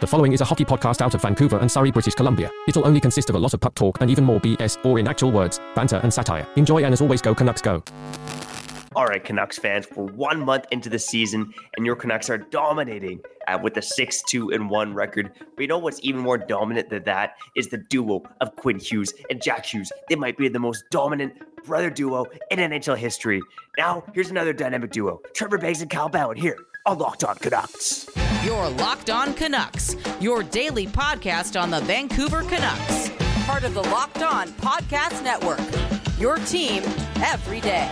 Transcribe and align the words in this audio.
The 0.00 0.08
following 0.08 0.32
is 0.32 0.40
a 0.40 0.44
hockey 0.44 0.64
podcast 0.64 1.00
out 1.00 1.14
of 1.14 1.22
Vancouver 1.22 1.58
and 1.58 1.70
Surrey, 1.70 1.92
British 1.92 2.16
Columbia. 2.16 2.50
It'll 2.66 2.84
only 2.84 3.00
consist 3.00 3.30
of 3.30 3.36
a 3.36 3.38
lot 3.38 3.54
of 3.54 3.60
puck 3.60 3.76
talk 3.76 4.00
and 4.00 4.10
even 4.10 4.24
more 4.24 4.40
BS, 4.40 4.84
or 4.84 4.98
in 4.98 5.06
actual 5.06 5.30
words, 5.30 5.60
banter 5.76 6.00
and 6.02 6.12
satire. 6.12 6.48
Enjoy 6.56 6.82
and 6.82 6.92
as 6.92 7.00
always, 7.00 7.22
go 7.22 7.32
Canucks 7.32 7.62
go. 7.62 7.80
All 8.96 9.06
right, 9.06 9.22
Canucks 9.22 9.56
fans, 9.56 9.86
we're 9.94 10.06
one 10.06 10.44
month 10.44 10.64
into 10.72 10.88
the 10.88 10.98
season, 10.98 11.54
and 11.76 11.86
your 11.86 11.94
Canucks 11.94 12.28
are 12.28 12.38
dominating 12.38 13.20
uh, 13.46 13.56
with 13.62 13.76
a 13.76 13.82
6 13.82 14.22
2 14.22 14.50
and 14.50 14.68
1 14.68 14.94
record. 14.94 15.30
But 15.38 15.62
you 15.62 15.68
know 15.68 15.78
what's 15.78 16.00
even 16.02 16.20
more 16.20 16.38
dominant 16.38 16.90
than 16.90 17.04
that 17.04 17.36
is 17.54 17.68
the 17.68 17.78
duo 17.78 18.24
of 18.40 18.56
Quinn 18.56 18.80
Hughes 18.80 19.14
and 19.30 19.40
Jack 19.40 19.64
Hughes. 19.64 19.92
They 20.08 20.16
might 20.16 20.36
be 20.36 20.48
the 20.48 20.58
most 20.58 20.84
dominant 20.90 21.34
brother 21.64 21.88
duo 21.88 22.26
in 22.50 22.58
NHL 22.58 22.96
history. 22.96 23.40
Now, 23.78 24.02
here's 24.12 24.30
another 24.30 24.52
dynamic 24.52 24.90
duo 24.90 25.20
Trevor 25.34 25.58
Beggs 25.58 25.82
and 25.82 25.90
Kyle 25.90 26.10
Bhawan 26.10 26.36
here 26.36 26.58
on 26.84 26.98
Locked 26.98 27.22
On 27.22 27.36
Canucks. 27.36 28.08
Your 28.44 28.68
Locked 28.68 29.08
On 29.08 29.32
Canucks, 29.32 29.96
your 30.20 30.42
daily 30.42 30.86
podcast 30.86 31.58
on 31.58 31.70
the 31.70 31.80
Vancouver 31.80 32.42
Canucks. 32.42 33.08
Part 33.46 33.64
of 33.64 33.72
the 33.72 33.80
Locked 33.80 34.22
On 34.22 34.48
Podcast 34.48 35.24
Network. 35.24 35.60
Your 36.20 36.36
team 36.36 36.82
every 37.24 37.62
day. 37.62 37.88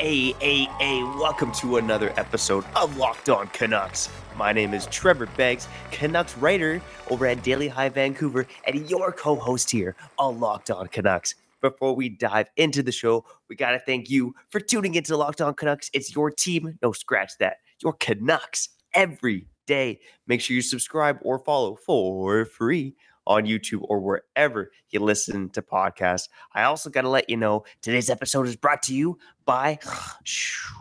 Hey, 0.00 0.32
hey, 0.40 0.64
hey, 0.80 1.04
welcome 1.04 1.52
to 1.60 1.76
another 1.76 2.12
episode 2.16 2.64
of 2.74 2.96
Locked 2.96 3.28
On 3.28 3.46
Canucks. 3.52 4.08
My 4.36 4.52
name 4.52 4.74
is 4.74 4.86
Trevor 4.86 5.26
Beggs, 5.36 5.68
Canucks 5.92 6.36
writer 6.38 6.82
over 7.08 7.24
at 7.26 7.44
Daily 7.44 7.68
Hive 7.68 7.94
Vancouver, 7.94 8.48
and 8.66 8.90
your 8.90 9.12
co 9.12 9.36
host 9.36 9.70
here 9.70 9.94
on 10.18 10.40
Locked 10.40 10.72
On 10.72 10.88
Canucks. 10.88 11.36
Before 11.60 11.94
we 11.94 12.08
dive 12.08 12.48
into 12.56 12.82
the 12.82 12.90
show, 12.90 13.24
we 13.48 13.54
got 13.54 13.70
to 13.70 13.78
thank 13.78 14.10
you 14.10 14.34
for 14.50 14.58
tuning 14.58 14.96
into 14.96 15.16
Locked 15.16 15.40
On 15.40 15.54
Canucks. 15.54 15.88
It's 15.94 16.16
your 16.16 16.32
team, 16.32 16.80
no 16.82 16.90
scratch 16.90 17.38
that, 17.38 17.58
your 17.80 17.92
Canucks 17.92 18.68
every 18.94 19.46
day. 19.66 20.00
Make 20.26 20.40
sure 20.40 20.54
you 20.54 20.62
subscribe 20.62 21.18
or 21.22 21.38
follow 21.38 21.76
for 21.76 22.44
free 22.44 22.94
on 23.26 23.44
YouTube 23.44 23.82
or 23.88 24.00
wherever 24.00 24.70
you 24.90 25.00
listen 25.00 25.48
to 25.50 25.62
podcasts. 25.62 26.28
I 26.54 26.64
also 26.64 26.90
got 26.90 27.02
to 27.02 27.08
let 27.08 27.30
you 27.30 27.36
know 27.36 27.64
today's 27.80 28.10
episode 28.10 28.46
is 28.48 28.56
brought 28.56 28.82
to 28.84 28.94
you 28.94 29.18
by 29.44 29.78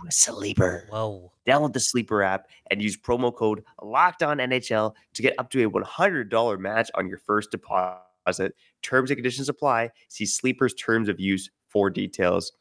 Sleeper. 0.09 0.87
Whoa. 0.89 1.31
Download 1.47 1.73
the 1.73 1.79
Sleeper 1.79 2.23
app 2.23 2.47
and 2.69 2.81
use 2.81 2.97
promo 2.97 3.33
code 3.33 3.63
Locked 3.81 4.23
On 4.23 4.37
NHL 4.37 4.93
to 5.13 5.21
get 5.21 5.35
up 5.37 5.49
to 5.51 5.63
a 5.63 5.69
$100 5.69 6.59
match 6.59 6.89
on 6.95 7.07
your 7.07 7.19
first 7.19 7.51
deposit. 7.51 8.55
Terms 8.81 9.11
and 9.11 9.17
conditions 9.17 9.49
apply. 9.49 9.91
See 10.07 10.25
Sleeper's 10.25 10.73
terms 10.73 11.09
of 11.09 11.19
use 11.19 11.49
for 11.69 11.89
details. 11.89 12.51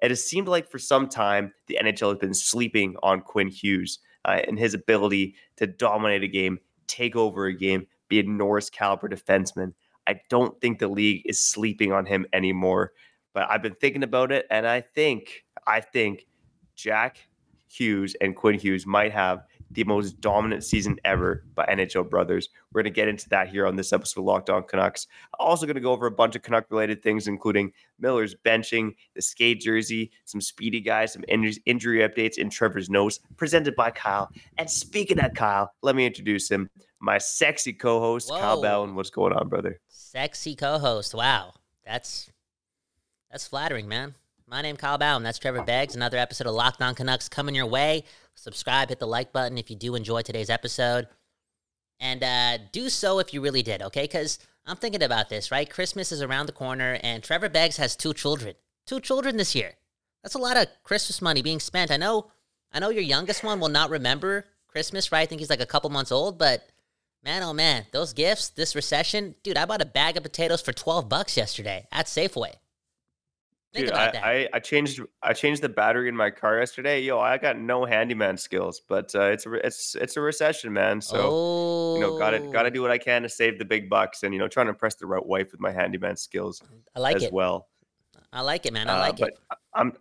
It 0.00 0.10
has 0.10 0.24
seemed 0.24 0.46
like 0.46 0.70
for 0.70 0.78
some 0.78 1.08
time 1.08 1.52
the 1.66 1.78
NHL 1.82 2.10
has 2.10 2.18
been 2.18 2.34
sleeping 2.34 2.94
on 3.02 3.20
Quinn 3.20 3.48
Hughes 3.48 3.98
uh, 4.28 4.42
and 4.46 4.58
his 4.58 4.74
ability 4.74 5.34
to 5.56 5.66
dominate 5.66 6.22
a 6.22 6.28
game, 6.28 6.58
take 6.86 7.16
over 7.16 7.46
a 7.46 7.56
game, 7.56 7.86
be 8.08 8.20
a 8.20 8.22
Norris 8.22 8.68
caliber 8.68 9.08
defenseman. 9.08 9.72
I 10.06 10.20
don't 10.28 10.60
think 10.60 10.78
the 10.78 10.88
league 10.88 11.22
is 11.24 11.40
sleeping 11.40 11.92
on 11.92 12.04
him 12.04 12.26
anymore. 12.34 12.92
But 13.32 13.50
I've 13.50 13.62
been 13.62 13.74
thinking 13.74 14.02
about 14.02 14.30
it, 14.30 14.46
and 14.50 14.66
I 14.66 14.82
think 14.82 15.44
I 15.66 15.80
think 15.80 16.26
Jack 16.74 17.28
Hughes 17.70 18.16
and 18.20 18.36
Quinn 18.36 18.58
Hughes 18.58 18.86
might 18.86 19.12
have 19.12 19.44
the 19.70 19.84
most 19.84 20.20
dominant 20.20 20.64
season 20.64 20.98
ever 21.04 21.44
by 21.54 21.66
NHL 21.66 22.08
brothers. 22.08 22.48
We're 22.72 22.82
going 22.82 22.92
to 22.92 22.96
get 22.96 23.08
into 23.08 23.28
that 23.28 23.48
here 23.48 23.66
on 23.66 23.76
this 23.76 23.92
episode 23.92 24.20
of 24.20 24.26
Locked 24.26 24.50
On 24.50 24.62
Canucks. 24.62 25.06
Also 25.38 25.66
going 25.66 25.74
to 25.74 25.80
go 25.80 25.92
over 25.92 26.06
a 26.06 26.10
bunch 26.10 26.36
of 26.36 26.42
Canuck 26.42 26.66
related 26.70 27.02
things, 27.02 27.28
including 27.28 27.72
Miller's 27.98 28.34
benching, 28.34 28.94
the 29.14 29.22
skate 29.22 29.60
jersey, 29.60 30.10
some 30.24 30.40
speedy 30.40 30.80
guys, 30.80 31.12
some 31.12 31.24
injury 31.28 32.00
updates 32.00 32.38
in 32.38 32.48
Trevor's 32.50 32.88
notes, 32.88 33.20
presented 33.36 33.76
by 33.76 33.90
Kyle. 33.90 34.30
And 34.56 34.70
speaking 34.70 35.20
of 35.20 35.34
Kyle, 35.34 35.70
let 35.82 35.96
me 35.96 36.06
introduce 36.06 36.50
him, 36.50 36.70
my 37.00 37.18
sexy 37.18 37.72
co-host, 37.72 38.30
Kyle 38.30 38.56
Whoa. 38.56 38.62
Ballin. 38.62 38.94
What's 38.94 39.10
going 39.10 39.32
on, 39.32 39.48
brother? 39.48 39.80
Sexy 39.88 40.56
co-host. 40.56 41.14
Wow, 41.14 41.54
that's 41.84 42.30
that's 43.30 43.46
flattering, 43.46 43.86
man. 43.86 44.14
My 44.50 44.62
name 44.62 44.78
Kyle 44.78 44.98
Bhawan. 44.98 45.22
That's 45.22 45.38
Trevor 45.38 45.62
Beggs. 45.62 45.94
Another 45.94 46.16
episode 46.16 46.46
of 46.46 46.54
Locked 46.54 46.80
On 46.80 46.94
Canucks 46.94 47.28
coming 47.28 47.54
your 47.54 47.66
way. 47.66 48.04
Subscribe, 48.34 48.88
hit 48.88 48.98
the 48.98 49.06
like 49.06 49.30
button 49.30 49.58
if 49.58 49.68
you 49.68 49.76
do 49.76 49.94
enjoy 49.94 50.22
today's 50.22 50.48
episode, 50.48 51.06
and 52.00 52.22
uh, 52.22 52.56
do 52.72 52.88
so 52.88 53.18
if 53.18 53.34
you 53.34 53.42
really 53.42 53.62
did. 53.62 53.82
Okay, 53.82 54.04
because 54.04 54.38
I'm 54.64 54.76
thinking 54.76 55.02
about 55.02 55.28
this. 55.28 55.50
Right, 55.50 55.68
Christmas 55.68 56.12
is 56.12 56.22
around 56.22 56.46
the 56.46 56.52
corner, 56.52 56.98
and 57.02 57.22
Trevor 57.22 57.50
Beggs 57.50 57.76
has 57.76 57.94
two 57.94 58.14
children. 58.14 58.54
Two 58.86 59.00
children 59.00 59.36
this 59.36 59.54
year. 59.54 59.72
That's 60.22 60.34
a 60.34 60.38
lot 60.38 60.56
of 60.56 60.68
Christmas 60.82 61.20
money 61.20 61.42
being 61.42 61.60
spent. 61.60 61.90
I 61.90 61.98
know. 61.98 62.30
I 62.72 62.78
know 62.78 62.88
your 62.88 63.02
youngest 63.02 63.44
one 63.44 63.60
will 63.60 63.68
not 63.68 63.90
remember 63.90 64.46
Christmas, 64.66 65.12
right? 65.12 65.20
I 65.20 65.26
think 65.26 65.42
he's 65.42 65.50
like 65.50 65.60
a 65.60 65.66
couple 65.66 65.90
months 65.90 66.12
old, 66.12 66.38
but 66.38 66.66
Man, 67.24 67.42
oh 67.42 67.52
man, 67.52 67.84
those 67.90 68.12
gifts, 68.12 68.48
this 68.48 68.76
recession, 68.76 69.34
dude. 69.42 69.58
I 69.58 69.64
bought 69.64 69.82
a 69.82 69.86
bag 69.86 70.16
of 70.16 70.22
potatoes 70.22 70.62
for 70.62 70.72
twelve 70.72 71.08
bucks 71.08 71.36
yesterday 71.36 71.88
at 71.90 72.06
Safeway. 72.06 72.54
Think 73.74 73.86
Dude, 73.86 73.94
about 73.94 74.08
I, 74.08 74.12
that. 74.12 74.24
I, 74.24 74.48
I 74.54 74.58
changed 74.60 75.00
I 75.22 75.34
changed 75.34 75.62
the 75.62 75.68
battery 75.68 76.08
in 76.08 76.16
my 76.16 76.30
car 76.30 76.58
yesterday. 76.58 77.02
Yo, 77.02 77.18
I 77.18 77.36
got 77.36 77.58
no 77.58 77.84
handyman 77.84 78.38
skills, 78.38 78.80
but 78.80 79.14
uh, 79.14 79.24
it's 79.24 79.44
a 79.44 79.50
re- 79.50 79.60
it's 79.62 79.94
it's 79.94 80.16
a 80.16 80.22
recession, 80.22 80.72
man. 80.72 81.02
So 81.02 81.20
oh, 81.22 81.94
you 81.96 82.00
know, 82.00 82.18
gotta 82.18 82.38
gotta 82.50 82.70
do 82.70 82.80
what 82.80 82.90
I 82.90 82.96
can 82.96 83.22
to 83.22 83.28
save 83.28 83.58
the 83.58 83.66
big 83.66 83.90
bucks, 83.90 84.22
and 84.22 84.32
you 84.32 84.40
know, 84.40 84.48
trying 84.48 84.66
to 84.66 84.70
impress 84.70 84.94
the 84.94 85.06
right 85.06 85.24
wife 85.24 85.52
with 85.52 85.60
my 85.60 85.70
handyman 85.70 86.16
skills 86.16 86.62
I 86.96 87.00
like 87.00 87.16
as 87.16 87.24
it. 87.24 87.32
well. 87.32 87.68
I 88.32 88.40
like 88.40 88.64
it, 88.64 88.72
man. 88.72 88.88
I 88.88 88.96
Uh, 88.96 89.00
like 89.00 89.18
but 89.18 89.28
it. 89.30 89.38
I'm 89.74 89.92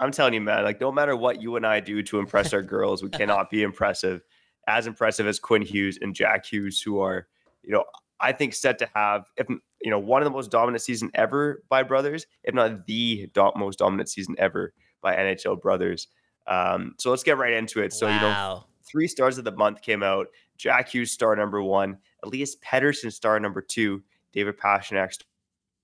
I'm 0.00 0.10
telling 0.10 0.34
you, 0.34 0.40
man, 0.40 0.64
like 0.64 0.80
no 0.80 0.90
matter 0.90 1.14
what 1.14 1.40
you 1.40 1.54
and 1.54 1.64
I 1.64 1.78
do 1.78 2.02
to 2.02 2.18
impress 2.18 2.52
our 2.52 2.62
girls, 2.62 3.04
we 3.04 3.08
cannot 3.20 3.50
be 3.50 3.62
impressive, 3.62 4.22
as 4.66 4.88
impressive 4.88 5.28
as 5.28 5.38
Quinn 5.38 5.62
Hughes 5.62 5.96
and 6.02 6.12
Jack 6.12 6.44
Hughes, 6.44 6.80
who 6.80 6.98
are, 7.00 7.28
you 7.62 7.70
know, 7.70 7.84
I 8.22 8.32
think 8.32 8.54
set 8.54 8.78
to 8.78 8.88
have, 8.94 9.26
if 9.36 9.48
you 9.48 9.90
know, 9.90 9.98
one 9.98 10.22
of 10.22 10.24
the 10.24 10.30
most 10.30 10.50
dominant 10.50 10.82
season 10.82 11.10
ever 11.14 11.62
by 11.68 11.82
brothers, 11.82 12.26
if 12.44 12.54
not 12.54 12.86
the 12.86 13.28
do- 13.34 13.52
most 13.56 13.80
dominant 13.80 14.08
season 14.08 14.36
ever 14.38 14.72
by 15.02 15.14
NHL 15.14 15.60
brothers. 15.60 16.08
Um, 16.46 16.94
so 16.98 17.10
let's 17.10 17.22
get 17.22 17.36
right 17.38 17.52
into 17.52 17.82
it. 17.82 17.92
So 17.92 18.06
you 18.08 18.20
know, 18.20 18.64
three 18.84 19.08
stars 19.08 19.38
of 19.38 19.44
the 19.44 19.52
month 19.52 19.82
came 19.82 20.02
out. 20.02 20.28
Jack 20.56 20.88
Hughes 20.90 21.10
star 21.10 21.34
number 21.34 21.62
one, 21.62 21.98
Elias 22.22 22.56
Pettersson 22.56 23.12
star 23.12 23.38
number 23.40 23.60
two, 23.60 24.02
David 24.32 24.56
Pastrnak 24.58 25.18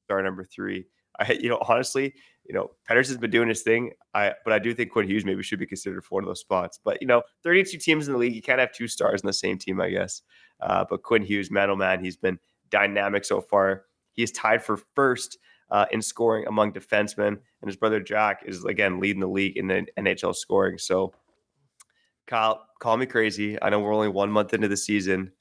star 0.05 0.22
number 0.22 0.44
three. 0.44 0.87
I, 1.19 1.32
you 1.41 1.49
know, 1.49 1.59
honestly, 1.69 2.15
you 2.49 2.55
know, 2.55 2.70
Pettersson's 2.88 3.19
been 3.19 3.31
doing 3.31 3.49
his 3.49 3.62
thing. 3.62 3.93
I, 4.15 4.32
but 4.44 4.53
I 4.53 4.59
do 4.59 4.72
think 4.75 4.91
Quinn 4.91 5.06
Hughes 5.06 5.25
maybe 5.25 5.43
should 5.43 5.59
be 5.59 5.66
considered 5.66 6.05
for 6.05 6.15
one 6.15 6.25
of 6.25 6.28
those 6.28 6.41
spots. 6.41 6.78
But 6.82 7.00
you 7.00 7.06
know, 7.06 7.22
32 7.43 7.78
teams 7.78 8.06
in 8.06 8.15
the 8.15 8.19
league, 8.19 8.34
you 8.34 8.43
can't 8.43 8.60
have 8.60 8.72
two 8.72 8.88
stars 8.88 9.20
in 9.20 9.26
the 9.26 9.32
same 9.32 9.59
team, 9.59 9.81
I 9.81 9.91
guess. 9.91 10.22
Uh, 10.60 10.84
but 10.88 11.02
Quinn 11.02 11.22
Hughes, 11.22 11.50
oh 11.54 11.76
man, 11.76 12.02
he's 12.02 12.16
been 12.16 12.38
dynamic 12.70 13.24
so 13.24 13.41
far. 13.41 13.84
He 14.12 14.22
is 14.22 14.32
tied 14.32 14.62
for 14.62 14.78
first 14.94 15.38
uh, 15.70 15.86
in 15.91 16.02
scoring 16.02 16.46
among 16.46 16.72
defensemen, 16.72 17.28
and 17.28 17.69
his 17.69 17.76
brother 17.76 18.00
Jack 18.00 18.42
is 18.46 18.64
again 18.64 19.00
leading 19.00 19.20
the 19.20 19.28
league 19.28 19.56
in 19.56 19.69
the 19.69 19.86
NHL 19.98 20.34
scoring. 20.34 20.78
So, 20.78 21.12
Kyle, 22.26 22.64
call 22.80 22.96
me 22.96 23.06
crazy. 23.06 23.60
I 23.62 23.70
know 23.70 23.80
we're 23.80 23.94
only 23.94 24.08
one 24.08 24.30
month 24.30 24.54
into 24.54 24.69
the 24.69 24.76
season, 24.76 25.32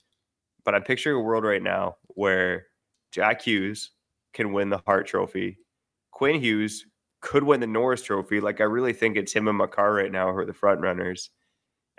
but 0.63 0.75
I'm 0.75 0.83
picturing 0.83 1.17
a 1.17 1.22
world 1.22 1.44
right 1.44 1.63
now 1.63 1.97
where 2.09 2.67
Jack 3.11 3.41
Hughes 3.41 3.91
can 4.34 4.53
win 4.53 4.69
the 4.69 4.81
Hart 4.85 5.07
Trophy. 5.07 5.57
Quinn 6.11 6.39
Hughes 6.39 6.85
could 7.22 7.44
win 7.44 7.59
the 7.59 7.67
Norris 7.67 8.03
Trophy. 8.03 8.39
Like 8.39 8.61
I 8.61 8.66
really 8.66 8.94
think 8.94 9.17
it's 9.17 9.34
him 9.34 9.47
and 9.47 9.57
Makar 9.57 9.94
right 9.94 10.11
now 10.11 10.31
who 10.31 10.38
are 10.38 10.45
the 10.45 10.53
front 10.53 10.81
runners. 10.81 11.29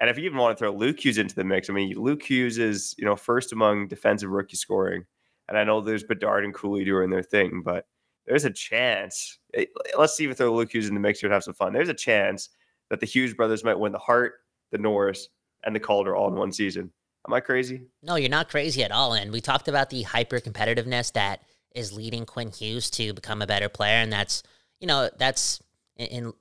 And 0.01 0.09
if 0.09 0.17
you 0.17 0.25
even 0.25 0.39
want 0.39 0.57
to 0.57 0.61
throw 0.63 0.73
Luke 0.73 1.05
Hughes 1.05 1.19
into 1.19 1.35
the 1.35 1.45
mix, 1.45 1.69
I 1.69 1.73
mean, 1.73 1.95
Luke 1.97 2.23
Hughes 2.23 2.59
is 2.59 2.95
you 2.99 3.05
know 3.05 3.17
first 3.17 3.53
among 3.53 3.89
defensive 3.89 4.31
rookie 4.31 4.57
scoring, 4.57 5.05
and 5.49 5.59
I 5.59 5.65
know 5.65 5.81
there's 5.81 6.05
Bedard 6.05 6.45
and 6.45 6.55
Cooley 6.55 6.85
doing 6.85 7.11
their 7.11 7.23
thing, 7.23 7.63
but 7.65 7.87
there's 8.27 8.45
a 8.45 8.51
chance. 8.51 9.39
eh, 9.55 9.65
Let's 9.99 10.15
see 10.15 10.25
if 10.25 10.29
we 10.29 10.35
throw 10.35 10.55
Luke 10.55 10.73
Hughes 10.73 10.89
in 10.89 10.95
the 10.95 11.01
mix 11.01 11.21
here 11.21 11.29
and 11.29 11.35
have 11.35 11.45
some 11.45 11.55
fun. 11.55 11.73
There's 11.73 11.89
a 11.89 11.95
chance 11.95 12.51
that 12.91 13.01
the 13.01 13.07
Hughes 13.07 13.35
brothers 13.35 13.65
might 13.65 13.79
win 13.79 13.93
the 13.93 13.99
Hart, 13.99 14.35
the 14.71 14.79
Norris, 14.79 15.29
and 15.65 15.75
the 15.75 15.81
Calder 15.81 16.15
all 16.15 16.29
in 16.29 16.35
one 16.35 16.53
season. 16.53 16.93
Am 17.27 17.35
I 17.35 17.41
crazy? 17.41 17.83
No, 18.03 18.15
you're 18.15 18.31
not 18.31 18.49
crazy 18.49 18.83
at 18.85 18.93
all. 18.93 19.13
And 19.13 19.33
we 19.33 19.41
talked 19.41 19.69
about 19.69 19.91
the 19.91 20.03
hyper 20.03 20.41
competitiveness 20.41 21.13
that 21.13 21.43
is 21.75 21.93
leading 21.93 22.25
Quinn 22.25 22.51
Hughes 22.51 22.91
to 22.93 23.13
become 23.13 23.43
a 23.43 23.47
better 23.47 23.69
player, 23.69 23.97
and 23.97 24.13
that's 24.13 24.43
you 24.81 24.87
know 24.87 25.11
that's 25.19 25.61
in, 25.97 26.07
in 26.07 26.33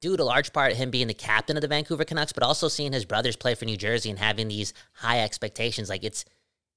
due 0.00 0.16
to 0.16 0.24
large 0.24 0.52
part 0.52 0.74
him 0.74 0.90
being 0.90 1.06
the 1.06 1.14
captain 1.14 1.56
of 1.56 1.60
the 1.60 1.68
Vancouver 1.68 2.04
Canucks, 2.04 2.32
but 2.32 2.42
also 2.42 2.68
seeing 2.68 2.92
his 2.92 3.04
brothers 3.04 3.36
play 3.36 3.54
for 3.54 3.64
New 3.64 3.76
Jersey 3.76 4.10
and 4.10 4.18
having 4.18 4.48
these 4.48 4.74
high 4.92 5.20
expectations. 5.20 5.88
Like 5.88 6.04
it's 6.04 6.24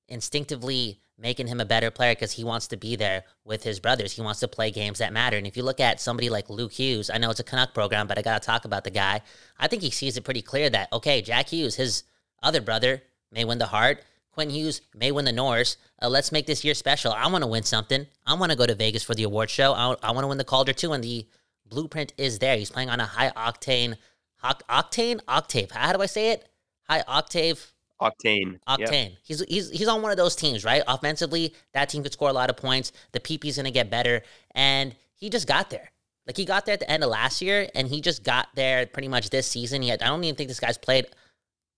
instinctively 0.08 1.02
making 1.18 1.48
him 1.48 1.60
a 1.60 1.66
better 1.66 1.92
player 1.92 2.16
because 2.16 2.32
he 2.32 2.44
wants 2.44 2.68
to 2.68 2.78
be 2.78 2.96
there 2.96 3.24
with 3.44 3.64
his 3.64 3.80
brothers. 3.80 4.14
He 4.14 4.22
wants 4.22 4.40
to 4.40 4.48
play 4.48 4.72
games 4.72 5.00
that 5.00 5.14
matter. 5.14 5.38
And 5.38 5.46
if 5.46 5.58
you 5.58 5.64
look 5.64 5.80
at 5.80 6.00
somebody 6.00 6.30
like 6.30 6.50
Luke 6.50 6.72
Hughes, 6.72 7.10
I 7.10 7.18
know 7.18 7.30
it's 7.30 7.42
a 7.42 7.44
Canuck 7.44 7.74
program, 7.74 8.08
but 8.08 8.18
I 8.18 8.22
got 8.22 8.42
to 8.42 8.46
talk 8.46 8.66
about 8.66 8.84
the 8.84 8.90
guy. 8.90 9.22
I 9.58 9.68
think 9.68 9.82
he 9.82 9.92
sees 9.92 10.16
it 10.16 10.24
pretty 10.24 10.42
clear 10.42 10.70
that, 10.70 10.92
okay, 10.94 11.22
Jack 11.22 11.50
Hughes, 11.50 11.76
his 11.76 12.04
other 12.42 12.62
brother, 12.62 13.04
may 13.32 13.44
win 13.44 13.58
the 13.58 13.68
Hart. 13.68 14.04
Quinn 14.32 14.50
Hughes 14.50 14.82
may 14.96 15.12
win 15.12 15.26
the 15.26 15.34
Norris. 15.34 15.76
Uh, 16.02 16.08
let's 16.08 16.32
make 16.32 16.46
this 16.46 16.64
year 16.64 16.74
special. 16.74 17.12
I 17.12 17.28
want 17.28 17.44
to 17.44 17.50
win 17.50 17.64
something. 17.64 18.08
I 18.26 18.36
want 18.36 18.52
to 18.52 18.58
go 18.58 18.66
to 18.66 18.76
Vegas 18.76 19.04
for 19.04 19.14
the 19.14 19.24
award 19.24 19.50
show. 19.50 19.74
I, 19.74 19.96
I 20.02 20.12
want 20.12 20.24
to 20.24 20.28
win 20.28 20.38
the 20.38 20.46
Calder 20.46 20.72
too. 20.72 20.94
And 20.94 21.04
the 21.04 21.28
blueprint 21.70 22.14
is 22.18 22.40
there. 22.40 22.58
He's 22.58 22.72
playing 22.72 22.90
on 22.90 23.00
a 23.00 23.06
high 23.06 23.32
octane, 23.32 23.96
octane, 24.44 25.20
octave. 25.28 25.72
How 25.72 25.94
do 25.94 26.02
I 26.02 26.06
say 26.06 26.32
it? 26.32 26.50
High 26.84 27.04
octave 27.08 27.74
Octane. 28.02 28.60
Yep. 28.78 28.80
Octane. 28.80 29.18
He's 29.24 29.42
he's 29.42 29.70
he's 29.70 29.88
on 29.88 30.02
one 30.02 30.12
of 30.12 30.18
those 30.18 30.36
teams, 30.36 30.64
right? 30.64 30.84
Offensively, 30.88 31.54
that 31.74 31.90
team 31.90 32.04
could 32.04 32.14
score 32.14 32.30
a 32.30 32.34
lot 32.34 32.50
of 32.50 32.58
points. 32.58 32.92
The 33.12 33.20
PP's 33.20 33.58
gonna 33.58 33.72
get 33.72 33.90
better, 33.90 34.22
and 34.52 34.96
he 35.16 35.30
just 35.30 35.48
got 35.48 35.70
there. 35.70 35.92
Like 36.26 36.38
he 36.38 36.46
got 36.46 36.66
there 36.66 36.74
at 36.74 36.80
the 36.80 36.90
end 36.90 37.04
of 37.04 37.10
last 37.10 37.42
year, 37.42 37.68
and 37.76 37.88
he 37.88 38.02
just 38.02 38.24
got 38.24 38.48
there 38.56 38.86
pretty 38.86 39.08
much 39.08 39.30
this 39.30 39.48
season. 39.48 39.82
He 39.82 39.90
had, 39.90 40.02
I 40.02 40.08
don't 40.08 40.24
even 40.24 40.36
think 40.36 40.48
this 40.48 40.60
guy's 40.60 40.78
played 40.78 41.08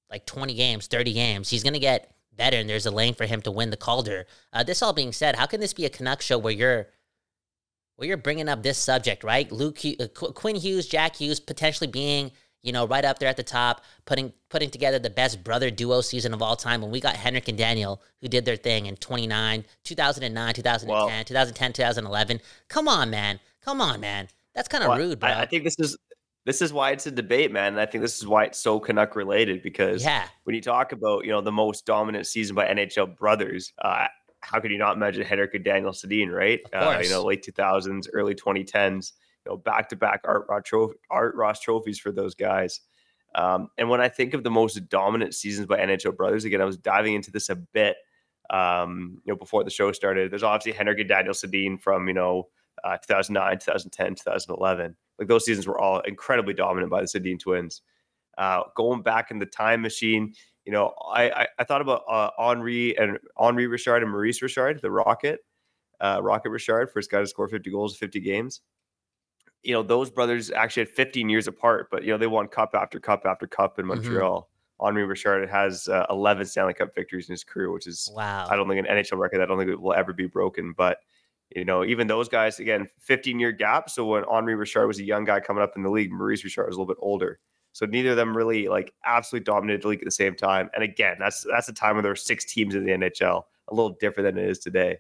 like 0.10 0.26
20 0.26 0.54
games, 0.54 0.88
30 0.88 1.14
games. 1.14 1.50
He's 1.50 1.64
gonna 1.64 1.80
get 1.80 2.14
better, 2.34 2.58
and 2.58 2.70
there's 2.70 2.86
a 2.86 2.92
lane 2.92 3.14
for 3.14 3.26
him 3.26 3.42
to 3.44 3.52
win 3.52 3.70
the 3.70 3.78
Calder. 3.78 4.26
Uh, 4.54 4.64
this 4.64 4.82
all 4.82 4.94
being 4.94 5.14
said, 5.14 5.36
how 5.36 5.46
can 5.46 5.60
this 5.60 5.74
be 5.74 5.86
a 5.86 5.90
Canuck 5.90 6.22
show 6.22 6.38
where 6.38 6.54
you're 6.54 6.88
you're 8.08 8.18
bringing 8.18 8.50
up 8.50 8.64
this 8.64 8.78
subject, 8.78 9.24
right? 9.24 9.52
Luke 9.52 9.80
uh, 9.86 10.08
Qu- 10.14 10.34
Quinn 10.34 10.56
Hughes, 10.56 10.88
Jack 10.88 11.16
Hughes, 11.16 11.40
potentially 11.40 11.88
being 11.88 12.32
you 12.64 12.72
know 12.72 12.86
right 12.86 13.06
up 13.06 13.20
there 13.20 13.30
at 13.30 13.38
the 13.38 13.44
top, 13.44 13.84
putting 14.06 14.34
putting 14.50 14.70
together 14.70 15.00
the 15.00 15.10
best 15.10 15.44
brother 15.44 15.70
duo 15.72 16.02
season 16.02 16.34
of 16.34 16.42
all 16.42 16.56
time. 16.56 16.82
When 16.82 16.92
we 16.92 17.00
got 17.00 17.16
Henrik 17.16 17.48
and 17.48 17.58
Daniel, 17.58 18.02
who 18.22 18.28
did 18.28 18.46
their 18.46 18.56
thing 18.56 18.86
in 18.86 18.96
29, 18.96 19.66
2009, 19.84 20.54
2010, 20.54 20.90
Well- 20.90 21.24
2010, 21.26 21.74
2011. 21.74 22.40
Come 22.68 22.88
on, 22.88 23.10
man. 23.10 23.40
Come 23.64 23.82
on, 23.82 24.00
man. 24.00 24.28
That's 24.56 24.68
kind 24.68 24.84
of 24.84 24.90
Well, 24.90 25.00
rude, 25.00 25.20
bro. 25.20 25.30
I, 25.30 25.42
I 25.42 25.46
think 25.46 25.64
this 25.64 25.76
is 25.80 25.98
this 26.46 26.62
is 26.62 26.74
why 26.74 26.92
it's 26.92 27.06
a 27.06 27.12
debate, 27.12 27.52
man. 27.52 27.74
And 27.74 27.80
I 27.80 27.86
think 27.86 28.02
this 28.02 28.18
is 28.18 28.28
why 28.28 28.46
it's 28.46 28.60
so 28.60 28.80
Canuck 28.80 29.16
related 29.16 29.62
because 29.62 30.04
yeah, 30.04 30.28
when 30.44 30.56
you 30.56 30.62
talk 30.62 30.92
about 30.92 31.24
you 31.26 31.32
know 31.32 31.42
the 31.42 31.52
most 31.52 31.86
dominant 31.86 32.26
season 32.28 32.56
by 32.56 32.66
NHL 32.68 33.16
brothers, 33.16 33.72
uh, 33.82 34.08
how 34.42 34.60
could 34.60 34.72
you 34.72 34.78
not 34.78 34.96
imagine 34.96 35.24
Henrik 35.26 35.54
and 35.54 35.64
Daniel 35.64 35.92
Sedin, 35.92 36.32
right? 36.32 36.60
Uh, 36.74 37.00
you 37.02 37.10
know, 37.10 37.24
late 37.24 37.44
two 37.44 37.52
thousands, 37.52 38.10
early 38.12 38.36
twenty 38.36 38.64
tens, 38.64 39.14
you 39.46 39.52
know, 39.52 39.58
back 39.58 39.90
to 39.90 39.96
back 39.96 40.22
Art 40.26 40.46
Ross 40.50 40.64
trophy, 40.66 40.96
Art 41.10 41.36
Ross 41.36 41.60
trophies 41.60 42.00
for 42.00 42.12
those 42.12 42.36
guys. 42.36 42.82
Um, 43.36 43.70
and 43.78 43.90
when 43.90 44.02
I 44.02 44.10
think 44.10 44.34
of 44.34 44.44
the 44.44 44.52
most 44.52 44.90
dominant 44.90 45.34
seasons 45.36 45.68
by 45.68 45.78
NHL 45.78 46.18
brothers, 46.18 46.44
again, 46.44 46.62
I 46.62 46.66
was 46.66 46.78
diving 46.78 47.14
into 47.14 47.32
this 47.32 47.50
a 47.50 47.56
bit, 47.56 47.96
um, 48.50 49.22
you 49.24 49.32
know, 49.32 49.38
before 49.38 49.64
the 49.64 49.70
show 49.70 49.92
started. 49.94 50.32
There's 50.32 50.44
obviously 50.44 50.78
Henrik 50.78 51.00
and 51.00 51.08
Daniel 51.08 51.34
Sedin 51.34 51.82
from 51.82 52.08
you 52.08 52.14
know 52.14 52.50
uh, 52.84 52.98
2009, 52.98 53.60
2010, 53.60 54.16
2011. 54.16 54.96
Like 55.20 55.28
those 55.28 55.46
seasons 55.46 55.68
were 55.68 55.80
all 55.80 56.00
incredibly 56.02 56.54
dominant 56.54 56.92
by 56.92 57.02
the 57.02 57.08
Sedin 57.08 57.40
twins. 57.40 57.82
Uh, 58.38 58.64
going 58.76 59.02
back 59.02 59.30
in 59.30 59.40
the 59.40 59.46
time 59.46 59.82
machine, 59.82 60.34
you 60.66 60.72
know, 60.72 60.94
I 61.14 61.30
I, 61.30 61.48
I 61.60 61.64
thought 61.64 61.82
about 61.82 62.04
uh, 62.10 62.30
Henri 62.38 62.98
and 62.98 63.18
Henri 63.38 63.68
Richard 63.68 64.04
and 64.04 64.12
Maurice 64.12 64.42
Richard, 64.42 64.82
the 64.82 64.92
Rocket, 64.92 65.40
uh, 66.00 66.20
Rocket 66.22 66.50
Richard, 66.50 66.92
first 66.92 67.10
guy 67.12 67.20
to 67.20 67.28
score 67.28 67.48
50 67.48 67.70
goals 67.72 67.94
in 67.94 67.98
50 67.98 68.20
games. 68.20 68.62
You 69.64 69.74
know, 69.74 69.84
those 69.84 70.10
brothers 70.10 70.50
actually 70.52 70.84
had 70.86 70.90
15 70.90 71.30
years 71.30 71.48
apart, 71.48 71.90
but 71.92 72.04
you 72.04 72.12
know 72.12 72.18
they 72.18 72.28
won 72.28 72.48
cup 72.48 72.72
after 72.74 73.00
cup 73.00 73.24
after 73.26 73.48
cup 73.48 73.78
in 73.80 73.86
Mhm. 73.86 73.90
Montreal. 73.90 74.50
Henri 74.80 75.06
Richard 75.06 75.48
has 75.48 75.88
uh, 75.88 76.08
11 76.10 76.48
Stanley 76.48 76.74
Cup 76.74 76.96
victories 76.96 77.30
in 77.30 77.34
his 77.34 77.44
career, 77.44 77.72
which 77.72 77.86
is 77.86 78.12
wow. 78.16 78.48
I 78.50 78.56
don't 78.56 78.68
think 78.68 78.80
an 78.80 78.92
NHL 78.96 79.20
record. 79.20 79.40
I 79.40 79.46
don't 79.46 79.60
think 79.60 79.70
it 79.70 79.80
will 79.80 79.94
ever 79.94 80.12
be 80.12 80.26
broken. 80.26 80.74
But 80.76 80.98
you 81.56 81.66
know, 81.66 81.84
even 81.86 82.08
those 82.08 82.28
guys 82.30 82.60
again, 82.60 82.88
15 83.02 83.40
year 83.40 83.52
gap. 83.52 83.90
So 83.92 84.06
when 84.06 84.24
Henri 84.24 84.56
Richard 84.56 84.88
was 84.88 84.98
a 85.00 85.04
young 85.04 85.24
guy 85.24 85.40
coming 85.40 85.62
up 85.62 85.74
in 85.76 85.84
the 85.84 85.90
league, 85.92 86.12
Maurice 86.12 86.44
Richard 86.44 86.66
was 86.66 86.76
a 86.76 86.80
little 86.80 86.92
bit 86.92 87.00
older. 87.00 87.40
So 87.74 87.86
neither 87.86 88.12
of 88.12 88.18
them 88.18 88.36
really 88.36 88.68
like 88.68 88.94
absolutely 89.06 89.46
dominated 89.46 89.84
the 89.84 89.88
league 89.90 90.00
at 90.00 90.06
the 90.06 90.12
same 90.12 90.36
time. 90.36 90.70
And 90.74 90.84
again, 90.84 91.18
that's 91.20 91.46
that's 91.50 91.70
a 91.70 91.74
time 91.74 91.96
when 91.96 92.04
there 92.04 92.12
were 92.12 92.18
six 92.18 92.46
teams 92.46 92.76
in 92.76 92.86
the 92.86 92.92
NHL, 92.92 93.44
a 93.70 93.74
little 93.74 93.96
different 94.00 94.36
than 94.36 94.44
it 94.44 94.50
is 94.50 94.60
today. 94.60 95.00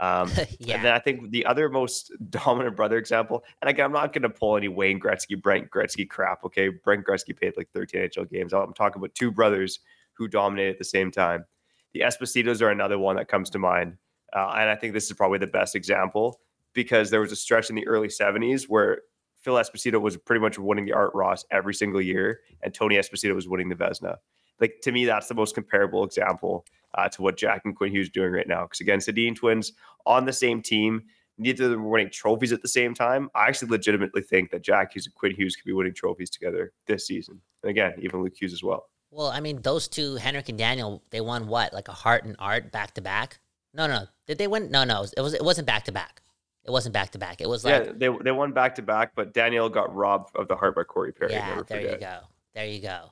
Um, 0.00 0.30
yeah. 0.58 0.76
And 0.76 0.84
then 0.84 0.92
I 0.92 0.98
think 0.98 1.30
the 1.30 1.46
other 1.46 1.68
most 1.68 2.12
dominant 2.30 2.76
brother 2.76 2.98
example, 2.98 3.44
and 3.62 3.68
again, 3.68 3.86
I'm 3.86 3.92
not 3.92 4.12
going 4.12 4.22
to 4.22 4.30
pull 4.30 4.56
any 4.56 4.68
Wayne 4.68 5.00
Gretzky, 5.00 5.40
Brent 5.40 5.70
Gretzky 5.70 6.08
crap. 6.08 6.44
Okay, 6.44 6.68
Brent 6.68 7.04
Gretzky 7.06 7.38
played 7.38 7.54
like 7.56 7.70
13 7.72 8.00
NHL 8.00 8.30
games. 8.30 8.52
I'm 8.52 8.74
talking 8.74 9.00
about 9.00 9.14
two 9.14 9.30
brothers 9.30 9.80
who 10.12 10.28
dominated 10.28 10.72
at 10.72 10.78
the 10.78 10.84
same 10.84 11.10
time. 11.10 11.44
The 11.92 12.00
Espositos 12.00 12.60
are 12.60 12.70
another 12.70 12.98
one 12.98 13.16
that 13.16 13.28
comes 13.28 13.50
to 13.50 13.58
mind, 13.58 13.96
uh, 14.32 14.52
and 14.56 14.68
I 14.68 14.74
think 14.74 14.94
this 14.94 15.06
is 15.06 15.12
probably 15.12 15.38
the 15.38 15.46
best 15.46 15.76
example 15.76 16.40
because 16.72 17.10
there 17.10 17.20
was 17.20 17.30
a 17.30 17.36
stretch 17.36 17.70
in 17.70 17.76
the 17.76 17.86
early 17.86 18.08
70s 18.08 18.64
where 18.64 19.02
Phil 19.44 19.54
Esposito 19.54 20.00
was 20.00 20.16
pretty 20.16 20.40
much 20.40 20.58
winning 20.58 20.86
the 20.86 20.94
Art 20.94 21.14
Ross 21.14 21.44
every 21.50 21.74
single 21.74 22.00
year, 22.00 22.40
and 22.62 22.72
Tony 22.72 22.96
Esposito 22.96 23.34
was 23.34 23.46
winning 23.46 23.68
the 23.68 23.74
Vezina. 23.74 24.16
Like 24.58 24.80
to 24.82 24.92
me, 24.92 25.04
that's 25.04 25.28
the 25.28 25.34
most 25.34 25.54
comparable 25.54 26.02
example 26.02 26.64
uh, 26.94 27.08
to 27.10 27.22
what 27.22 27.36
Jack 27.36 27.62
and 27.66 27.76
Quinn 27.76 27.92
Hughes 27.92 28.08
doing 28.08 28.32
right 28.32 28.48
now. 28.48 28.62
Because 28.62 28.80
again, 28.80 29.00
Sedin 29.00 29.36
twins 29.36 29.72
on 30.06 30.24
the 30.24 30.32
same 30.32 30.62
team, 30.62 31.02
neither 31.36 31.64
of 31.64 31.72
them 31.72 31.90
winning 31.90 32.10
trophies 32.10 32.52
at 32.52 32.62
the 32.62 32.68
same 32.68 32.94
time. 32.94 33.28
I 33.34 33.48
actually 33.48 33.68
legitimately 33.68 34.22
think 34.22 34.50
that 34.50 34.62
Jack 34.62 34.94
Hughes 34.94 35.06
and 35.06 35.14
Quinn 35.14 35.34
Hughes 35.34 35.56
could 35.56 35.66
be 35.66 35.74
winning 35.74 35.94
trophies 35.94 36.30
together 36.30 36.72
this 36.86 37.06
season. 37.06 37.40
And 37.62 37.70
again, 37.70 37.92
even 37.98 38.22
Luke 38.22 38.40
Hughes 38.40 38.54
as 38.54 38.62
well. 38.62 38.88
Well, 39.10 39.26
I 39.26 39.40
mean, 39.40 39.60
those 39.60 39.88
two, 39.88 40.14
Henrik 40.14 40.48
and 40.48 40.56
Daniel, 40.56 41.02
they 41.10 41.20
won 41.20 41.48
what, 41.48 41.74
like 41.74 41.88
a 41.88 41.92
Hart 41.92 42.24
and 42.24 42.34
Art 42.38 42.72
back 42.72 42.94
to 42.94 43.02
back? 43.02 43.40
No, 43.74 43.86
no, 43.86 44.06
did 44.26 44.38
they 44.38 44.46
win? 44.46 44.70
No, 44.70 44.84
no, 44.84 45.04
it 45.16 45.20
was. 45.20 45.34
It 45.34 45.44
wasn't 45.44 45.66
back 45.66 45.84
to 45.84 45.92
back. 45.92 46.22
It 46.64 46.70
wasn't 46.70 46.92
back 46.94 47.10
to 47.10 47.18
back. 47.18 47.40
It 47.40 47.48
was 47.48 47.64
like, 47.64 47.84
yeah, 47.86 47.92
they 47.94 48.08
they 48.22 48.30
won 48.32 48.52
back 48.52 48.74
to 48.76 48.82
back, 48.82 49.12
but 49.14 49.34
Daniel 49.34 49.68
got 49.68 49.94
robbed 49.94 50.34
of 50.36 50.48
the 50.48 50.56
Hart 50.56 50.74
by 50.74 50.84
Corey 50.84 51.12
Perry. 51.12 51.32
yeah, 51.32 51.62
there 51.66 51.80
you 51.82 51.96
go, 51.98 52.18
there 52.54 52.66
you 52.66 52.80
go. 52.80 53.10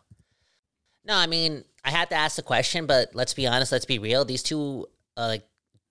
No, 1.05 1.15
I 1.17 1.27
mean, 1.27 1.65
I 1.85 1.91
had 1.91 2.09
to 2.11 2.17
ask 2.17 2.37
the 2.37 2.43
question, 2.43 2.87
but 2.87 3.15
let's 3.15 3.35
be 3.35 3.47
honest, 3.47 3.73
let's 3.73 3.85
be 3.85 3.99
real. 3.99 4.25
These 4.25 4.43
two, 4.45 4.87
uh, 5.17 5.27
like 5.27 5.45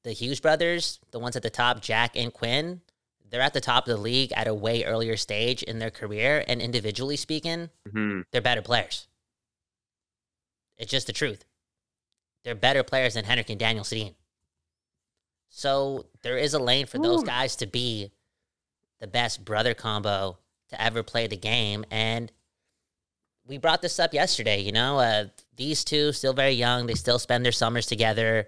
the 0.04 0.12
Hughes 0.14 0.40
brothers, 0.40 1.00
the 1.12 1.20
ones 1.20 1.36
at 1.36 1.44
the 1.44 1.50
top, 1.50 1.82
Jack 1.82 2.16
and 2.16 2.34
Quinn, 2.34 2.82
they're 3.30 3.42
at 3.42 3.54
the 3.54 3.62
top 3.62 3.88
of 3.88 3.96
the 3.96 4.02
league 4.02 4.32
at 4.36 4.48
a 4.48 4.54
way 4.54 4.84
earlier 4.84 5.16
stage 5.18 5.62
in 5.64 5.80
their 5.80 5.92
career, 5.92 6.44
and 6.48 6.62
individually 6.62 7.16
speaking, 7.18 7.70
Mhm. 7.90 8.24
they're 8.32 8.42
better 8.42 8.62
players. 8.62 9.08
It's 10.78 10.90
just 10.90 11.08
the 11.08 11.14
truth. 11.14 11.46
They're 12.44 12.56
better 12.56 12.82
players 12.84 13.14
than 13.14 13.26
Henrik 13.26 13.50
and 13.52 13.60
Daniel 13.60 13.84
Sedin. 13.86 14.16
So 15.52 16.06
there 16.24 16.38
is 16.38 16.54
a 16.54 16.60
lane 16.60 16.86
for 16.88 16.98
those 16.98 17.22
Ooh. 17.22 17.26
guys 17.26 17.58
to 17.58 17.68
be 17.68 18.12
the 19.00 19.08
best 19.08 19.44
brother 19.46 19.74
combo 19.74 20.38
to 20.70 20.82
ever 20.82 21.04
play 21.04 21.28
the 21.28 21.38
game. 21.38 21.84
And 21.92 22.32
we 23.46 23.58
brought 23.58 23.82
this 23.82 24.00
up 24.00 24.14
yesterday, 24.14 24.62
you 24.62 24.72
know, 24.72 25.00
uh, 25.00 25.26
these 25.58 25.84
two 25.84 26.14
still 26.14 26.34
very 26.34 26.54
young. 26.54 26.88
They 26.88 26.94
still 26.94 27.20
spend 27.20 27.44
their 27.44 27.52
summers 27.52 27.86
together. 27.86 28.48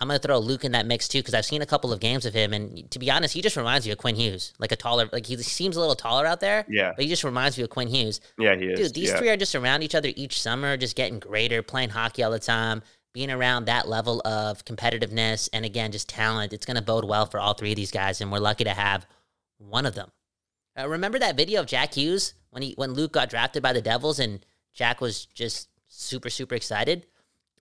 I'm 0.00 0.08
going 0.08 0.18
to 0.18 0.26
throw 0.26 0.38
Luke 0.38 0.64
in 0.64 0.72
that 0.72 0.86
mix 0.86 1.06
too 1.08 1.18
because 1.18 1.34
I've 1.34 1.44
seen 1.44 1.62
a 1.62 1.66
couple 1.66 1.92
of 1.92 2.00
games 2.00 2.26
of 2.26 2.34
him. 2.34 2.52
And 2.52 2.90
to 2.90 2.98
be 2.98 3.10
honest, 3.10 3.34
he 3.34 3.40
just 3.42 3.56
reminds 3.56 3.86
me 3.86 3.92
of 3.92 3.98
Quinn 3.98 4.16
Hughes, 4.16 4.54
like 4.58 4.72
a 4.72 4.76
taller, 4.76 5.08
like 5.12 5.26
he 5.26 5.36
seems 5.38 5.76
a 5.76 5.80
little 5.80 5.96
taller 5.96 6.26
out 6.26 6.40
there, 6.40 6.64
Yeah, 6.68 6.92
but 6.96 7.04
he 7.04 7.08
just 7.08 7.24
reminds 7.24 7.56
me 7.56 7.64
of 7.64 7.70
Quinn 7.70 7.88
Hughes. 7.88 8.20
yeah, 8.38 8.56
he 8.56 8.66
is. 8.66 8.80
Dude, 8.80 8.94
these 8.94 9.10
yeah. 9.10 9.18
three 9.18 9.28
are 9.28 9.36
just 9.36 9.54
around 9.54 9.82
each 9.82 9.94
other 9.94 10.10
each 10.16 10.40
summer, 10.40 10.76
just 10.76 10.96
getting 10.96 11.18
greater, 11.18 11.62
playing 11.62 11.90
hockey 11.90 12.22
all 12.22 12.30
the 12.30 12.38
time, 12.38 12.82
being 13.18 13.32
around 13.32 13.64
that 13.64 13.88
level 13.88 14.22
of 14.24 14.64
competitiveness 14.64 15.48
and 15.52 15.64
again, 15.64 15.90
just 15.90 16.08
talent. 16.08 16.52
It's 16.52 16.64
going 16.64 16.76
to 16.76 16.82
bode 16.82 17.04
well 17.04 17.26
for 17.26 17.40
all 17.40 17.52
three 17.52 17.72
of 17.72 17.76
these 17.76 17.90
guys, 17.90 18.20
and 18.20 18.30
we're 18.30 18.38
lucky 18.38 18.62
to 18.62 18.70
have 18.70 19.08
one 19.56 19.86
of 19.86 19.96
them. 19.96 20.12
Uh, 20.78 20.88
remember 20.88 21.18
that 21.18 21.36
video 21.36 21.58
of 21.58 21.66
Jack 21.66 21.94
Hughes 21.94 22.34
when 22.50 22.62
he 22.62 22.74
when 22.76 22.92
Luke 22.92 23.10
got 23.10 23.28
drafted 23.28 23.60
by 23.60 23.72
the 23.72 23.82
Devils 23.82 24.20
and 24.20 24.46
Jack 24.72 25.00
was 25.00 25.26
just 25.26 25.68
super 25.88 26.30
super 26.30 26.54
excited? 26.54 27.06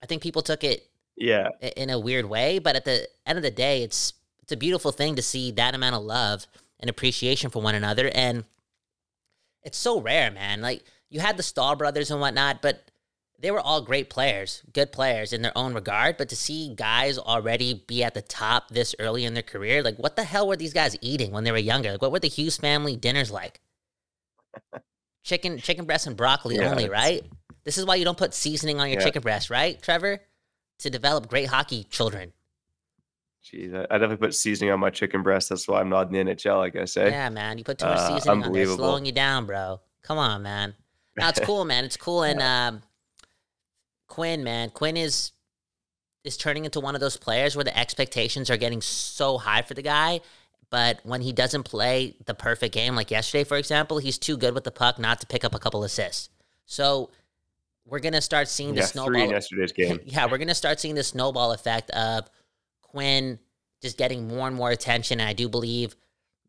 I 0.03 0.05
think 0.05 0.21
people 0.21 0.43
took 0.43 0.63
it 0.63 0.91
yeah, 1.15 1.49
in 1.75 1.89
a 1.89 1.97
weird 1.97 2.25
way, 2.25 2.59
but 2.59 2.75
at 2.75 2.85
the 2.85 3.07
end 3.25 3.39
of 3.39 3.43
the 3.43 3.49
day, 3.49 3.81
it's 3.81 4.13
it's 4.43 4.51
a 4.51 4.57
beautiful 4.57 4.91
thing 4.91 5.15
to 5.15 5.23
see 5.23 5.49
that 5.53 5.73
amount 5.73 5.95
of 5.95 6.03
love 6.03 6.45
and 6.79 6.87
appreciation 6.87 7.49
for 7.49 7.63
one 7.63 7.73
another, 7.73 8.11
and 8.13 8.43
it's 9.63 9.79
so 9.79 9.99
rare, 9.99 10.29
man. 10.29 10.61
Like 10.61 10.83
you 11.09 11.19
had 11.19 11.35
the 11.35 11.41
Staal 11.41 11.75
brothers 11.75 12.11
and 12.11 12.21
whatnot, 12.21 12.61
but 12.61 12.86
they 13.39 13.51
were 13.51 13.59
all 13.59 13.81
great 13.81 14.09
players, 14.09 14.63
good 14.73 14.91
players 14.91 15.31
in 15.31 15.41
their 15.43 15.55
own 15.57 15.73
regard. 15.73 16.17
But 16.17 16.29
to 16.29 16.35
see 16.35 16.73
guys 16.75 17.17
already 17.17 17.83
be 17.87 18.03
at 18.03 18.13
the 18.13 18.21
top 18.21 18.69
this 18.69 18.95
early 18.99 19.25
in 19.25 19.33
their 19.33 19.43
career, 19.43 19.83
like 19.83 19.97
what 19.97 20.15
the 20.15 20.23
hell 20.23 20.47
were 20.47 20.55
these 20.55 20.73
guys 20.73 20.95
eating 21.01 21.31
when 21.31 21.43
they 21.43 21.51
were 21.51 21.57
younger? 21.57 21.91
Like 21.91 22.01
what 22.01 22.11
were 22.11 22.19
the 22.19 22.27
Hughes 22.29 22.57
family 22.57 22.95
dinners 22.95 23.31
like? 23.31 23.59
chicken, 25.23 25.57
chicken 25.59 25.85
breast 25.85 26.07
and 26.07 26.15
broccoli 26.15 26.57
Yeah, 26.57 26.69
only, 26.71 26.89
right? 26.89 27.23
This 27.63 27.77
is 27.77 27.85
why 27.85 27.95
you 27.95 28.05
don't 28.05 28.17
put 28.17 28.33
seasoning 28.33 28.79
on 28.79 28.89
your 28.89 28.97
Yeah. 28.99 29.05
chicken 29.05 29.21
breast, 29.21 29.49
right, 29.49 29.79
Trevor? 29.81 30.21
To 30.79 30.89
develop 30.89 31.27
great 31.27 31.47
hockey 31.47 31.83
children. 31.83 32.33
Jeez, 33.43 33.73
I, 33.75 33.81
I 33.93 33.97
definitely 33.97 34.17
put 34.17 34.35
seasoning 34.35 34.71
on 34.73 34.79
my 34.79 34.89
chicken 34.89 35.23
breast. 35.23 35.49
That's 35.49 35.67
why 35.67 35.79
I'm 35.79 35.89
not 35.89 36.07
in 36.07 36.27
the 36.27 36.33
NHL. 36.33 36.57
Like 36.57 36.75
I 36.75 36.85
say, 36.85 37.11
Yeah, 37.11 37.29
man. 37.29 37.57
You 37.57 37.63
put 37.63 37.77
too 37.77 37.87
much 37.87 37.99
Uh, 37.99 38.19
seasoning 38.19 38.43
on 38.43 38.53
there, 38.53 38.65
slowing 38.65 39.05
you 39.05 39.11
down, 39.11 39.45
bro. 39.45 39.79
Come 40.01 40.17
on, 40.17 40.43
man. 40.43 40.75
No, 41.17 41.29
it's 41.29 41.39
cool, 41.39 41.65
man. 41.65 41.83
It's 41.83 41.97
cool. 41.97 42.23
And 42.23 42.41
um, 42.41 42.81
Quinn, 44.07 44.43
man, 44.43 44.69
Quinn 44.69 44.97
is 44.97 45.31
is 46.23 46.37
turning 46.37 46.65
into 46.65 46.79
one 46.79 46.93
of 46.93 47.01
those 47.01 47.15
players 47.15 47.55
where 47.55 47.63
the 47.63 47.77
expectations 47.77 48.49
are 48.49 48.57
getting 48.57 48.81
so 48.81 49.37
high 49.37 49.61
for 49.61 49.73
the 49.73 49.81
guy. 49.81 50.19
But 50.69 50.99
when 51.03 51.21
he 51.21 51.31
doesn't 51.31 51.63
play 51.63 52.15
the 52.25 52.33
perfect 52.33 52.73
game, 52.73 52.95
like 52.95 53.09
yesterday, 53.09 53.45
for 53.45 53.55
example, 53.55 53.99
he's 53.99 54.17
too 54.17 54.35
good 54.35 54.53
with 54.53 54.65
the 54.65 54.71
puck 54.71 54.99
not 54.99 55.21
to 55.21 55.27
pick 55.27 55.45
up 55.45 55.55
a 55.55 55.59
couple 55.59 55.83
assists. 55.85 56.29
So 56.65 57.09
we're 57.85 57.99
gonna 57.99 58.21
start 58.21 58.49
seeing 58.49 58.73
the 58.73 58.81
yeah, 58.81 58.87
snowball. 58.87 59.29
yesterday's 59.29 59.71
game. 59.71 59.99
yeah, 60.05 60.29
we're 60.29 60.37
gonna 60.37 60.53
start 60.53 60.79
seeing 60.79 60.95
the 60.95 61.03
snowball 61.03 61.53
effect 61.53 61.89
of 61.91 62.29
Quinn 62.81 63.39
just 63.81 63.97
getting 63.97 64.27
more 64.27 64.47
and 64.47 64.55
more 64.55 64.71
attention. 64.71 65.21
And 65.21 65.29
I 65.29 65.33
do 65.33 65.47
believe 65.47 65.95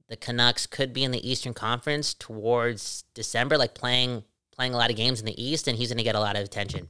the 0.09 0.17
Canucks 0.17 0.67
could 0.67 0.93
be 0.93 1.05
in 1.05 1.13
the 1.13 1.31
Eastern 1.31 1.55
Conference 1.55 2.15
towards 2.15 3.05
December, 3.15 3.57
like 3.57 3.75
playing 3.75 4.25
playing 4.51 4.75
a 4.75 4.77
lot 4.77 4.91
of 4.91 4.97
games 4.97 5.21
in 5.21 5.27
the 5.27 5.41
East, 5.41 5.69
and 5.69 5.79
he's 5.79 5.91
gonna 5.91 6.03
get 6.03 6.17
a 6.17 6.21
lot 6.21 6.35
of 6.35 6.43
attention. 6.43 6.89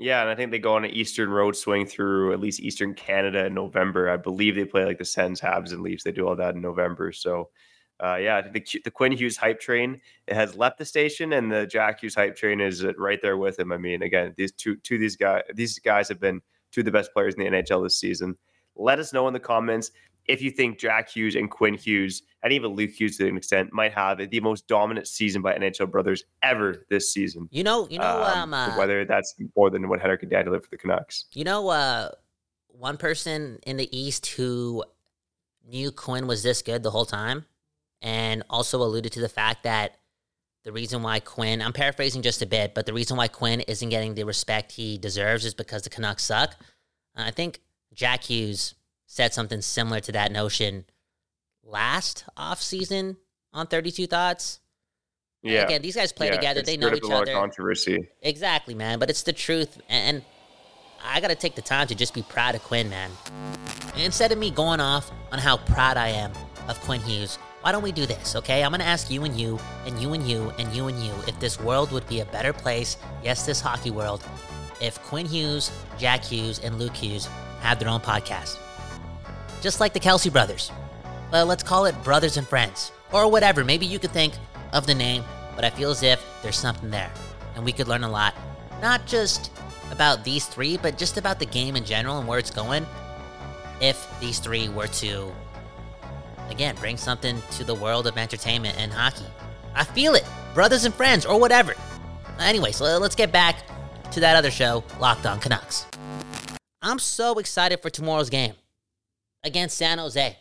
Yeah, 0.00 0.22
and 0.22 0.30
I 0.30 0.34
think 0.34 0.50
they 0.50 0.58
go 0.58 0.76
on 0.76 0.86
an 0.86 0.92
Eastern 0.92 1.28
road 1.28 1.54
swing 1.54 1.84
through 1.84 2.32
at 2.32 2.40
least 2.40 2.60
Eastern 2.60 2.94
Canada 2.94 3.44
in 3.44 3.52
November. 3.52 4.08
I 4.08 4.16
believe 4.16 4.54
they 4.54 4.64
play 4.64 4.86
like 4.86 4.96
the 4.96 5.04
Sens, 5.04 5.42
Habs, 5.42 5.72
and 5.72 5.82
Leafs. 5.82 6.02
They 6.02 6.10
do 6.10 6.26
all 6.26 6.34
that 6.36 6.54
in 6.54 6.62
November. 6.62 7.12
So, 7.12 7.50
uh, 8.02 8.16
yeah, 8.16 8.40
the 8.40 8.64
the 8.82 8.90
Quinn 8.90 9.12
Hughes 9.12 9.36
hype 9.36 9.60
train 9.60 10.00
it 10.26 10.34
has 10.34 10.56
left 10.56 10.78
the 10.78 10.86
station, 10.86 11.34
and 11.34 11.52
the 11.52 11.66
Jack 11.66 12.00
Hughes 12.00 12.14
hype 12.14 12.34
train 12.34 12.62
is 12.62 12.82
right 12.96 13.20
there 13.20 13.36
with 13.36 13.58
him. 13.58 13.72
I 13.72 13.76
mean, 13.76 14.00
again, 14.02 14.32
these 14.38 14.52
two 14.52 14.76
two 14.76 14.96
these 14.96 15.16
guys 15.16 15.42
these 15.54 15.78
guys 15.78 16.08
have 16.08 16.18
been 16.18 16.40
two 16.72 16.80
of 16.80 16.86
the 16.86 16.90
best 16.90 17.12
players 17.12 17.34
in 17.34 17.40
the 17.40 17.58
NHL 17.58 17.82
this 17.82 18.00
season. 18.00 18.38
Let 18.76 19.00
us 19.00 19.12
know 19.12 19.28
in 19.28 19.34
the 19.34 19.40
comments 19.40 19.90
if 20.30 20.40
you 20.40 20.50
think 20.50 20.78
Jack 20.78 21.10
Hughes 21.10 21.34
and 21.34 21.50
Quinn 21.50 21.74
Hughes, 21.74 22.22
and 22.44 22.52
even 22.52 22.70
Luke 22.70 22.92
Hughes 22.92 23.16
to 23.18 23.28
an 23.28 23.36
extent, 23.36 23.72
might 23.72 23.92
have 23.92 24.30
the 24.30 24.40
most 24.40 24.68
dominant 24.68 25.08
season 25.08 25.42
by 25.42 25.54
NHL 25.58 25.90
brothers 25.90 26.24
ever 26.42 26.86
this 26.88 27.12
season. 27.12 27.48
You 27.50 27.64
know, 27.64 27.88
you 27.90 27.98
know, 27.98 28.22
um, 28.22 28.54
um 28.54 28.54
uh, 28.54 28.76
whether 28.76 29.04
that's 29.04 29.34
more 29.56 29.70
than 29.70 29.88
what 29.88 30.00
Henrik 30.00 30.22
and 30.22 30.30
Daniel 30.30 30.54
did 30.54 30.62
for 30.62 30.70
the 30.70 30.78
Canucks. 30.78 31.24
You 31.32 31.42
know, 31.42 31.68
uh, 31.68 32.10
one 32.68 32.96
person 32.96 33.58
in 33.66 33.76
the 33.76 33.96
East 33.96 34.26
who 34.26 34.84
knew 35.68 35.90
Quinn 35.90 36.28
was 36.28 36.44
this 36.44 36.62
good 36.62 36.84
the 36.84 36.92
whole 36.92 37.04
time, 37.04 37.44
and 38.00 38.44
also 38.48 38.80
alluded 38.82 39.12
to 39.12 39.20
the 39.20 39.28
fact 39.28 39.64
that 39.64 39.96
the 40.62 40.70
reason 40.70 41.02
why 41.02 41.18
Quinn, 41.18 41.60
I'm 41.60 41.72
paraphrasing 41.72 42.22
just 42.22 42.40
a 42.40 42.46
bit, 42.46 42.74
but 42.74 42.86
the 42.86 42.92
reason 42.92 43.16
why 43.16 43.26
Quinn 43.26 43.62
isn't 43.62 43.88
getting 43.88 44.14
the 44.14 44.24
respect 44.24 44.72
he 44.72 44.96
deserves 44.96 45.44
is 45.44 45.54
because 45.54 45.82
the 45.82 45.90
Canucks 45.90 46.22
suck. 46.22 46.54
I 47.16 47.32
think 47.32 47.60
Jack 47.92 48.24
Hughes 48.24 48.74
said 49.10 49.34
something 49.34 49.60
similar 49.60 49.98
to 49.98 50.12
that 50.12 50.30
notion 50.30 50.84
last 51.64 52.24
off 52.36 52.62
season 52.62 53.16
on 53.52 53.66
32 53.66 54.06
Thoughts. 54.06 54.60
Yeah. 55.42 55.64
again, 55.64 55.82
these 55.82 55.96
guys 55.96 56.12
play 56.12 56.28
yeah, 56.28 56.36
together. 56.36 56.62
They 56.62 56.76
know 56.76 56.94
each 56.94 57.02
other. 57.10 57.32
Controversy. 57.32 58.08
Exactly, 58.22 58.74
man. 58.74 59.00
But 59.00 59.10
it's 59.10 59.24
the 59.24 59.32
truth. 59.32 59.80
And 59.88 60.22
I 61.02 61.20
got 61.20 61.28
to 61.28 61.34
take 61.34 61.56
the 61.56 61.62
time 61.62 61.88
to 61.88 61.94
just 61.96 62.14
be 62.14 62.22
proud 62.22 62.54
of 62.54 62.62
Quinn, 62.62 62.88
man. 62.88 63.10
Instead 63.96 64.30
of 64.30 64.38
me 64.38 64.52
going 64.52 64.78
off 64.78 65.10
on 65.32 65.40
how 65.40 65.56
proud 65.56 65.96
I 65.96 66.08
am 66.08 66.30
of 66.68 66.80
Quinn 66.82 67.00
Hughes, 67.00 67.36
why 67.62 67.72
don't 67.72 67.82
we 67.82 67.90
do 67.90 68.06
this, 68.06 68.36
okay? 68.36 68.62
I'm 68.62 68.70
going 68.70 68.80
to 68.80 68.86
ask 68.86 69.10
you 69.10 69.24
and 69.24 69.34
you, 69.38 69.58
and 69.86 69.98
you 69.98 70.12
and 70.12 70.22
you, 70.22 70.52
and 70.56 70.72
you 70.72 70.86
and 70.86 70.98
you 71.00 71.12
if 71.26 71.38
this 71.40 71.58
world 71.58 71.90
would 71.90 72.06
be 72.06 72.20
a 72.20 72.26
better 72.26 72.52
place, 72.52 72.96
yes, 73.24 73.44
this 73.44 73.60
hockey 73.60 73.90
world, 73.90 74.24
if 74.80 75.02
Quinn 75.02 75.26
Hughes, 75.26 75.72
Jack 75.98 76.24
Hughes, 76.24 76.60
and 76.60 76.78
Luke 76.78 76.94
Hughes 76.94 77.28
had 77.60 77.80
their 77.80 77.88
own 77.88 78.00
podcast 78.00 78.56
just 79.60 79.80
like 79.80 79.92
the 79.92 80.00
Kelce 80.00 80.32
brothers. 80.32 80.72
Well, 81.32 81.46
let's 81.46 81.62
call 81.62 81.84
it 81.84 82.02
brothers 82.02 82.36
and 82.36 82.46
friends, 82.46 82.92
or 83.12 83.30
whatever. 83.30 83.64
Maybe 83.64 83.86
you 83.86 83.98
could 83.98 84.10
think 84.10 84.34
of 84.72 84.86
the 84.86 84.94
name, 84.94 85.24
but 85.54 85.64
I 85.64 85.70
feel 85.70 85.90
as 85.90 86.02
if 86.02 86.24
there's 86.42 86.58
something 86.58 86.90
there, 86.90 87.10
and 87.54 87.64
we 87.64 87.72
could 87.72 87.88
learn 87.88 88.04
a 88.04 88.10
lot, 88.10 88.34
not 88.82 89.06
just 89.06 89.50
about 89.90 90.24
these 90.24 90.46
three, 90.46 90.76
but 90.76 90.98
just 90.98 91.18
about 91.18 91.38
the 91.38 91.46
game 91.46 91.76
in 91.76 91.84
general 91.84 92.18
and 92.18 92.26
where 92.26 92.38
it's 92.38 92.50
going. 92.50 92.86
If 93.80 94.08
these 94.20 94.38
three 94.38 94.68
were 94.68 94.88
to, 94.88 95.32
again, 96.48 96.74
bring 96.76 96.96
something 96.96 97.40
to 97.52 97.64
the 97.64 97.74
world 97.74 98.06
of 98.06 98.16
entertainment 98.18 98.76
and 98.78 98.92
hockey, 98.92 99.26
I 99.74 99.84
feel 99.84 100.14
it, 100.14 100.24
brothers 100.54 100.84
and 100.84 100.94
friends, 100.94 101.24
or 101.24 101.38
whatever. 101.38 101.74
Anyway, 102.38 102.72
so 102.72 102.98
let's 102.98 103.14
get 103.14 103.32
back 103.32 103.56
to 104.12 104.20
that 104.20 104.36
other 104.36 104.50
show, 104.50 104.82
Locked 104.98 105.26
On 105.26 105.38
Canucks. 105.38 105.86
I'm 106.82 106.98
so 106.98 107.38
excited 107.38 107.80
for 107.80 107.90
tomorrow's 107.90 108.30
game 108.30 108.54
against 109.42 109.78
San 109.78 109.98
Jose. 109.98 110.36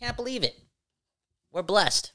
Can't 0.00 0.16
believe 0.16 0.42
it. 0.42 0.58
We're 1.52 1.62
blessed. 1.62 2.12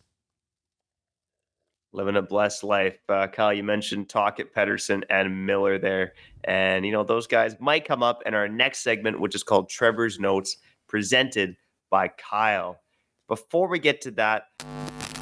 Living 1.94 2.18
a 2.18 2.22
blessed 2.22 2.64
life. 2.64 2.98
Uh, 3.08 3.28
Kyle, 3.28 3.54
you 3.54 3.64
mentioned 3.64 4.10
Tocchet, 4.10 4.54
Pettersson, 4.54 5.04
and 5.10 5.46
Miller 5.46 5.80
there. 5.80 6.14
And, 6.44 6.86
you 6.86 6.92
know, 6.92 7.04
those 7.04 7.28
guys 7.28 7.56
might 7.60 7.88
come 7.88 8.04
up 8.04 8.24
in 8.26 8.34
our 8.34 8.48
next 8.48 8.80
segment, 8.80 9.20
which 9.20 9.36
is 9.36 9.44
called 9.44 9.70
Trevor's 9.70 10.20
Notes, 10.20 10.58
presented 10.88 11.56
by 11.90 12.10
Kyle. 12.10 12.80
Before 13.28 13.68
we 13.68 13.80
get 13.80 14.02
to 14.02 14.12
that, 14.12 14.48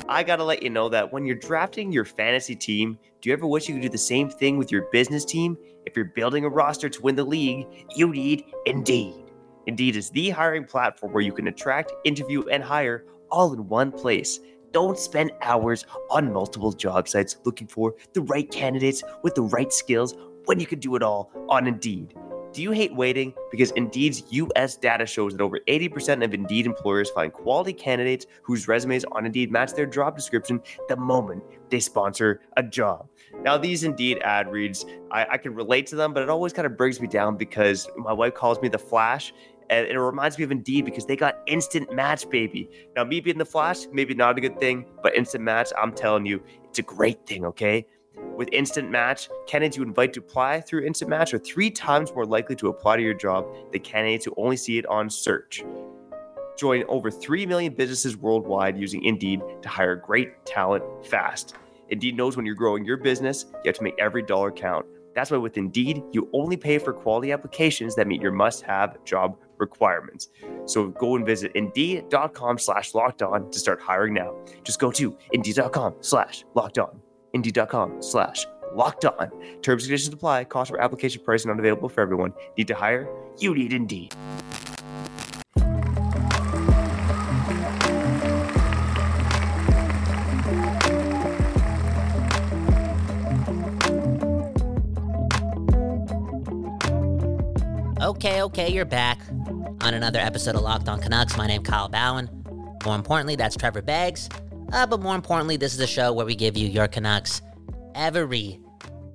I 0.07 0.23
got 0.23 0.37
to 0.37 0.43
let 0.43 0.63
you 0.63 0.69
know 0.69 0.89
that 0.89 1.11
when 1.11 1.25
you're 1.25 1.35
drafting 1.35 1.91
your 1.91 2.05
fantasy 2.05 2.55
team, 2.55 2.97
do 3.21 3.29
you 3.29 3.33
ever 3.33 3.47
wish 3.47 3.67
you 3.67 3.75
could 3.75 3.83
do 3.83 3.89
the 3.89 3.97
same 3.97 4.29
thing 4.29 4.57
with 4.57 4.71
your 4.71 4.83
business 4.91 5.25
team? 5.25 5.57
If 5.85 5.95
you're 5.95 6.05
building 6.05 6.45
a 6.45 6.49
roster 6.49 6.89
to 6.89 7.01
win 7.01 7.15
the 7.15 7.23
league, 7.23 7.67
you 7.95 8.09
need 8.09 8.45
Indeed. 8.65 9.24
Indeed 9.67 9.95
is 9.95 10.09
the 10.09 10.29
hiring 10.29 10.65
platform 10.65 11.13
where 11.13 11.23
you 11.23 11.33
can 11.33 11.47
attract, 11.47 11.91
interview, 12.03 12.43
and 12.47 12.63
hire 12.63 13.05
all 13.31 13.53
in 13.53 13.67
one 13.67 13.91
place. 13.91 14.39
Don't 14.71 14.97
spend 14.97 15.31
hours 15.41 15.85
on 16.09 16.31
multiple 16.31 16.71
job 16.71 17.07
sites 17.07 17.37
looking 17.45 17.67
for 17.67 17.95
the 18.13 18.21
right 18.21 18.49
candidates 18.51 19.03
with 19.23 19.35
the 19.35 19.41
right 19.41 19.71
skills 19.71 20.15
when 20.45 20.59
you 20.59 20.65
can 20.65 20.79
do 20.79 20.95
it 20.95 21.03
all 21.03 21.31
on 21.49 21.67
Indeed. 21.67 22.13
Do 22.55 22.61
you 22.61 22.71
hate 22.71 22.95
waiting? 22.95 23.33
Because 23.51 23.71
Indeed's 23.71 24.23
US 24.29 24.77
data 24.77 25.05
shows 25.05 25.33
that 25.33 25.41
over 25.41 25.59
80% 25.67 26.23
of 26.23 26.33
Indeed 26.33 26.65
employers 26.65 27.09
find 27.09 27.33
quality 27.33 27.73
candidates 27.73 28.27
whose 28.43 28.69
resumes 28.69 29.03
on 29.11 29.25
Indeed 29.25 29.51
match 29.51 29.73
their 29.73 29.85
job 29.85 30.15
description 30.15 30.61
the 30.87 30.95
moment 30.95 31.43
they 31.69 31.81
sponsor 31.81 32.39
a 32.55 32.63
job. 32.63 33.09
Now, 33.41 33.57
these 33.57 33.83
Indeed 33.83 34.19
ad 34.23 34.49
reads, 34.49 34.85
I, 35.11 35.25
I 35.31 35.37
can 35.37 35.53
relate 35.53 35.85
to 35.87 35.97
them, 35.97 36.13
but 36.13 36.23
it 36.23 36.29
always 36.29 36.53
kind 36.53 36.65
of 36.65 36.77
brings 36.77 37.01
me 37.01 37.07
down 37.07 37.35
because 37.35 37.89
my 37.97 38.13
wife 38.13 38.35
calls 38.35 38.61
me 38.61 38.69
the 38.69 38.79
Flash, 38.79 39.33
and 39.69 39.87
it 39.87 39.99
reminds 39.99 40.37
me 40.37 40.43
of 40.43 40.51
Indeed 40.51 40.85
because 40.85 41.05
they 41.05 41.15
got 41.15 41.39
instant 41.47 41.93
match, 41.93 42.29
baby. 42.29 42.69
Now, 42.95 43.03
me 43.03 43.19
being 43.19 43.37
the 43.37 43.45
Flash, 43.45 43.87
maybe 43.91 44.13
not 44.13 44.37
a 44.37 44.41
good 44.41 44.59
thing, 44.59 44.85
but 45.01 45.15
instant 45.15 45.43
match, 45.43 45.69
I'm 45.81 45.91
telling 45.91 46.25
you, 46.25 46.43
it's 46.69 46.79
a 46.79 46.83
great 46.83 47.25
thing, 47.25 47.45
okay? 47.45 47.85
With 48.35 48.49
Instant 48.51 48.91
Match, 48.91 49.29
candidates 49.47 49.77
you 49.77 49.83
invite 49.83 50.13
to 50.13 50.19
apply 50.19 50.61
through 50.61 50.85
Instant 50.85 51.09
Match 51.09 51.33
are 51.33 51.39
three 51.39 51.69
times 51.71 52.13
more 52.13 52.25
likely 52.25 52.55
to 52.57 52.67
apply 52.67 52.97
to 52.97 53.01
your 53.01 53.13
job 53.13 53.45
than 53.71 53.81
candidates 53.81 54.25
who 54.25 54.33
only 54.35 54.57
see 54.57 54.77
it 54.77 54.85
on 54.87 55.09
search. 55.09 55.63
Join 56.57 56.83
over 56.87 57.09
3 57.09 57.45
million 57.45 57.73
businesses 57.73 58.17
worldwide 58.17 58.77
using 58.77 59.03
Indeed 59.03 59.41
to 59.61 59.69
hire 59.69 59.95
great 59.95 60.45
talent 60.45 60.83
fast. 61.05 61.55
Indeed 61.89 62.17
knows 62.17 62.35
when 62.35 62.45
you're 62.45 62.55
growing 62.55 62.83
your 62.83 62.97
business, 62.97 63.45
you 63.51 63.69
have 63.69 63.75
to 63.75 63.83
make 63.83 63.99
every 63.99 64.21
dollar 64.21 64.51
count. 64.51 64.85
That's 65.13 65.31
why 65.31 65.37
with 65.37 65.57
Indeed, 65.57 66.03
you 66.11 66.29
only 66.33 66.57
pay 66.57 66.77
for 66.77 66.91
quality 66.91 67.31
applications 67.31 67.95
that 67.95 68.07
meet 68.07 68.21
your 68.21 68.33
must-have 68.33 69.03
job 69.05 69.37
requirements. 69.57 70.29
So 70.65 70.87
go 70.87 71.15
and 71.15 71.25
visit 71.25 71.51
Indeed.com 71.55 72.57
slash 72.57 72.93
locked 72.93 73.21
on 73.21 73.51
to 73.51 73.59
start 73.59 73.81
hiring 73.81 74.13
now. 74.13 74.35
Just 74.63 74.79
go 74.79 74.91
to 74.91 75.15
Indeed.com 75.31 75.95
slash 76.01 76.43
locked 76.53 76.77
on. 76.77 76.99
Indeed.com 77.33 78.01
slash 78.01 78.45
locked 78.73 79.05
on. 79.05 79.29
Terms 79.61 79.83
and 79.83 79.89
conditions 79.89 80.13
apply. 80.13 80.45
Cost 80.45 80.71
for 80.71 80.81
application 80.81 81.23
price 81.23 81.45
not 81.45 81.59
available 81.59 81.89
for 81.89 82.01
everyone. 82.01 82.33
Need 82.57 82.67
to 82.67 82.75
hire? 82.75 83.07
You 83.37 83.53
need 83.53 83.73
Indeed. 83.73 84.13
Okay, 98.05 98.43
okay, 98.43 98.71
you're 98.71 98.85
back 98.85 99.19
on 99.81 99.95
another 99.95 100.19
episode 100.19 100.53
of 100.53 100.61
Locked 100.61 100.87
On 100.87 101.01
Canucks. 101.01 101.35
My 101.37 101.47
name 101.47 101.63
is 101.63 101.67
Kyle 101.67 101.89
Bhawan. 101.89 102.29
More 102.85 102.93
importantly, 102.93 103.35
that's 103.35 103.57
Trevor 103.57 103.81
Beggs. 103.81 104.29
Uh, 104.71 104.85
but 104.85 104.99
more 104.99 105.15
importantly, 105.15 105.57
this 105.57 105.73
is 105.73 105.79
a 105.79 105.87
show 105.87 106.13
where 106.13 106.23
we 106.23 106.35
give 106.35 106.55
you 106.55 106.67
your 106.67 106.87
Canucks 106.87 107.41
every 107.95 108.59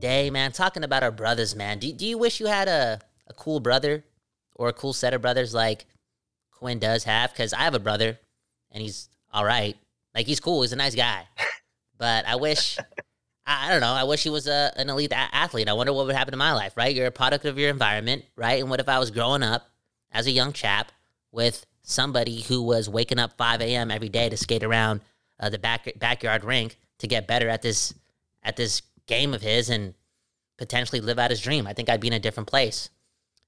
day, 0.00 0.28
man. 0.28 0.50
Talking 0.50 0.82
about 0.82 1.04
our 1.04 1.12
brothers, 1.12 1.54
man. 1.54 1.78
Do, 1.78 1.92
do 1.92 2.04
you 2.04 2.18
wish 2.18 2.40
you 2.40 2.46
had 2.46 2.66
a, 2.66 2.98
a 3.28 3.32
cool 3.34 3.60
brother 3.60 4.04
or 4.56 4.70
a 4.70 4.72
cool 4.72 4.92
set 4.92 5.14
of 5.14 5.22
brothers 5.22 5.54
like 5.54 5.86
Quinn 6.50 6.80
does 6.80 7.04
have? 7.04 7.30
Because 7.30 7.52
I 7.52 7.60
have 7.60 7.76
a 7.76 7.78
brother 7.78 8.18
and 8.72 8.82
he's 8.82 9.08
all 9.32 9.44
right. 9.44 9.76
Like, 10.16 10.26
he's 10.26 10.40
cool. 10.40 10.62
He's 10.62 10.72
a 10.72 10.76
nice 10.76 10.96
guy. 10.96 11.28
But 11.96 12.26
I 12.26 12.36
wish 12.36 12.78
I, 13.50 13.70
don't 13.70 13.80
know. 13.80 13.92
I 13.92 14.04
wish 14.04 14.22
he 14.22 14.30
was 14.30 14.46
a, 14.46 14.72
an 14.76 14.88
elite 14.88 15.12
a- 15.12 15.34
athlete. 15.34 15.68
I 15.68 15.72
wonder 15.72 15.92
what 15.92 16.06
would 16.06 16.14
happen 16.14 16.32
to 16.32 16.38
my 16.38 16.52
life, 16.52 16.76
right? 16.76 16.94
You're 16.94 17.06
a 17.06 17.12
product 17.12 17.44
of 17.44 17.58
your 17.58 17.70
environment, 17.70 18.24
right? 18.36 18.60
And 18.60 18.70
what 18.70 18.80
if 18.80 18.88
I 18.88 18.98
was 18.98 19.10
growing 19.10 19.42
up 19.42 19.68
as 20.12 20.26
a 20.26 20.30
young 20.30 20.52
chap 20.52 20.92
with 21.32 21.66
somebody 21.82 22.42
who 22.42 22.62
was 22.62 22.88
waking 22.88 23.18
up 23.18 23.36
5 23.36 23.60
a.m. 23.62 23.90
every 23.90 24.08
day 24.08 24.28
to 24.28 24.36
skate 24.36 24.62
around 24.62 25.00
uh, 25.38 25.48
the 25.50 25.58
back 25.58 25.92
backyard 25.98 26.44
rink 26.44 26.78
to 26.98 27.06
get 27.06 27.26
better 27.26 27.48
at 27.48 27.62
this 27.62 27.94
at 28.42 28.56
this 28.56 28.82
game 29.06 29.34
of 29.34 29.42
his 29.42 29.70
and 29.70 29.94
potentially 30.56 31.00
live 31.00 31.18
out 31.18 31.30
his 31.30 31.40
dream. 31.40 31.66
I 31.66 31.72
think 31.72 31.88
I'd 31.88 32.00
be 32.00 32.08
in 32.08 32.12
a 32.12 32.20
different 32.20 32.48
place. 32.48 32.90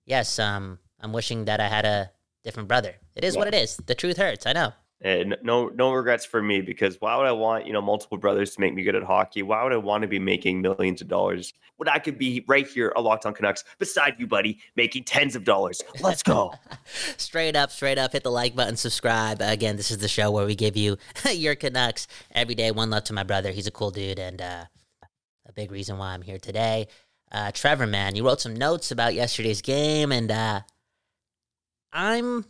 Yes, 0.07 0.39
um, 0.39 0.79
I'm 1.01 1.13
wishing 1.13 1.45
that 1.45 1.61
I 1.61 1.69
had 1.69 1.85
a 1.85 2.11
different 2.43 2.69
brother. 2.69 2.95
It 3.15 3.25
is 3.25 3.35
yeah. 3.35 3.39
what 3.39 3.49
it 3.49 3.55
is. 3.55 3.77
The 3.77 3.95
truth 3.95 4.17
hurts. 4.17 4.47
I 4.47 4.53
know. 4.53 4.73
And 5.05 5.37
no, 5.43 5.67
no 5.75 5.93
regrets 5.93 6.25
for 6.25 6.41
me 6.41 6.61
because 6.61 7.01
why 7.01 7.17
would 7.17 7.27
I 7.27 7.33
want 7.33 7.67
you 7.67 7.73
know 7.73 7.83
multiple 7.83 8.19
brothers 8.19 8.55
to 8.55 8.61
make 8.61 8.73
me 8.73 8.85
good 8.85 8.95
at 8.95 9.03
hockey? 9.03 9.43
Why 9.43 9.65
would 9.65 9.73
I 9.73 9.77
want 9.77 10.03
to 10.03 10.09
be 10.09 10.21
making 10.21 10.63
millions 10.63 11.03
of 11.03 11.09
dollars 11.09 11.53
when 11.77 11.89
I 11.89 11.99
could 11.99 12.19
be 12.19 12.45
right 12.47 12.67
here, 12.67 12.93
a 12.95 13.03
Locked 13.03 13.27
On 13.27 13.35
Canucks, 13.35 13.65
beside 13.81 14.15
you, 14.19 14.29
buddy, 14.29 14.61
making 14.77 15.05
tens 15.05 15.35
of 15.35 15.43
dollars? 15.43 15.83
Let's 16.01 16.23
go. 16.23 16.55
straight 17.17 17.57
up, 17.57 17.73
straight 17.73 17.99
up. 17.99 18.13
Hit 18.13 18.23
the 18.23 18.31
like 18.31 18.55
button, 18.55 18.77
subscribe. 18.77 19.41
Again, 19.41 19.77
this 19.77 19.91
is 19.91 19.99
the 19.99 20.09
show 20.09 20.31
where 20.31 20.47
we 20.47 20.55
give 20.55 20.77
you 20.77 20.97
your 21.33 21.57
Canucks 21.57 22.07
every 22.31 22.55
day. 22.55 22.71
One 22.71 22.91
love 22.91 23.03
to 23.05 23.13
my 23.13 23.25
brother. 23.25 23.51
He's 23.51 23.67
a 23.67 23.73
cool 23.73 23.91
dude 23.91 24.21
and 24.21 24.41
uh, 24.41 24.65
a 25.47 25.53
big 25.53 25.73
reason 25.73 25.99
why 25.99 26.15
I'm 26.15 26.23
here 26.23 26.39
today. 26.39 26.87
Uh, 27.33 27.51
Trevor, 27.51 27.89
man, 27.89 28.15
you 28.15 28.25
wrote 28.25 28.41
some 28.41 28.55
notes 28.55 28.93
about 28.93 29.15
yesterday's 29.15 29.63
game, 29.63 30.13
and 30.13 30.31
uh, 30.31 30.61
I'm 31.93 32.45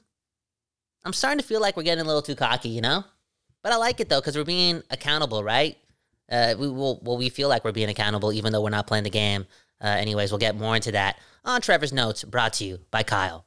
I'm 1.04 1.12
starting 1.12 1.38
to 1.38 1.44
feel 1.44 1.60
like 1.60 1.76
we're 1.76 1.82
getting 1.82 2.04
a 2.04 2.06
little 2.06 2.22
too 2.22 2.36
cocky, 2.36 2.68
you 2.68 2.80
know. 2.80 3.04
But 3.62 3.72
I 3.72 3.76
like 3.76 4.00
it 4.00 4.08
though 4.08 4.20
because 4.20 4.36
we're 4.36 4.44
being 4.44 4.82
accountable, 4.90 5.42
right? 5.42 5.76
Uh, 6.30 6.54
we 6.58 6.68
will. 6.68 7.00
Well, 7.02 7.18
we 7.18 7.28
feel 7.28 7.48
like 7.48 7.64
we're 7.64 7.72
being 7.72 7.88
accountable, 7.88 8.32
even 8.32 8.52
though 8.52 8.62
we're 8.62 8.70
not 8.70 8.86
playing 8.86 9.04
the 9.04 9.10
game. 9.10 9.46
Uh, 9.80 9.88
anyways, 9.88 10.30
we'll 10.30 10.38
get 10.38 10.56
more 10.56 10.76
into 10.76 10.92
that 10.92 11.18
on 11.44 11.60
Trevor's 11.60 11.92
notes, 11.92 12.22
brought 12.24 12.52
to 12.54 12.64
you 12.64 12.78
by 12.90 13.02
Kyle. 13.02 13.44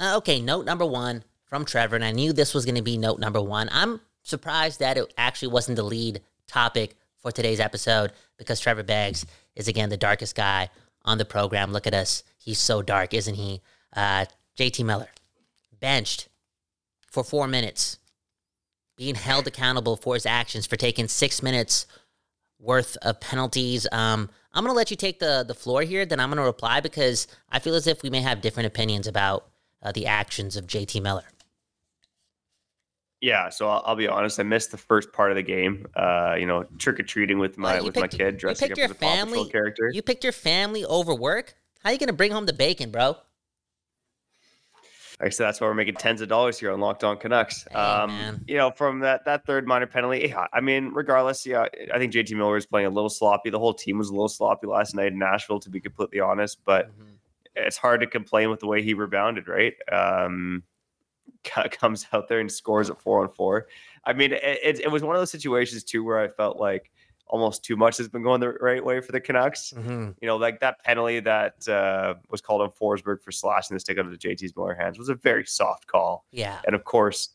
Uh, 0.00 0.16
okay, 0.16 0.40
note 0.40 0.64
number 0.64 0.86
one 0.86 1.24
from 1.44 1.64
Trevor, 1.64 1.96
and 1.96 2.04
I 2.04 2.12
knew 2.12 2.32
this 2.32 2.54
was 2.54 2.64
going 2.64 2.76
to 2.76 2.82
be 2.82 2.96
note 2.96 3.18
number 3.18 3.42
one. 3.42 3.68
I'm 3.72 4.00
surprised 4.22 4.78
that 4.78 4.96
it 4.96 5.12
actually 5.18 5.48
wasn't 5.48 5.76
the 5.76 5.82
lead 5.82 6.20
topic 6.46 6.96
for 7.16 7.32
today's 7.32 7.58
episode 7.58 8.12
because 8.36 8.60
Trevor 8.60 8.84
Beggs 8.84 9.26
is 9.56 9.66
again 9.66 9.88
the 9.88 9.96
darkest 9.96 10.36
guy 10.36 10.70
on 11.08 11.18
the 11.18 11.24
program. 11.24 11.72
Look 11.72 11.86
at 11.86 11.94
us. 11.94 12.22
He's 12.36 12.58
so 12.58 12.82
dark, 12.82 13.14
isn't 13.14 13.34
he? 13.34 13.62
Uh, 13.96 14.26
JT 14.56 14.84
Miller, 14.84 15.08
benched 15.80 16.28
for 17.10 17.24
four 17.24 17.48
minutes, 17.48 17.98
being 18.96 19.14
held 19.14 19.46
accountable 19.46 19.96
for 19.96 20.14
his 20.14 20.26
actions 20.26 20.66
for 20.66 20.76
taking 20.76 21.08
six 21.08 21.42
minutes 21.42 21.86
worth 22.60 22.96
of 23.02 23.20
penalties. 23.20 23.86
Um, 23.90 24.28
I'm 24.52 24.64
going 24.64 24.72
to 24.74 24.76
let 24.76 24.90
you 24.90 24.96
take 24.96 25.18
the, 25.18 25.44
the 25.46 25.54
floor 25.54 25.82
here, 25.82 26.04
then 26.04 26.20
I'm 26.20 26.28
going 26.28 26.38
to 26.38 26.44
reply 26.44 26.80
because 26.80 27.26
I 27.50 27.58
feel 27.58 27.74
as 27.74 27.86
if 27.86 28.02
we 28.02 28.10
may 28.10 28.20
have 28.20 28.40
different 28.40 28.66
opinions 28.66 29.06
about 29.06 29.46
uh, 29.82 29.92
the 29.92 30.06
actions 30.06 30.56
of 30.56 30.66
JT 30.66 31.02
Miller. 31.02 31.24
Yeah, 33.20 33.48
so 33.48 33.68
I'll, 33.68 33.82
I'll, 33.84 33.96
be 33.96 34.06
honest. 34.06 34.38
I 34.38 34.44
missed 34.44 34.70
the 34.70 34.76
first 34.76 35.12
part 35.12 35.32
of 35.32 35.36
the 35.36 35.42
game. 35.42 35.86
Uh, 35.96 36.36
you 36.38 36.46
know, 36.46 36.64
trick 36.78 37.00
or 37.00 37.02
treating 37.02 37.38
with 37.38 37.58
my 37.58 37.80
with 37.80 37.94
picked, 37.94 38.12
my 38.12 38.18
kid 38.18 38.36
dressing 38.36 38.70
up 38.70 38.78
as 38.78 38.90
a 38.92 38.94
family, 38.94 39.38
Paw 39.38 39.44
Patrol 39.44 39.46
character. 39.46 39.90
You 39.92 40.02
picked 40.02 40.22
your 40.22 40.32
family 40.32 40.84
over 40.84 41.14
work. 41.14 41.54
How 41.82 41.90
are 41.90 41.92
you 41.92 41.98
going 41.98 42.08
to 42.08 42.12
bring 42.12 42.30
home 42.30 42.46
the 42.46 42.52
bacon, 42.52 42.90
bro? 42.90 43.16
Like 45.20 45.26
I 45.26 45.30
said, 45.30 45.46
that's 45.46 45.60
why 45.60 45.66
we're 45.66 45.74
making 45.74 45.94
tens 45.94 46.20
of 46.20 46.28
dollars 46.28 46.60
here 46.60 46.70
on 46.70 46.78
Locked 46.78 47.02
On 47.02 47.16
Canucks. 47.16 47.66
Hey, 47.68 47.76
um, 47.76 48.44
you 48.46 48.56
know, 48.56 48.70
from 48.70 49.00
that 49.00 49.24
that 49.24 49.44
third 49.46 49.66
minor 49.66 49.88
penalty, 49.88 50.28
yeah, 50.28 50.46
I 50.52 50.60
mean, 50.60 50.92
regardless, 50.94 51.44
yeah, 51.44 51.66
I 51.92 51.98
think 51.98 52.12
JT 52.12 52.36
Miller 52.36 52.54
was 52.54 52.66
playing 52.66 52.86
a 52.86 52.90
little 52.90 53.10
sloppy. 53.10 53.50
The 53.50 53.58
whole 53.58 53.74
team 53.74 53.98
was 53.98 54.10
a 54.10 54.12
little 54.12 54.28
sloppy 54.28 54.68
last 54.68 54.94
night 54.94 55.08
in 55.08 55.18
Nashville, 55.18 55.58
to 55.58 55.70
be 55.70 55.80
completely 55.80 56.20
honest. 56.20 56.58
But 56.64 56.92
mm-hmm. 56.92 57.14
it's 57.56 57.76
hard 57.76 58.00
to 58.02 58.06
complain 58.06 58.48
with 58.48 58.60
the 58.60 58.68
way 58.68 58.80
he 58.80 58.94
rebounded, 58.94 59.48
right? 59.48 59.74
Um, 59.90 60.62
comes 61.70 62.06
out 62.12 62.28
there 62.28 62.40
and 62.40 62.50
scores 62.50 62.90
at 62.90 63.00
four 63.00 63.22
on 63.22 63.30
four. 63.30 63.68
I 64.04 64.12
mean, 64.12 64.32
it, 64.32 64.80
it, 64.80 64.90
was 64.90 65.02
one 65.02 65.14
of 65.14 65.20
those 65.20 65.30
situations 65.30 65.84
too 65.84 66.04
where 66.04 66.18
I 66.18 66.28
felt 66.28 66.58
like 66.58 66.90
almost 67.26 67.62
too 67.62 67.76
much 67.76 67.98
has 67.98 68.08
been 68.08 68.22
going 68.22 68.40
the 68.40 68.50
right 68.50 68.84
way 68.84 69.00
for 69.00 69.12
the 69.12 69.20
Canucks. 69.20 69.72
Mm-hmm. 69.76 70.10
You 70.20 70.26
know, 70.26 70.36
like 70.36 70.60
that 70.60 70.82
penalty 70.82 71.20
that 71.20 71.68
uh, 71.68 72.14
was 72.30 72.40
called 72.40 72.62
on 72.62 72.70
Forsberg 72.70 73.22
for 73.22 73.32
slashing 73.32 73.74
the 73.74 73.80
stick 73.80 73.98
out 73.98 74.06
of 74.06 74.12
the 74.12 74.18
JT's 74.18 74.56
Miller 74.56 74.74
hands 74.74 74.98
was 74.98 75.08
a 75.08 75.14
very 75.14 75.44
soft 75.44 75.86
call. 75.86 76.24
Yeah. 76.32 76.58
And 76.66 76.74
of 76.74 76.84
course, 76.84 77.30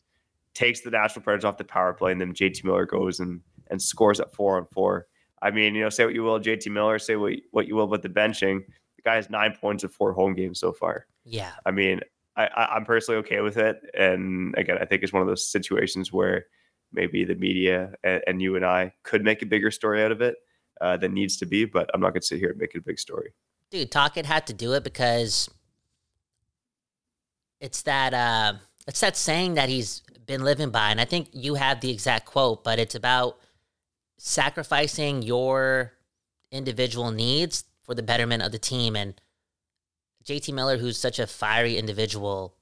takes 0.54 0.80
the 0.80 0.90
Nashville 0.90 1.22
Predators 1.22 1.44
off 1.44 1.58
the 1.58 1.64
power 1.64 1.92
play, 1.92 2.12
and 2.12 2.20
then 2.20 2.32
JT 2.32 2.64
Miller 2.64 2.86
goes 2.86 3.20
and 3.20 3.40
and 3.70 3.80
scores 3.80 4.20
at 4.20 4.32
four 4.32 4.56
on 4.56 4.66
four. 4.66 5.06
I 5.42 5.50
mean, 5.50 5.74
you 5.74 5.82
know, 5.82 5.90
say 5.90 6.04
what 6.04 6.14
you 6.14 6.22
will, 6.22 6.40
JT 6.40 6.70
Miller, 6.72 6.98
say 6.98 7.16
what, 7.16 7.34
what 7.50 7.68
you 7.68 7.74
will 7.74 7.84
about 7.84 8.02
the 8.02 8.08
benching. 8.08 8.64
The 8.96 9.02
guy 9.04 9.16
has 9.16 9.28
nine 9.30 9.54
points 9.60 9.84
of 9.84 9.92
four 9.92 10.12
home 10.12 10.34
games 10.34 10.58
so 10.58 10.72
far. 10.72 11.06
Yeah. 11.24 11.52
I 11.66 11.70
mean, 11.70 12.00
I, 12.36 12.68
I'm 12.72 12.84
personally 12.84 13.18
okay 13.20 13.40
with 13.40 13.56
it. 13.56 13.80
And 13.96 14.54
again, 14.56 14.78
I 14.80 14.84
think 14.84 15.02
it's 15.02 15.12
one 15.12 15.22
of 15.22 15.28
those 15.28 15.46
situations 15.46 16.12
where 16.12 16.46
maybe 16.92 17.24
the 17.24 17.34
media 17.34 17.92
and, 18.02 18.22
and 18.26 18.42
you 18.42 18.56
and 18.56 18.64
I 18.64 18.92
could 19.02 19.22
make 19.22 19.42
a 19.42 19.46
bigger 19.46 19.70
story 19.70 20.02
out 20.02 20.12
of 20.12 20.20
it 20.20 20.36
uh, 20.80 20.96
than 20.96 21.14
needs 21.14 21.36
to 21.38 21.46
be. 21.46 21.64
But 21.64 21.90
I'm 21.94 22.00
not 22.00 22.10
going 22.10 22.22
to 22.22 22.26
sit 22.26 22.38
here 22.38 22.50
and 22.50 22.58
make 22.58 22.74
it 22.74 22.78
a 22.78 22.82
big 22.82 22.98
story. 22.98 23.34
Dude, 23.70 23.90
Tocchet 23.90 24.26
had 24.26 24.46
to 24.48 24.52
do 24.52 24.72
it 24.74 24.84
because 24.84 25.48
it's 27.60 27.82
that 27.82 28.14
uh, 28.14 28.54
it's 28.86 29.00
that 29.00 29.16
saying 29.16 29.54
that 29.54 29.68
he's 29.68 30.02
been 30.26 30.44
living 30.44 30.70
by, 30.70 30.90
and 30.90 31.00
I 31.00 31.04
think 31.04 31.28
you 31.32 31.54
have 31.54 31.80
the 31.80 31.90
exact 31.90 32.26
quote, 32.26 32.64
but 32.64 32.78
it's 32.78 32.94
about 32.94 33.38
sacrificing 34.16 35.22
your 35.22 35.92
individual 36.50 37.10
needs 37.10 37.64
for 37.82 37.94
the 37.94 38.02
betterment 38.02 38.42
of 38.42 38.52
the 38.52 38.58
team. 38.58 38.96
And 38.96 39.20
JT 40.26 40.52
Miller, 40.54 40.78
who's 40.78 40.98
such 40.98 41.18
a 41.18 41.26
fiery 41.26 41.76
individual, 41.76 42.54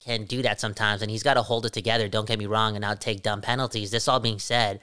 can 0.00 0.24
do 0.24 0.42
that 0.42 0.60
sometimes, 0.60 1.00
and 1.00 1.10
he's 1.10 1.22
got 1.22 1.34
to 1.34 1.42
hold 1.42 1.66
it 1.66 1.72
together. 1.72 2.08
Don't 2.08 2.28
get 2.28 2.38
me 2.38 2.46
wrong, 2.46 2.74
and 2.74 2.82
not 2.82 3.00
take 3.00 3.22
dumb 3.22 3.40
penalties. 3.40 3.90
This 3.90 4.08
all 4.08 4.20
being 4.20 4.38
said, 4.38 4.80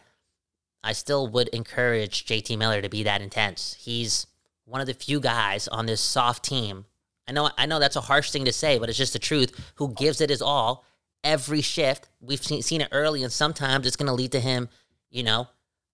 I 0.84 0.94
still 0.94 1.28
would 1.28 1.50
encourage 1.50 2.26
JT 2.26 2.58
Miller 2.58 2.82
to 2.82 2.90
be 2.90 3.04
that 3.04 3.22
intense. 3.22 3.76
He's 3.80 4.26
one 4.66 4.82
of 4.82 4.88
the 4.88 4.94
few 4.94 5.20
guys 5.20 5.68
on 5.68 5.86
this 5.86 6.02
soft 6.02 6.44
team. 6.44 6.86
I 7.28 7.34
know, 7.34 7.52
I 7.58 7.66
know 7.66 7.80
that's 7.80 7.96
a 7.96 8.02
harsh 8.02 8.32
thing 8.32 8.46
to 8.46 8.54
say, 8.54 8.80
but 8.80 8.90
it's 8.90 8.98
just 8.98 9.14
the 9.14 9.20
truth. 9.20 9.74
Who 9.76 9.94
gives 9.94 10.22
it 10.22 10.30
his 10.30 10.42
all 10.42 10.86
every 11.24 11.62
shift? 11.62 12.10
We've 12.20 12.44
seen, 12.44 12.62
seen 12.62 12.82
it 12.82 12.90
early, 12.92 13.22
and 13.22 13.32
sometimes 13.32 13.86
it's 13.86 13.96
going 13.96 14.08
to 14.08 14.14
lead 14.14 14.32
to 14.32 14.40
him, 14.40 14.70
you 15.10 15.24
know, 15.24 15.48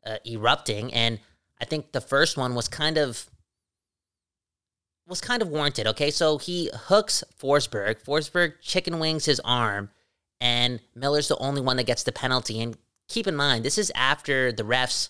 uh, 0.05 0.17
erupting. 0.25 0.93
And 0.93 1.19
I 1.59 1.65
think 1.65 1.91
the 1.91 2.01
first 2.01 2.37
one 2.37 2.55
was 2.55 2.69
kind 2.69 2.97
of 2.97 3.29
was 5.07 5.21
kind 5.21 5.41
of 5.41 5.47
warranted. 5.47 5.87
Okay, 5.87 6.11
so 6.11 6.37
he 6.37 6.69
hooks 6.73 7.23
Forsberg. 7.39 8.03
Forsberg 8.03 8.53
chicken 8.61 8.99
wings 8.99 9.25
his 9.25 9.39
arm, 9.41 9.89
and 10.41 10.79
Miller's 10.95 11.27
the 11.27 11.37
only 11.37 11.61
one 11.61 11.77
that 11.77 11.85
gets 11.85 12.03
the 12.03 12.11
penalty. 12.11 12.61
And 12.61 12.77
keep 13.07 13.27
in 13.27 13.35
mind, 13.35 13.63
this 13.63 13.77
is 13.77 13.91
after 13.95 14.51
the 14.51 14.63
refs 14.63 15.09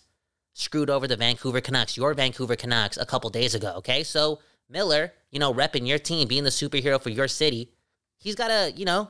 screwed 0.53 0.89
over 0.89 1.07
the 1.07 1.17
Vancouver 1.17 1.62
Canucks, 1.62 1.97
your 1.97 2.13
Vancouver 2.13 2.55
Canucks, 2.55 2.97
a 2.97 3.05
couple 3.05 3.29
days 3.29 3.55
ago. 3.55 3.73
Okay, 3.77 4.03
so 4.03 4.39
Miller, 4.69 5.13
you 5.31 5.39
know, 5.39 5.53
repping 5.53 5.88
your 5.88 5.99
team, 5.99 6.27
being 6.27 6.43
the 6.43 6.49
superhero 6.49 7.01
for 7.01 7.10
your 7.10 7.27
city, 7.27 7.71
he's 8.17 8.36
got 8.36 8.47
to, 8.47 8.73
you 8.75 8.86
know, 8.86 9.10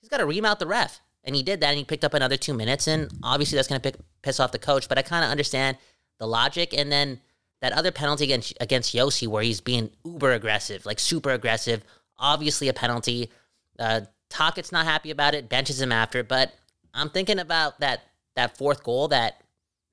he's 0.00 0.08
got 0.08 0.18
to 0.18 0.26
ream 0.26 0.44
out 0.44 0.58
the 0.58 0.66
ref. 0.66 1.00
And 1.24 1.34
he 1.34 1.42
did 1.42 1.60
that, 1.60 1.70
and 1.70 1.78
he 1.78 1.84
picked 1.84 2.04
up 2.04 2.14
another 2.14 2.36
two 2.36 2.54
minutes. 2.54 2.86
And 2.86 3.10
obviously, 3.22 3.56
that's 3.56 3.68
going 3.68 3.80
to 3.80 3.92
piss 4.22 4.40
off 4.40 4.52
the 4.52 4.58
coach. 4.58 4.88
But 4.88 4.98
I 4.98 5.02
kind 5.02 5.24
of 5.24 5.30
understand 5.30 5.76
the 6.18 6.26
logic. 6.26 6.72
And 6.72 6.90
then 6.90 7.20
that 7.60 7.72
other 7.72 7.90
penalty 7.90 8.24
against 8.24 8.54
against 8.60 8.94
Josi 8.94 9.26
where 9.26 9.42
he's 9.42 9.60
being 9.60 9.90
uber 10.04 10.32
aggressive, 10.32 10.86
like 10.86 10.98
super 10.98 11.30
aggressive, 11.30 11.82
obviously 12.18 12.68
a 12.68 12.72
penalty. 12.72 13.30
Uh, 13.78 14.02
Tocchet's 14.30 14.72
not 14.72 14.84
happy 14.84 15.10
about 15.10 15.34
it, 15.34 15.48
benches 15.48 15.80
him 15.80 15.92
after. 15.92 16.22
But 16.22 16.52
I'm 16.94 17.10
thinking 17.10 17.38
about 17.38 17.80
that 17.80 18.02
that 18.36 18.56
fourth 18.56 18.82
goal 18.84 19.08
that 19.08 19.42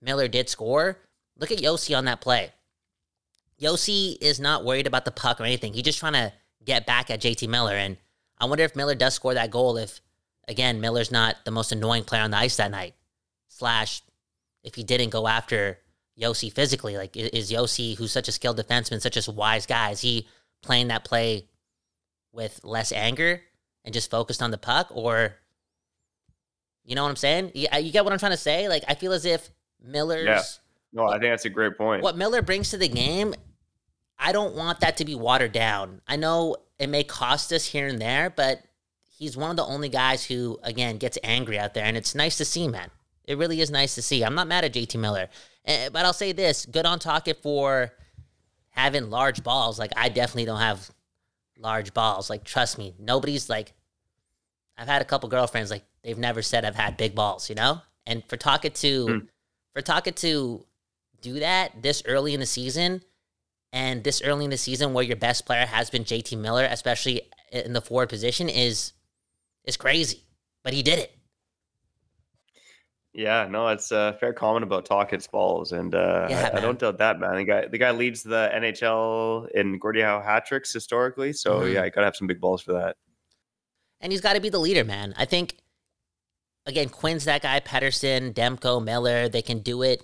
Miller 0.01 0.27
did 0.27 0.49
score. 0.49 0.99
Look 1.37 1.51
at 1.51 1.59
Josi 1.59 1.97
on 1.97 2.05
that 2.05 2.21
play. 2.21 2.51
Josi 3.59 4.17
is 4.21 4.39
not 4.39 4.65
worried 4.65 4.87
about 4.87 5.05
the 5.05 5.11
puck 5.11 5.39
or 5.39 5.45
anything. 5.45 5.73
He's 5.73 5.83
just 5.83 5.99
trying 5.99 6.13
to 6.13 6.33
get 6.63 6.85
back 6.85 7.09
at 7.09 7.21
JT 7.21 7.47
Miller. 7.47 7.73
And 7.73 7.97
I 8.37 8.45
wonder 8.45 8.63
if 8.63 8.75
Miller 8.75 8.95
does 8.95 9.13
score 9.13 9.33
that 9.33 9.51
goal 9.51 9.77
if, 9.77 10.01
again, 10.47 10.81
Miller's 10.81 11.11
not 11.11 11.37
the 11.45 11.51
most 11.51 11.71
annoying 11.71 12.03
player 12.03 12.21
on 12.21 12.31
the 12.31 12.37
ice 12.37 12.57
that 12.57 12.71
night. 12.71 12.95
Slash, 13.47 14.01
if 14.63 14.75
he 14.75 14.83
didn't 14.83 15.09
go 15.09 15.27
after 15.27 15.79
Josi 16.19 16.51
physically? 16.51 16.97
Like, 16.97 17.15
is 17.15 17.51
Josi, 17.51 17.97
who's 17.97 18.11
such 18.11 18.27
a 18.27 18.31
skilled 18.31 18.57
defenseman, 18.57 19.01
such 19.01 19.27
a 19.27 19.31
wise 19.31 19.65
guy, 19.65 19.91
is 19.91 20.01
he 20.01 20.27
playing 20.61 20.87
that 20.87 21.03
play 21.03 21.47
with 22.31 22.59
less 22.63 22.91
anger 22.91 23.41
and 23.83 23.93
just 23.93 24.09
focused 24.09 24.41
on 24.41 24.51
the 24.51 24.57
puck? 24.57 24.87
Or, 24.91 25.35
you 26.83 26.95
know 26.95 27.03
what 27.03 27.09
I'm 27.09 27.15
saying? 27.15 27.51
You, 27.53 27.67
you 27.79 27.91
get 27.91 28.03
what 28.03 28.13
I'm 28.13 28.19
trying 28.19 28.31
to 28.31 28.37
say? 28.37 28.69
Like, 28.69 28.83
I 28.87 28.95
feel 28.95 29.11
as 29.11 29.25
if 29.25 29.49
Miller's. 29.83 30.25
Yeah. 30.25 30.41
No, 30.93 31.07
I 31.07 31.19
think 31.19 31.31
that's 31.31 31.45
a 31.45 31.49
great 31.49 31.77
point. 31.77 32.03
What 32.03 32.17
Miller 32.17 32.41
brings 32.41 32.69
to 32.69 32.77
the 32.77 32.87
game, 32.87 33.33
I 34.17 34.31
don't 34.31 34.55
want 34.55 34.79
that 34.79 34.97
to 34.97 35.05
be 35.05 35.15
watered 35.15 35.51
down. 35.51 36.01
I 36.07 36.15
know 36.15 36.55
it 36.79 36.87
may 36.87 37.03
cost 37.03 37.51
us 37.51 37.65
here 37.65 37.87
and 37.87 37.99
there, 37.99 38.29
but 38.29 38.61
he's 39.17 39.35
one 39.35 39.49
of 39.49 39.57
the 39.57 39.65
only 39.65 39.89
guys 39.89 40.25
who, 40.25 40.57
again, 40.63 40.97
gets 40.97 41.17
angry 41.23 41.59
out 41.59 41.73
there. 41.73 41.83
And 41.83 41.97
it's 41.97 42.15
nice 42.15 42.37
to 42.37 42.45
see, 42.45 42.67
man. 42.69 42.89
It 43.25 43.37
really 43.37 43.59
is 43.59 43.71
nice 43.71 43.95
to 43.95 44.01
see. 44.01 44.23
I'm 44.23 44.35
not 44.35 44.47
mad 44.47 44.63
at 44.63 44.73
JT 44.73 44.99
Miller. 44.99 45.29
Eh, 45.65 45.89
but 45.89 46.05
I'll 46.05 46.13
say 46.13 46.31
this: 46.31 46.65
good 46.65 46.85
on 46.85 46.99
Tocchet 46.99 47.41
for 47.41 47.91
having 48.69 49.09
large 49.09 49.43
balls. 49.43 49.79
Like 49.79 49.91
I 49.95 50.09
definitely 50.09 50.45
don't 50.45 50.59
have 50.59 50.89
large 51.57 51.93
balls. 51.93 52.29
Like 52.29 52.43
trust 52.43 52.77
me, 52.77 52.93
nobody's 52.99 53.49
like. 53.49 53.73
I've 54.77 54.87
had 54.89 55.01
a 55.01 55.05
couple 55.05 55.29
girlfriends 55.29 55.71
like 55.71 55.85
they've 56.03 56.17
never 56.17 56.41
said 56.41 56.65
I've 56.65 56.75
had 56.75 56.97
big 56.97 57.15
balls, 57.15 57.49
you 57.49 57.55
know. 57.55 57.81
And 58.05 58.23
for 58.25 58.35
Tocchet 58.35 58.75
to, 58.75 59.05
mm. 59.05 59.27
for 59.73 59.81
Tocchet 59.81 60.17
to 60.17 60.65
do 61.21 61.39
that 61.39 61.81
this 61.81 62.03
early 62.05 62.33
in 62.33 62.41
the 62.41 62.45
season, 62.45 63.01
and 63.71 64.03
this 64.03 64.21
early 64.21 64.45
in 64.45 64.51
the 64.51 64.57
season 64.57 64.93
where 64.93 65.03
your 65.03 65.17
best 65.17 65.45
player 65.45 65.65
has 65.65 65.89
been 65.89 66.05
JT 66.05 66.37
Miller, 66.37 66.65
especially 66.69 67.21
in 67.51 67.73
the 67.73 67.81
forward 67.81 68.09
position, 68.09 68.47
is 68.47 68.93
is 69.65 69.77
crazy. 69.77 70.23
But 70.63 70.73
he 70.73 70.83
did 70.83 70.99
it. 70.99 71.17
Yeah, 73.15 73.47
no, 73.49 73.69
it's 73.69 73.93
a 73.93 74.17
fair 74.19 74.33
comment 74.33 74.63
about 74.63 74.83
Tocchet's 74.83 75.25
balls, 75.25 75.71
and 75.71 75.95
uh, 75.95 76.27
yeah, 76.29 76.49
I, 76.53 76.57
I, 76.57 76.59
don't 76.59 76.77
doubt 76.77 76.97
that, 76.97 77.17
man. 77.17 77.37
The 77.37 77.45
guy, 77.45 77.65
the 77.65 77.77
guy 77.77 77.91
leads 77.91 78.23
the 78.23 78.51
NHL 78.53 79.49
in 79.51 79.79
Gordie 79.79 80.01
Howe 80.01 80.19
hat 80.19 80.45
tricks 80.45 80.73
historically, 80.73 81.31
so 81.31 81.59
mm-hmm. 81.59 81.73
yeah, 81.73 81.85
you 81.85 81.91
gotta 81.91 82.07
have 82.07 82.17
some 82.17 82.27
big 82.27 82.41
balls 82.41 82.61
for 82.61 82.73
that. 82.73 82.97
And 84.01 84.11
he's 84.11 84.19
got 84.19 84.33
to 84.33 84.41
be 84.41 84.49
the 84.49 84.59
leader, 84.59 84.83
man. 84.83 85.13
I 85.17 85.23
think 85.23 85.55
again, 86.65 86.89
Quinn's 86.89 87.23
that 87.23 87.41
guy, 87.41 87.61
Pettersson, 87.61 88.33
Demko, 88.33 88.83
Miller, 88.83 89.29
they 89.29 89.41
can 89.41 89.59
do 89.59 89.81
it. 89.81 90.03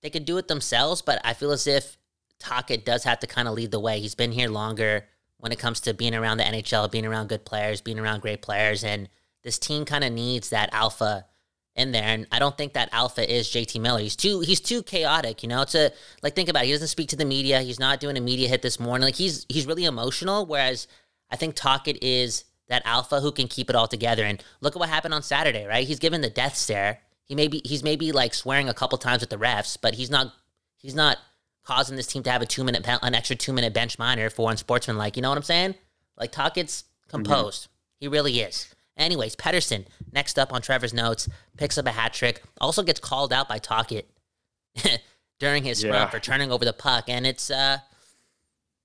They 0.00 0.08
can 0.08 0.24
do 0.24 0.38
it 0.38 0.48
themselves, 0.48 1.02
but 1.02 1.20
I 1.22 1.34
feel 1.34 1.50
as 1.50 1.66
if 1.66 1.98
Tocchet 2.38 2.86
does 2.86 3.04
have 3.04 3.20
to 3.20 3.26
kind 3.26 3.46
of 3.46 3.52
lead 3.52 3.72
the 3.72 3.80
way. 3.80 4.00
He's 4.00 4.14
been 4.14 4.32
here 4.32 4.48
longer 4.48 5.06
when 5.36 5.52
it 5.52 5.58
comes 5.58 5.80
to 5.80 5.92
being 5.92 6.14
around 6.14 6.38
the 6.38 6.44
NHL, 6.44 6.90
being 6.90 7.04
around 7.04 7.28
good 7.28 7.44
players, 7.44 7.82
being 7.82 7.98
around 7.98 8.22
great 8.22 8.40
players, 8.40 8.82
and 8.84 9.10
this 9.42 9.58
team 9.58 9.84
kind 9.84 10.02
of 10.02 10.12
needs 10.12 10.48
that 10.48 10.70
alpha 10.72 11.26
in 11.76 11.92
there. 11.92 12.04
And 12.04 12.26
I 12.32 12.38
don't 12.38 12.56
think 12.56 12.72
that 12.74 12.88
alpha 12.92 13.30
is 13.30 13.48
JT 13.48 13.80
Miller. 13.80 14.00
He's 14.00 14.16
too 14.16 14.40
he's 14.40 14.60
too 14.60 14.82
chaotic, 14.82 15.42
you 15.42 15.48
know. 15.48 15.64
to 15.64 15.92
like 16.22 16.34
think 16.34 16.48
about 16.48 16.64
it. 16.64 16.66
He 16.66 16.72
doesn't 16.72 16.88
speak 16.88 17.08
to 17.10 17.16
the 17.16 17.24
media. 17.24 17.60
He's 17.60 17.80
not 17.80 18.00
doing 18.00 18.16
a 18.16 18.20
media 18.20 18.48
hit 18.48 18.62
this 18.62 18.80
morning. 18.80 19.04
Like 19.04 19.16
he's 19.16 19.46
he's 19.48 19.66
really 19.66 19.84
emotional. 19.84 20.46
Whereas 20.46 20.86
I 21.30 21.36
think 21.36 21.54
Tocchet 21.54 22.02
is 22.02 22.44
that 22.68 22.82
alpha 22.84 23.20
who 23.20 23.32
can 23.32 23.48
keep 23.48 23.68
it 23.68 23.76
all 23.76 23.88
together. 23.88 24.24
And 24.24 24.42
look 24.60 24.76
at 24.76 24.80
what 24.80 24.88
happened 24.88 25.14
on 25.14 25.22
Saturday, 25.22 25.66
right? 25.66 25.86
He's 25.86 25.98
given 25.98 26.20
the 26.20 26.30
death 26.30 26.56
stare. 26.56 27.00
He 27.24 27.34
maybe 27.34 27.60
he's 27.64 27.82
maybe 27.82 28.12
like 28.12 28.34
swearing 28.34 28.68
a 28.68 28.74
couple 28.74 28.98
times 28.98 29.22
at 29.22 29.30
the 29.30 29.36
refs, 29.36 29.76
but 29.80 29.94
he's 29.94 30.10
not 30.10 30.32
he's 30.76 30.94
not 30.94 31.18
causing 31.64 31.96
this 31.96 32.06
team 32.06 32.22
to 32.22 32.30
have 32.30 32.42
a 32.42 32.46
two 32.46 32.64
minute 32.64 32.86
an 33.02 33.14
extra 33.14 33.36
two 33.36 33.52
minute 33.52 33.74
bench 33.74 33.98
minor 33.98 34.30
for 34.30 34.50
unsportsman 34.50 34.96
like 34.96 35.16
you 35.16 35.22
know 35.22 35.28
what 35.28 35.38
I'm 35.38 35.44
saying? 35.44 35.74
Like 36.16 36.32
Tocchet's 36.32 36.84
composed. 37.08 37.64
Mm-hmm. 37.64 37.70
He 38.00 38.08
really 38.08 38.40
is. 38.40 38.74
Anyways, 39.00 39.34
Pettersson 39.34 39.86
next 40.12 40.38
up 40.38 40.52
on 40.52 40.62
Trevor's 40.62 40.92
notes 40.94 41.28
picks 41.56 41.78
up 41.78 41.86
a 41.86 41.90
hat 41.90 42.12
trick. 42.12 42.42
Also 42.60 42.82
gets 42.82 43.00
called 43.00 43.32
out 43.32 43.48
by 43.48 43.58
Tocchet 43.58 44.08
during 45.38 45.64
his 45.64 45.82
yeah. 45.82 45.90
sprint 45.90 46.10
for 46.10 46.20
turning 46.20 46.52
over 46.52 46.64
the 46.64 46.72
puck, 46.72 47.04
and 47.08 47.26
it's 47.26 47.50
uh 47.50 47.78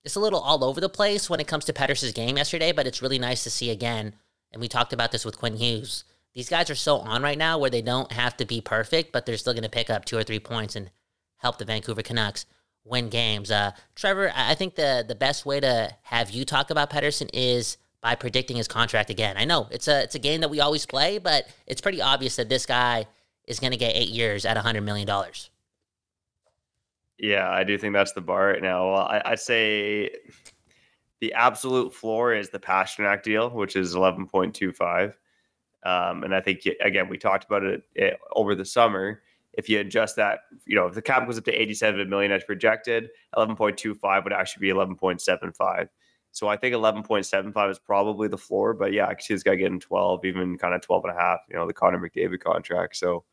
it's 0.03 0.15
a 0.15 0.19
little 0.19 0.39
all 0.39 0.63
over 0.63 0.79
the 0.79 0.89
place 0.89 1.29
when 1.29 1.39
it 1.39 1.47
comes 1.47 1.65
to 1.65 1.73
Pettersson's 1.73 2.13
game 2.13 2.37
yesterday, 2.37 2.71
but 2.71 2.87
it's 2.87 3.01
really 3.01 3.19
nice 3.19 3.43
to 3.43 3.49
see 3.49 3.71
again. 3.71 4.13
And 4.51 4.61
we 4.61 4.67
talked 4.67 4.93
about 4.93 5.11
this 5.11 5.25
with 5.25 5.37
Quinn 5.37 5.57
Hughes. 5.57 6.03
These 6.33 6.49
guys 6.49 6.69
are 6.69 6.75
so 6.75 6.97
on 6.97 7.23
right 7.23 7.37
now 7.37 7.57
where 7.57 7.69
they 7.69 7.81
don't 7.81 8.11
have 8.11 8.37
to 8.37 8.45
be 8.45 8.61
perfect, 8.61 9.11
but 9.11 9.25
they're 9.25 9.37
still 9.37 9.53
going 9.53 9.63
to 9.63 9.69
pick 9.69 9.89
up 9.89 10.05
two 10.05 10.17
or 10.17 10.23
three 10.23 10.39
points 10.39 10.75
and 10.75 10.91
help 11.37 11.57
the 11.57 11.65
Vancouver 11.65 12.03
Canucks 12.03 12.45
win 12.83 13.09
games. 13.09 13.49
Uh, 13.49 13.71
Trevor, 13.95 14.31
I 14.35 14.53
think 14.53 14.75
the 14.75 15.03
the 15.05 15.15
best 15.15 15.45
way 15.45 15.59
to 15.59 15.95
have 16.03 16.29
you 16.29 16.45
talk 16.45 16.69
about 16.69 16.91
Pettersson 16.91 17.29
is 17.33 17.77
by 18.05 18.13
predicting 18.13 18.55
his 18.55 18.67
contract 18.67 19.09
again. 19.09 19.35
I 19.35 19.45
know 19.45 19.67
it's 19.71 19.87
a 19.87 20.03
it's 20.03 20.13
a 20.13 20.19
game 20.19 20.41
that 20.41 20.49
we 20.51 20.59
always 20.59 20.85
play, 20.85 21.17
but 21.17 21.47
it's 21.65 21.81
pretty 21.81 22.03
obvious 22.03 22.35
that 22.35 22.49
this 22.49 22.67
guy 22.67 23.07
is 23.47 23.59
going 23.59 23.71
to 23.71 23.77
get 23.77 23.95
eight 23.95 24.09
years 24.09 24.45
at 24.45 24.55
hundred 24.57 24.81
million 24.81 25.07
dollars. 25.07 25.49
Yeah, 27.17 27.49
I 27.49 27.63
do 27.63 27.79
think 27.79 27.93
that's 27.93 28.13
the 28.13 28.21
bar 28.21 28.49
right 28.49 28.61
now. 28.61 28.91
Well, 28.91 29.01
I, 29.01 29.23
I 29.25 29.35
say 29.35 30.11
the 31.19 31.33
absolute 31.33 31.95
floor 31.95 32.35
is 32.35 32.51
the 32.51 32.59
Pastrnak 32.59 33.23
deal, 33.23 33.49
which 33.49 33.75
is 33.75 33.95
eleven 33.95 34.27
point 34.27 34.53
two 34.53 34.71
five. 34.71 35.17
Um, 35.83 36.23
and 36.23 36.35
I 36.35 36.41
think 36.41 36.61
again, 36.81 37.09
we 37.09 37.17
talked 37.17 37.45
about 37.45 37.63
it, 37.63 37.81
it, 37.95 38.13
eh, 38.13 38.17
over 38.35 38.53
the 38.53 38.65
summer. 38.65 39.23
If 39.53 39.67
you 39.67 39.79
adjust 39.79 40.17
that, 40.17 40.41
you 40.67 40.75
know, 40.75 40.85
if 40.85 40.93
the 40.93 41.01
cap 41.01 41.25
goes 41.25 41.39
up 41.39 41.45
to 41.45 41.51
87 41.51 42.07
million 42.09 42.31
as 42.33 42.43
projected, 42.43 43.09
11.25 43.35 44.23
would 44.25 44.33
actually 44.33 44.67
be 44.67 44.73
11.75. 44.73 45.87
So 46.35 46.49
I 46.49 46.57
think 46.57 46.75
11.75 46.75 47.71
is 47.71 47.79
probably 47.79 48.27
the 48.27 48.37
floor. 48.37 48.73
But 48.73 48.91
yeah, 48.91 49.07
I 49.07 49.13
can 49.13 49.21
see 49.21 49.33
this 49.33 49.41
guy 49.41 49.55
getting 49.55 49.79
12, 49.79 50.25
even 50.25 50.57
kind 50.57 50.73
of 50.73 50.81
12 50.81 51.05
and 51.05 51.17
a 51.17 51.17
half, 51.17 51.39
you 51.49 51.55
know, 51.55 51.65
the 51.65 51.73
Connor 51.73 51.97
McDavid 51.97 52.41
contract. 52.41 52.97
So, 52.97 53.23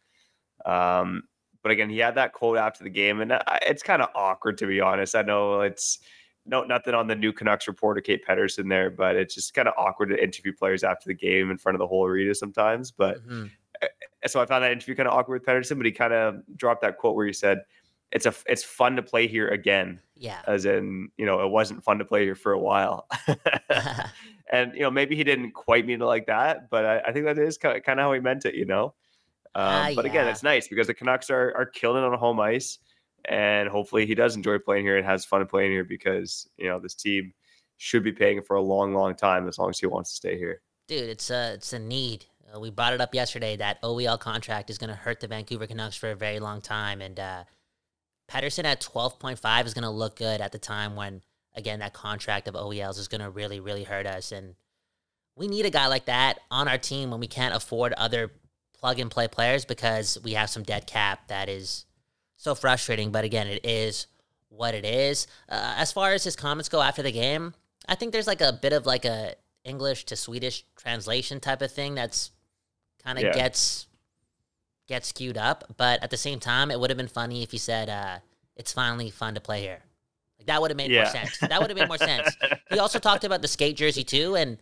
um, 0.64 1.24
but 1.64 1.72
again, 1.72 1.90
he 1.90 1.98
had 1.98 2.14
that 2.14 2.32
quote 2.32 2.58
after 2.58 2.84
the 2.84 2.90
game, 2.90 3.20
and 3.20 3.32
uh, 3.32 3.42
it's 3.62 3.82
kind 3.82 4.02
of 4.02 4.08
awkward 4.14 4.56
to 4.58 4.68
be 4.68 4.80
honest. 4.80 5.16
I 5.16 5.22
know 5.22 5.62
it's 5.62 5.98
no 6.46 6.62
nothing 6.62 6.94
on 6.94 7.08
the 7.08 7.16
new 7.16 7.32
Canucks 7.32 7.66
reporter 7.66 8.00
Kate 8.00 8.24
Pedersen 8.24 8.68
there, 8.68 8.88
but 8.88 9.16
it's 9.16 9.34
just 9.34 9.52
kind 9.52 9.66
of 9.66 9.74
awkward 9.76 10.10
to 10.10 10.22
interview 10.22 10.52
players 10.52 10.84
after 10.84 11.08
the 11.08 11.14
game 11.14 11.50
in 11.50 11.58
front 11.58 11.74
of 11.74 11.80
the 11.80 11.88
whole 11.88 12.06
arena 12.06 12.36
sometimes. 12.36 12.92
But 12.92 13.26
mm-hmm. 13.26 13.46
so 14.28 14.40
I 14.40 14.46
found 14.46 14.62
that 14.62 14.70
interview 14.70 14.94
kind 14.94 15.08
of 15.08 15.14
awkward 15.14 15.40
with 15.40 15.46
Pedersen, 15.46 15.76
but 15.76 15.86
he 15.86 15.92
kind 15.92 16.12
of 16.12 16.36
dropped 16.54 16.82
that 16.82 16.98
quote 16.98 17.16
where 17.16 17.26
he 17.26 17.32
said, 17.32 17.62
"It's 18.12 18.26
a 18.26 18.34
it's 18.46 18.62
fun 18.62 18.96
to 18.96 19.02
play 19.02 19.26
here 19.26 19.48
again." 19.48 20.00
Yeah, 20.16 20.40
as 20.46 20.64
in 20.64 21.10
you 21.16 21.26
know 21.26 21.44
it 21.44 21.50
wasn't 21.50 21.82
fun 21.82 21.98
to 21.98 22.04
play 22.04 22.24
here 22.24 22.34
for 22.34 22.52
a 22.52 22.58
while. 22.58 23.08
and 24.52 24.72
you 24.74 24.80
know 24.80 24.90
maybe 24.90 25.16
he 25.16 25.24
didn't 25.24 25.52
quite 25.52 25.86
mean 25.86 26.00
it 26.00 26.04
like 26.04 26.26
that, 26.26 26.70
but 26.70 26.84
I, 26.84 27.00
I 27.00 27.12
think 27.12 27.26
that 27.26 27.38
is 27.38 27.58
kind 27.58 27.76
of, 27.76 27.82
kind 27.82 27.98
of 27.98 28.04
how 28.04 28.12
he 28.12 28.20
meant 28.20 28.44
it. 28.44 28.54
You 28.54 28.66
know. 28.66 28.94
Um, 29.54 29.64
uh, 29.64 29.94
but 29.94 30.04
yeah. 30.04 30.10
again, 30.10 30.28
it's 30.28 30.42
nice 30.42 30.68
because 30.68 30.86
the 30.86 30.94
Canucks 30.94 31.30
are 31.30 31.54
are 31.56 31.66
killing 31.66 32.04
on 32.04 32.16
home 32.18 32.40
ice, 32.40 32.78
and 33.24 33.68
hopefully 33.68 34.06
he 34.06 34.14
does 34.14 34.36
enjoy 34.36 34.58
playing 34.58 34.84
here 34.84 34.96
and 34.96 35.06
has 35.06 35.24
fun 35.24 35.44
playing 35.46 35.72
here 35.72 35.84
because 35.84 36.48
you 36.56 36.68
know 36.68 36.78
this 36.78 36.94
team 36.94 37.32
should 37.82 38.04
be 38.04 38.12
paying 38.12 38.42
for 38.42 38.56
a 38.56 38.62
long, 38.62 38.94
long 38.94 39.14
time 39.14 39.48
as 39.48 39.58
long 39.58 39.68
as 39.68 39.78
he 39.80 39.86
wants 39.86 40.10
to 40.10 40.16
stay 40.16 40.38
here. 40.38 40.62
Dude, 40.86 41.08
it's 41.08 41.30
a 41.30 41.54
it's 41.54 41.72
a 41.72 41.78
need. 41.78 42.26
Uh, 42.54 42.60
we 42.60 42.70
brought 42.70 42.92
it 42.92 43.00
up 43.00 43.14
yesterday 43.14 43.56
that 43.56 43.82
OEL 43.82 44.18
contract 44.20 44.70
is 44.70 44.78
going 44.78 44.90
to 44.90 44.96
hurt 44.96 45.20
the 45.20 45.26
Vancouver 45.26 45.66
Canucks 45.66 45.96
for 45.96 46.10
a 46.10 46.14
very 46.14 46.38
long 46.38 46.60
time, 46.60 47.00
and 47.00 47.18
uh, 47.18 47.44
Pettersson 48.32 48.64
at 48.64 48.80
twelve 48.80 49.18
point 49.18 49.38
five 49.38 49.66
is 49.66 49.74
going 49.74 49.82
to 49.82 49.90
look 49.90 50.16
good 50.16 50.40
at 50.40 50.52
the 50.52 50.58
time 50.58 50.96
when 50.96 51.22
again 51.54 51.80
that 51.80 51.92
contract 51.92 52.48
of 52.48 52.54
OELs 52.54 52.98
is 52.98 53.08
going 53.08 53.20
to 53.20 53.30
really, 53.30 53.60
really 53.60 53.84
hurt 53.84 54.06
us 54.06 54.32
and. 54.32 54.54
We 55.34 55.48
need 55.48 55.64
a 55.64 55.70
guy 55.70 55.86
like 55.86 56.04
that 56.04 56.40
on 56.50 56.68
our 56.68 56.76
team 56.76 57.10
when 57.10 57.18
we 57.18 57.26
can't 57.26 57.54
afford 57.54 57.94
other 57.94 58.30
plug 58.82 58.98
and 58.98 59.10
play 59.10 59.28
players 59.28 59.64
because 59.64 60.18
we 60.22 60.34
have 60.34 60.50
some 60.50 60.62
dead 60.62 60.86
cap 60.86 61.28
that 61.28 61.48
is 61.48 61.86
so 62.36 62.54
frustrating. 62.54 63.12
But 63.12 63.24
again, 63.24 63.46
it 63.46 63.64
is 63.64 64.08
what 64.48 64.74
it 64.74 64.84
is. 64.84 65.26
Uh, 65.48 65.74
as 65.78 65.92
far 65.92 66.12
as 66.12 66.24
his 66.24 66.36
comments 66.36 66.68
go 66.68 66.82
after 66.82 67.02
the 67.02 67.12
game, 67.12 67.54
I 67.88 67.94
think 67.94 68.12
there's 68.12 68.26
like 68.26 68.40
a 68.40 68.52
bit 68.52 68.72
of 68.72 68.84
like 68.84 69.04
a 69.04 69.34
English 69.64 70.04
to 70.06 70.16
Swedish 70.16 70.64
translation 70.76 71.40
type 71.40 71.62
of 71.62 71.70
thing 71.70 71.94
that's 71.94 72.32
kind 73.02 73.18
of 73.18 73.24
yeah. 73.24 73.32
gets 73.32 73.86
gets 74.92 75.08
skewed 75.08 75.38
up. 75.38 75.64
But 75.78 76.02
at 76.02 76.10
the 76.10 76.16
same 76.18 76.38
time, 76.38 76.70
it 76.70 76.78
would 76.78 76.90
have 76.90 76.98
been 76.98 77.08
funny 77.08 77.42
if 77.42 77.50
he 77.50 77.58
said, 77.58 77.88
uh, 77.88 78.18
"It's 78.56 78.72
finally 78.72 79.10
fun 79.10 79.34
to 79.34 79.40
play 79.40 79.62
here." 79.62 79.82
Like 80.38 80.46
that 80.48 80.60
would 80.60 80.70
have 80.70 80.76
made 80.76 80.90
yeah. 80.90 81.04
more 81.04 81.10
sense. 81.10 81.38
That 81.38 81.60
would 81.60 81.70
have 81.70 81.78
made 81.78 81.88
more 81.88 81.98
sense. 81.98 82.36
He 82.70 82.78
also 82.78 82.98
talked 82.98 83.24
about 83.24 83.42
the 83.42 83.48
skate 83.48 83.76
jersey 83.76 84.04
too, 84.04 84.34
and 84.34 84.58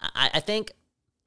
I, 0.00 0.30
I 0.34 0.40
think 0.40 0.72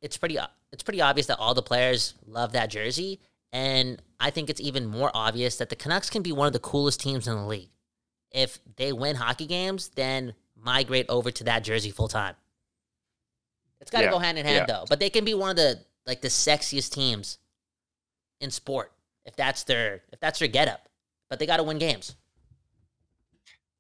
it's 0.02 0.18
pretty 0.18 0.38
it's 0.72 0.84
pretty 0.84 1.02
obvious 1.02 1.28
that 1.28 1.40
all 1.40 1.54
the 1.54 1.62
players 1.62 2.14
love 2.26 2.52
that 2.54 2.70
jersey. 2.70 3.20
And 3.54 4.02
I 4.20 4.30
think 4.30 4.50
it's 4.50 4.62
even 4.62 4.86
more 4.86 5.12
obvious 5.14 5.58
that 5.58 5.70
the 5.70 5.76
Canucks 5.76 6.10
can 6.10 6.22
be 6.22 6.32
one 6.32 6.48
of 6.48 6.54
the 6.54 6.60
coolest 6.60 7.02
teams 7.02 7.28
in 7.28 7.36
the 7.36 7.46
league. 7.46 7.70
If 8.32 8.60
they 8.78 8.94
win 8.94 9.18
hockey 9.18 9.46
games, 9.46 9.90
then 9.96 10.34
migrate 10.56 11.08
over 11.10 11.32
to 11.32 11.44
that 11.46 11.66
jersey 11.66 11.92
full 11.92 12.08
time. 12.08 12.36
It's 13.82 13.92
got 13.92 14.00
to 14.00 14.06
yeah, 14.06 14.12
go 14.12 14.20
hand 14.20 14.38
in 14.38 14.46
hand 14.46 14.66
yeah. 14.68 14.74
though. 14.74 14.86
But 14.88 15.00
they 15.00 15.10
can 15.10 15.26
be 15.26 15.34
one 15.34 15.50
of 15.50 15.58
the 15.58 15.80
like 16.06 16.22
the 16.22 16.30
sexiest 16.30 16.92
teams 16.92 17.40
in 18.42 18.52
sport 18.52 18.92
if 19.26 19.36
that's 19.36 19.64
their 19.64 20.04
if 20.12 20.20
that's 20.20 20.40
their 20.40 20.48
getup. 20.48 20.90
But 21.30 21.40
they 21.40 21.46
got 21.46 21.58
to 21.58 21.64
win 21.64 21.78
games. 21.78 22.16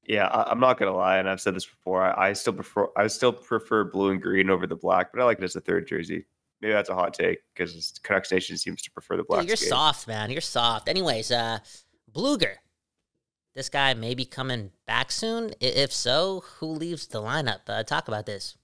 Yeah, 0.07 0.27
I, 0.27 0.51
am 0.51 0.59
not 0.59 0.79
gonna 0.79 0.95
lie, 0.95 1.17
and 1.17 1.29
I've 1.29 1.41
said 1.41 1.55
this 1.55 1.65
before. 1.65 2.01
I, 2.01 2.29
I, 2.29 2.33
still 2.33 2.53
prefer 2.53 2.87
I 2.97 3.07
still 3.07 3.33
prefer 3.33 3.83
blue 3.83 4.11
and 4.11 4.21
green 4.21 4.49
over 4.49 4.65
the 4.65 4.75
black, 4.75 5.11
but 5.11 5.21
I 5.21 5.25
like 5.25 5.37
it 5.37 5.43
as 5.43 5.55
a 5.55 5.61
third 5.61 5.87
jersey. 5.87 6.25
Maybe 6.61 6.73
that's 6.73 6.89
a 6.89 6.95
hot 6.95 7.13
take 7.13 7.39
because 7.53 7.99
Canucks 8.03 8.31
Nation 8.31 8.57
seems 8.57 8.81
to 8.83 8.91
prefer 8.91 9.17
the 9.17 9.23
black. 9.23 9.47
You're 9.47 9.55
soft, 9.55 10.07
man. 10.07 10.29
You're 10.31 10.41
soft. 10.41 10.87
Anyways, 10.87 11.31
uh, 11.31 11.59
Blueger, 12.11 12.55
this 13.55 13.69
guy 13.69 13.93
may 13.93 14.13
be 14.13 14.25
coming 14.25 14.71
back 14.85 15.11
soon. 15.11 15.53
If 15.59 15.91
so, 15.91 16.43
who 16.59 16.67
leaves 16.67 17.07
the 17.07 17.21
lineup? 17.21 17.61
Uh, 17.67 17.83
talk 17.83 18.07
about 18.07 18.25
this. 18.25 18.57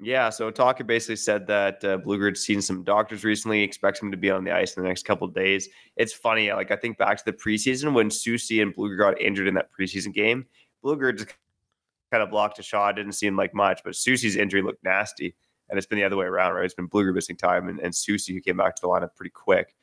Yeah, 0.00 0.28
so 0.28 0.50
Tocchet 0.50 0.86
basically 0.86 1.16
said 1.16 1.46
that 1.46 1.82
uh, 1.82 1.98
Blueger 1.98 2.36
seen 2.36 2.60
some 2.60 2.84
doctors 2.84 3.24
recently, 3.24 3.62
expects 3.62 4.00
him 4.00 4.10
to 4.10 4.16
be 4.16 4.30
on 4.30 4.44
the 4.44 4.52
ice 4.52 4.76
in 4.76 4.82
the 4.82 4.88
next 4.88 5.04
couple 5.04 5.26
days. 5.28 5.68
It's 5.96 6.12
funny, 6.12 6.52
like 6.52 6.70
I 6.70 6.76
think 6.76 6.98
back 6.98 7.16
to 7.16 7.24
the 7.24 7.32
preseason 7.32 7.94
when 7.94 8.10
Soucy 8.10 8.60
and 8.60 8.74
Blueger 8.76 8.98
got 8.98 9.20
injured 9.20 9.48
in 9.48 9.54
that 9.54 9.70
preseason 9.72 10.12
game. 10.12 10.46
Blueger 10.84 11.16
just 11.16 11.34
kind 12.10 12.22
of 12.22 12.30
blocked 12.30 12.58
a 12.58 12.62
shot, 12.62 12.96
didn't 12.96 13.12
seem 13.12 13.36
like 13.36 13.54
much, 13.54 13.80
but 13.84 13.94
Soucy's 13.94 14.36
injury 14.36 14.60
looked 14.60 14.84
nasty, 14.84 15.34
and 15.70 15.78
it's 15.78 15.86
been 15.86 15.98
the 15.98 16.04
other 16.04 16.16
way 16.16 16.26
around, 16.26 16.52
right? 16.54 16.64
It's 16.64 16.74
been 16.74 16.88
Blueger 16.88 17.14
missing 17.14 17.36
time 17.36 17.68
and, 17.68 17.80
and 17.80 17.94
Soucy 17.94 18.34
who 18.34 18.40
came 18.40 18.58
back 18.58 18.76
to 18.76 18.82
the 18.82 18.88
lineup 18.88 19.14
pretty 19.16 19.30
quick. 19.30 19.74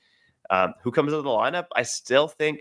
Um, 0.52 0.76
who 0.84 0.92
comes 0.92 1.12
out 1.12 1.18
of 1.18 1.24
the 1.24 1.30
lineup? 1.32 1.66
I 1.76 1.84
still 1.84 2.28
think, 2.28 2.60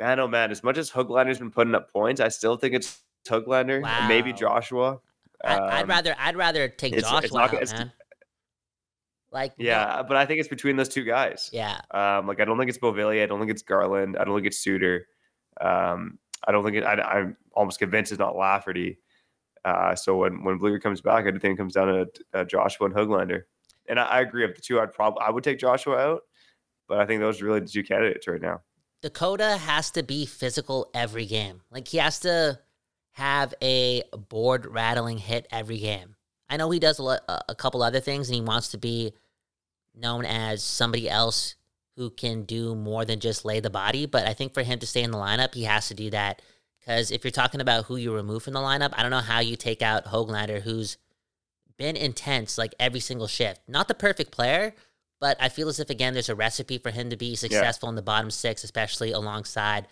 man, 0.00 0.18
oh 0.18 0.26
man, 0.26 0.50
as 0.50 0.64
much 0.64 0.78
as 0.78 0.90
Hoglander's 0.90 1.38
been 1.38 1.52
putting 1.52 1.76
up 1.76 1.92
points, 1.92 2.20
I 2.20 2.28
still 2.28 2.56
think 2.56 2.74
it's 2.74 3.02
Hoglander, 3.28 3.82
wow. 3.82 4.08
maybe 4.08 4.32
Joshua. 4.32 4.98
I, 5.42 5.60
would 5.60 5.82
um, 5.82 5.88
rather 5.88 6.16
I'd 6.18 6.36
rather 6.36 6.68
take 6.68 6.92
it's, 6.92 7.02
Joshua 7.02 7.20
it's 7.24 7.34
not, 7.34 7.54
out, 7.54 7.72
man. 7.72 7.92
Like 9.34 9.52
yeah, 9.58 10.02
but 10.02 10.16
I 10.16 10.26
think 10.26 10.38
it's 10.38 10.48
between 10.48 10.76
those 10.76 10.88
two 10.88 11.02
guys. 11.02 11.50
Yeah. 11.52 11.80
Um, 11.90 12.28
like 12.28 12.40
I 12.40 12.44
don't 12.44 12.56
think 12.56 12.68
it's 12.68 12.78
Beauvillier. 12.78 13.24
I 13.24 13.26
don't 13.26 13.40
think 13.40 13.50
it's 13.50 13.62
Garland. 13.62 14.16
I 14.16 14.24
don't 14.24 14.36
think 14.36 14.46
it's 14.46 14.58
Suter. 14.58 15.08
Um, 15.60 16.18
I 16.46 16.52
don't 16.52 16.64
think 16.64 16.76
it. 16.76 16.84
I, 16.84 17.20
am 17.20 17.36
almost 17.52 17.80
convinced 17.80 18.12
it's 18.12 18.20
not 18.20 18.36
Lafferty. 18.36 18.98
Uh, 19.64 19.96
so 19.96 20.18
when 20.18 20.44
when 20.44 20.60
Blueger 20.60 20.80
comes 20.80 21.00
back, 21.00 21.26
I 21.26 21.32
do 21.32 21.40
think 21.40 21.54
it 21.54 21.58
comes 21.58 21.74
down 21.74 21.88
to 21.88 22.06
uh, 22.32 22.44
Joshua 22.44 22.86
and 22.86 22.94
Hoglander. 22.94 23.42
And 23.88 23.98
I, 23.98 24.04
I 24.04 24.20
agree. 24.20 24.44
Of 24.44 24.54
the 24.54 24.60
two, 24.60 24.80
I'd 24.80 24.92
probably 24.92 25.22
I 25.26 25.30
would 25.30 25.42
take 25.42 25.58
Joshua 25.58 25.96
out, 25.96 26.20
but 26.88 26.98
I 26.98 27.06
think 27.06 27.20
those 27.20 27.42
are 27.42 27.46
really 27.46 27.60
the 27.60 27.66
two 27.66 27.82
candidates 27.82 28.28
right 28.28 28.40
now. 28.40 28.60
Dakota 29.02 29.56
has 29.56 29.90
to 29.90 30.02
be 30.04 30.26
physical 30.26 30.90
every 30.94 31.26
game. 31.26 31.62
Like 31.70 31.88
he 31.88 31.98
has 31.98 32.20
to 32.20 32.60
have 33.14 33.54
a 33.62 34.02
board 34.28 34.66
rattling 34.66 35.18
hit 35.18 35.46
every 35.50 35.78
game. 35.78 36.16
I 36.48 36.56
know 36.56 36.70
he 36.70 36.80
does 36.80 37.00
a, 37.00 37.20
a 37.48 37.54
couple 37.54 37.82
other 37.82 38.00
things, 38.00 38.28
and 38.28 38.34
he 38.34 38.40
wants 38.40 38.68
to 38.68 38.78
be 38.78 39.12
known 39.94 40.24
as 40.24 40.62
somebody 40.62 41.08
else 41.08 41.54
who 41.96 42.10
can 42.10 42.42
do 42.42 42.74
more 42.74 43.04
than 43.04 43.20
just 43.20 43.44
lay 43.44 43.60
the 43.60 43.70
body. 43.70 44.06
But 44.06 44.26
I 44.26 44.34
think 44.34 44.52
for 44.52 44.62
him 44.62 44.80
to 44.80 44.86
stay 44.86 45.02
in 45.02 45.12
the 45.12 45.18
lineup, 45.18 45.54
he 45.54 45.62
has 45.62 45.88
to 45.88 45.94
do 45.94 46.10
that. 46.10 46.42
Because 46.80 47.10
if 47.10 47.24
you're 47.24 47.30
talking 47.30 47.60
about 47.60 47.84
who 47.84 47.96
you 47.96 48.12
remove 48.12 48.42
from 48.42 48.52
the 48.52 48.60
lineup, 48.60 48.92
I 48.94 49.02
don't 49.02 49.12
know 49.12 49.20
how 49.20 49.40
you 49.40 49.56
take 49.56 49.80
out 49.80 50.06
Hoglander, 50.06 50.60
who's 50.60 50.98
been 51.78 51.96
intense 51.96 52.58
like 52.58 52.74
every 52.78 53.00
single 53.00 53.26
shift. 53.28 53.60
Not 53.68 53.88
the 53.88 53.94
perfect 53.94 54.32
player, 54.32 54.74
but 55.20 55.36
I 55.40 55.48
feel 55.48 55.68
as 55.68 55.80
if 55.80 55.88
again 55.88 56.12
there's 56.14 56.28
a 56.28 56.34
recipe 56.34 56.78
for 56.78 56.90
him 56.90 57.10
to 57.10 57.16
be 57.16 57.36
successful 57.36 57.88
in 57.88 57.94
the 57.94 58.02
bottom 58.02 58.30
six, 58.30 58.64
especially 58.64 59.12
alongside 59.12 59.86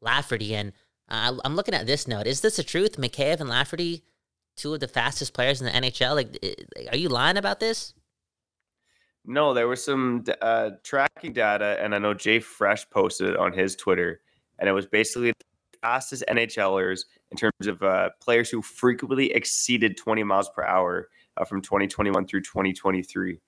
Lafferty. 0.00 0.54
And 0.54 0.72
uh, 1.08 1.36
I'm 1.44 1.56
looking 1.56 1.74
at 1.74 1.86
this 1.86 2.06
note. 2.06 2.26
Is 2.26 2.40
this 2.40 2.56
the 2.56 2.62
truth? 2.62 2.96
Mikheyev 2.96 3.40
and 3.40 3.48
Lafferty, 3.48 4.04
two 4.56 4.74
of 4.74 4.80
the 4.80 4.88
fastest 4.88 5.32
players 5.32 5.60
in 5.60 5.66
the 5.66 5.72
NHL. 5.72 6.14
Like, 6.14 6.90
are 6.90 6.96
you 6.96 7.08
lying 7.08 7.36
about 7.36 7.60
this? 7.60 7.94
No, 9.24 9.52
there 9.52 9.68
was 9.68 9.84
some 9.84 10.24
uh, 10.40 10.70
tracking 10.84 11.32
data, 11.32 11.78
and 11.80 11.94
I 11.94 11.98
know 11.98 12.14
JFresh 12.14 12.90
posted 12.90 13.30
it 13.30 13.36
on 13.36 13.52
his 13.52 13.76
Twitter, 13.76 14.20
and 14.58 14.68
it 14.68 14.72
was 14.72 14.86
basically 14.86 15.32
the 15.32 15.44
fastest 15.82 16.24
NHLers 16.28 17.00
in 17.30 17.36
terms 17.36 17.66
of 17.66 17.82
uh, 17.82 18.10
players 18.20 18.48
who 18.48 18.62
frequently 18.62 19.32
exceeded 19.32 19.96
20 19.96 20.24
miles 20.24 20.48
per 20.48 20.64
hour 20.64 21.08
uh, 21.36 21.44
from 21.44 21.60
2021 21.60 22.26
through 22.26 22.40
2023. 22.40 23.38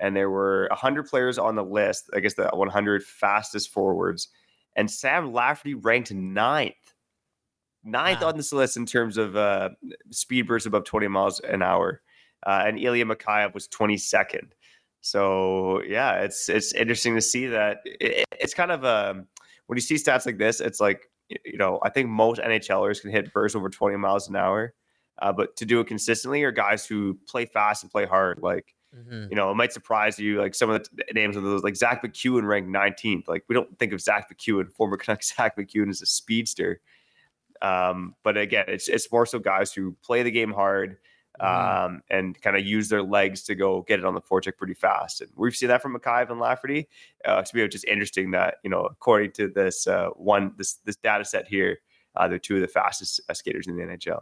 And 0.00 0.16
there 0.16 0.30
were 0.30 0.66
100 0.70 1.06
players 1.06 1.38
on 1.38 1.54
the 1.54 1.64
list, 1.64 2.10
I 2.14 2.20
guess 2.20 2.34
the 2.34 2.48
100 2.52 3.04
fastest 3.04 3.70
forwards, 3.70 4.28
and 4.76 4.90
Sam 4.90 5.32
Lafferty 5.32 5.74
ranked 5.74 6.12
ninth. 6.12 6.74
Ninth 7.84 8.20
Wow. 8.22 8.28
on 8.28 8.36
this 8.36 8.52
list 8.52 8.76
in 8.76 8.86
terms 8.86 9.16
of 9.16 9.36
uh, 9.36 9.70
speed 10.10 10.46
bursts 10.46 10.66
above 10.66 10.84
20 10.84 11.08
miles 11.08 11.40
an 11.40 11.62
hour. 11.62 12.02
Uh, 12.46 12.64
and 12.66 12.78
Ilya 12.78 13.04
Mikheyev 13.06 13.54
was 13.54 13.66
22nd. 13.68 14.50
So 15.00 15.82
yeah, 15.82 16.20
it's 16.22 16.48
it's 16.48 16.72
interesting 16.74 17.14
to 17.14 17.20
see 17.20 17.46
that 17.46 17.78
it, 17.84 18.24
it's 18.32 18.52
kind 18.54 18.70
of 18.72 18.84
um 18.84 19.26
when 19.66 19.76
you 19.76 19.80
see 19.80 19.94
stats 19.94 20.26
like 20.26 20.38
this, 20.38 20.60
it's 20.60 20.80
like 20.80 21.08
you 21.28 21.56
know 21.56 21.78
I 21.82 21.88
think 21.90 22.08
most 22.08 22.40
NHLers 22.40 23.00
can 23.00 23.10
hit 23.10 23.32
bursts 23.32 23.54
over 23.56 23.68
20 23.68 23.96
miles 23.96 24.28
an 24.28 24.36
hour, 24.36 24.74
uh, 25.20 25.32
but 25.32 25.56
to 25.56 25.64
do 25.66 25.80
it 25.80 25.86
consistently 25.86 26.42
are 26.42 26.50
guys 26.52 26.84
who 26.86 27.18
play 27.28 27.46
fast 27.46 27.82
and 27.84 27.92
play 27.92 28.06
hard. 28.06 28.40
Like 28.42 28.74
hmm 28.94 29.26
you 29.30 29.36
know, 29.36 29.50
it 29.50 29.54
might 29.54 29.72
surprise 29.72 30.18
you 30.18 30.40
like 30.40 30.54
some 30.54 30.70
of 30.70 30.82
the 30.92 31.04
names 31.14 31.36
of 31.36 31.42
those 31.44 31.62
like 31.62 31.76
Zack 31.76 32.02
MacEwen 32.02 32.46
ranked 32.46 32.68
19th. 32.70 33.28
Like 33.28 33.44
we 33.48 33.54
don't 33.54 33.78
think 33.78 33.92
of 33.92 34.00
Zack 34.00 34.28
MacEwen, 34.32 34.72
former 34.72 34.96
Canuck 34.96 35.22
Zack 35.36 35.56
MacEwen 35.56 35.90
as 35.90 36.02
a 36.02 36.06
speedster. 36.06 36.80
Um, 37.62 38.14
but 38.24 38.36
again, 38.36 38.64
it's 38.68 38.88
it's 38.88 39.10
more 39.10 39.26
so 39.26 39.38
guys 39.38 39.72
who 39.72 39.96
play 40.04 40.22
the 40.22 40.30
game 40.30 40.52
hard 40.52 40.98
Mhm. 41.40 41.84
um, 41.86 42.02
and 42.10 42.40
kind 42.42 42.56
of 42.56 42.64
use 42.66 42.88
their 42.88 43.02
legs 43.02 43.44
to 43.44 43.54
go 43.54 43.82
get 43.82 44.00
it 44.00 44.04
on 44.04 44.14
the 44.14 44.20
forecheck 44.20 44.56
pretty 44.56 44.74
fast. 44.74 45.20
And 45.20 45.30
we've 45.36 45.54
seen 45.54 45.68
that 45.68 45.80
from 45.82 45.94
Mikheyev 45.96 46.30
and 46.30 46.40
Lafferty. 46.40 46.88
Uh, 47.24 47.42
to 47.42 47.56
me, 47.56 47.62
it's 47.62 47.72
just 47.72 47.84
interesting 47.84 48.32
that 48.32 48.56
you 48.64 48.70
know, 48.70 48.80
according 48.86 49.30
to 49.32 49.46
this 49.48 49.86
uh, 49.86 50.08
one 50.16 50.52
this 50.56 50.74
this 50.84 50.96
data 50.96 51.24
set 51.24 51.46
here, 51.46 51.78
uh, 52.16 52.26
they're 52.26 52.40
two 52.40 52.56
of 52.56 52.60
the 52.62 52.66
fastest 52.68 53.20
uh, 53.28 53.34
skaters 53.34 53.66
in 53.68 53.76
the 53.76 53.82
NHL. 53.82 54.20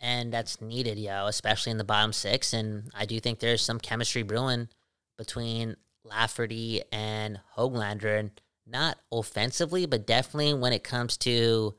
and 0.00 0.32
that's 0.32 0.60
needed, 0.60 0.96
yo, 0.96 1.26
especially 1.26 1.72
in 1.72 1.78
the 1.78 1.82
bottom 1.84 2.12
six. 2.12 2.52
And 2.52 2.88
I 2.94 3.04
do 3.04 3.18
think 3.18 3.40
there's 3.40 3.62
some 3.62 3.80
chemistry 3.80 4.22
brewing 4.22 4.68
between 5.16 5.74
Lafferty 6.04 6.82
and 6.92 7.40
Hoglander, 7.56 8.18
and 8.20 8.40
not 8.64 8.98
offensively, 9.10 9.86
but 9.86 10.06
definitely 10.06 10.54
when 10.54 10.72
it 10.72 10.84
comes 10.84 11.16
to 11.18 11.74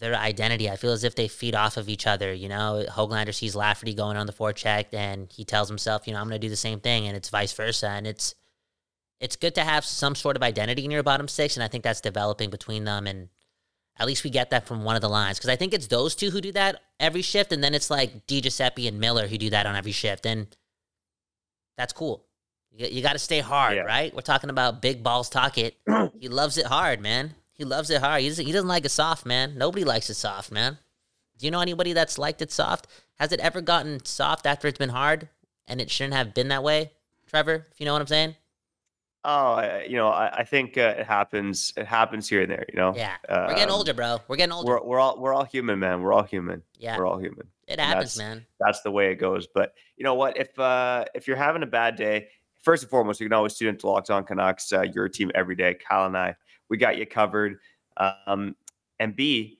their 0.00 0.14
identity. 0.16 0.68
I 0.68 0.76
feel 0.76 0.92
as 0.92 1.04
if 1.04 1.14
they 1.14 1.28
feed 1.28 1.54
off 1.54 1.76
of 1.76 1.88
each 1.88 2.06
other. 2.06 2.32
You 2.32 2.48
know, 2.48 2.84
Hoglander 2.90 3.34
sees 3.34 3.54
Lafferty 3.54 3.94
going 3.94 4.16
on 4.16 4.26
the 4.26 4.32
forecheck, 4.32 4.86
and 4.92 5.30
he 5.30 5.44
tells 5.44 5.68
himself, 5.68 6.06
you 6.06 6.12
know, 6.14 6.18
I'm 6.20 6.26
going 6.28 6.40
to 6.40 6.44
do 6.46 6.50
the 6.50 6.56
same 6.56 6.80
thing, 6.80 7.06
and 7.06 7.16
it's 7.16 7.28
vice 7.28 7.52
versa. 7.52 7.88
And 7.88 8.06
it's 8.06 8.34
it's 9.20 9.36
good 9.36 9.54
to 9.56 9.62
have 9.62 9.84
some 9.84 10.14
sort 10.14 10.36
of 10.36 10.42
identity 10.42 10.84
in 10.84 10.90
your 10.90 11.02
bottom 11.02 11.28
six, 11.28 11.56
and 11.56 11.62
I 11.62 11.68
think 11.68 11.84
that's 11.84 12.00
developing 12.00 12.48
between 12.48 12.84
them. 12.84 13.06
And 13.06 13.28
at 13.98 14.06
least 14.06 14.24
we 14.24 14.30
get 14.30 14.48
that 14.50 14.66
from 14.66 14.82
one 14.82 14.96
of 14.96 15.02
the 15.02 15.10
lines 15.10 15.36
because 15.38 15.50
I 15.50 15.56
think 15.56 15.74
it's 15.74 15.88
those 15.88 16.14
two 16.14 16.30
who 16.30 16.40
do 16.40 16.52
that 16.52 16.80
every 16.98 17.20
shift, 17.22 17.52
and 17.52 17.62
then 17.62 17.74
it's 17.74 17.90
like 17.90 18.26
Di 18.26 18.40
Giuseppe 18.40 18.88
and 18.88 18.98
Miller 18.98 19.28
who 19.28 19.36
do 19.36 19.50
that 19.50 19.66
on 19.66 19.76
every 19.76 19.92
shift, 19.92 20.24
and 20.24 20.46
that's 21.76 21.92
cool. 21.92 22.24
You, 22.72 22.86
you 22.86 23.02
got 23.02 23.12
to 23.12 23.18
stay 23.18 23.40
hard, 23.40 23.76
Yeah. 23.76 23.82
right? 23.82 24.14
We're 24.14 24.22
talking 24.22 24.48
about 24.48 24.80
big 24.80 25.02
balls 25.02 25.28
Tocchet. 25.28 25.74
he 26.18 26.28
loves 26.28 26.56
it 26.56 26.64
hard, 26.66 27.00
man. 27.02 27.34
He 27.60 27.64
loves 27.66 27.90
it 27.90 28.00
hard. 28.00 28.22
He 28.22 28.28
doesn't, 28.30 28.46
he 28.46 28.52
doesn't 28.52 28.68
like 28.68 28.86
it 28.86 28.90
soft, 28.90 29.26
man. 29.26 29.58
Nobody 29.58 29.84
likes 29.84 30.08
it 30.08 30.14
soft, 30.14 30.50
man. 30.50 30.78
Do 31.36 31.44
you 31.44 31.50
know 31.50 31.60
anybody 31.60 31.92
that's 31.92 32.16
liked 32.16 32.40
it 32.40 32.50
soft? 32.50 32.86
Has 33.18 33.32
it 33.32 33.40
ever 33.40 33.60
gotten 33.60 34.02
soft 34.06 34.46
after 34.46 34.66
it's 34.66 34.78
been 34.78 34.88
hard, 34.88 35.28
and 35.68 35.78
it 35.78 35.90
shouldn't 35.90 36.14
have 36.14 36.32
been 36.32 36.48
that 36.48 36.62
way, 36.62 36.92
Trevor? 37.26 37.66
If 37.70 37.78
you 37.78 37.84
know 37.84 37.92
what 37.92 38.00
I'm 38.00 38.06
saying? 38.06 38.34
Oh, 39.26 39.52
I- 39.52 39.82
you 39.82 39.96
know, 39.96 40.08
I, 40.08 40.38
I 40.38 40.44
think 40.44 40.78
uh, 40.78 40.94
it 41.00 41.04
happens. 41.06 41.74
It 41.76 41.84
happens 41.86 42.30
here 42.30 42.40
and 42.40 42.50
there. 42.50 42.64
You 42.72 42.78
know, 42.78 42.94
Yeah, 42.96 43.16
we're 43.28 43.54
getting 43.56 43.74
older, 43.74 43.92
bro. 43.92 44.20
We're 44.26 44.36
getting 44.36 44.54
older. 44.54 44.72
We're 44.72 44.82
we're 44.82 44.98
all 44.98 45.20
we're 45.20 45.34
all 45.34 45.44
human, 45.44 45.78
man. 45.78 46.00
We're 46.00 46.14
all 46.14 46.22
human. 46.22 46.62
yeah, 46.78 46.96
We're 46.96 47.06
all 47.06 47.18
human. 47.18 47.46
it 47.68 47.72
and 47.78 47.80
happens, 47.82 48.14
that's- 48.14 48.36
man. 48.36 48.46
that's 48.58 48.80
the 48.80 48.90
way 48.90 49.12
it 49.12 49.16
goes. 49.16 49.46
But 49.54 49.74
you 49.98 50.04
know 50.04 50.14
what? 50.14 50.38
If 50.38 50.58
uh 50.58 51.04
if 51.14 51.28
you're 51.28 51.36
having 51.36 51.62
a 51.62 51.66
bad 51.66 51.96
day, 51.96 52.28
first 52.62 52.84
and 52.84 52.88
foremost, 52.90 53.20
you 53.20 53.26
can 53.26 53.34
always 53.34 53.54
tune 53.54 53.68
into 53.68 53.86
Locked 53.86 54.08
On 54.08 54.24
Canucks, 54.24 54.72
uh, 54.72 54.80
your 54.94 55.10
team 55.10 55.30
every 55.34 55.56
day. 55.56 55.74
Kyle 55.74 56.06
and 56.06 56.16
I, 56.16 56.34
we 56.70 56.76
got 56.76 56.96
you 56.96 57.06
covered. 57.06 57.58
Um, 57.96 58.56
and 58.98 59.14
B, 59.14 59.58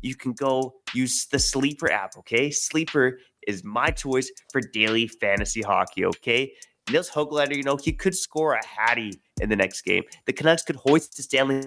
you 0.00 0.14
can 0.14 0.32
go 0.32 0.76
use 0.94 1.26
the 1.26 1.38
Sleeper 1.38 1.90
app. 1.90 2.16
Okay, 2.18 2.50
Sleeper 2.50 3.18
is 3.46 3.64
my 3.64 3.90
choice 3.90 4.30
for 4.52 4.60
daily 4.60 5.08
fantasy 5.08 5.62
hockey. 5.62 6.04
Okay. 6.04 6.52
Nils 6.90 7.10
Hoglander, 7.10 7.56
you 7.56 7.62
know, 7.62 7.76
he 7.76 7.92
could 7.92 8.16
score 8.16 8.54
a 8.54 8.66
hattie 8.66 9.20
in 9.40 9.48
the 9.48 9.56
next 9.56 9.82
game. 9.82 10.02
The 10.26 10.32
Canucks 10.32 10.62
could 10.62 10.76
hoist 10.76 11.16
the 11.16 11.22
Stanley 11.22 11.62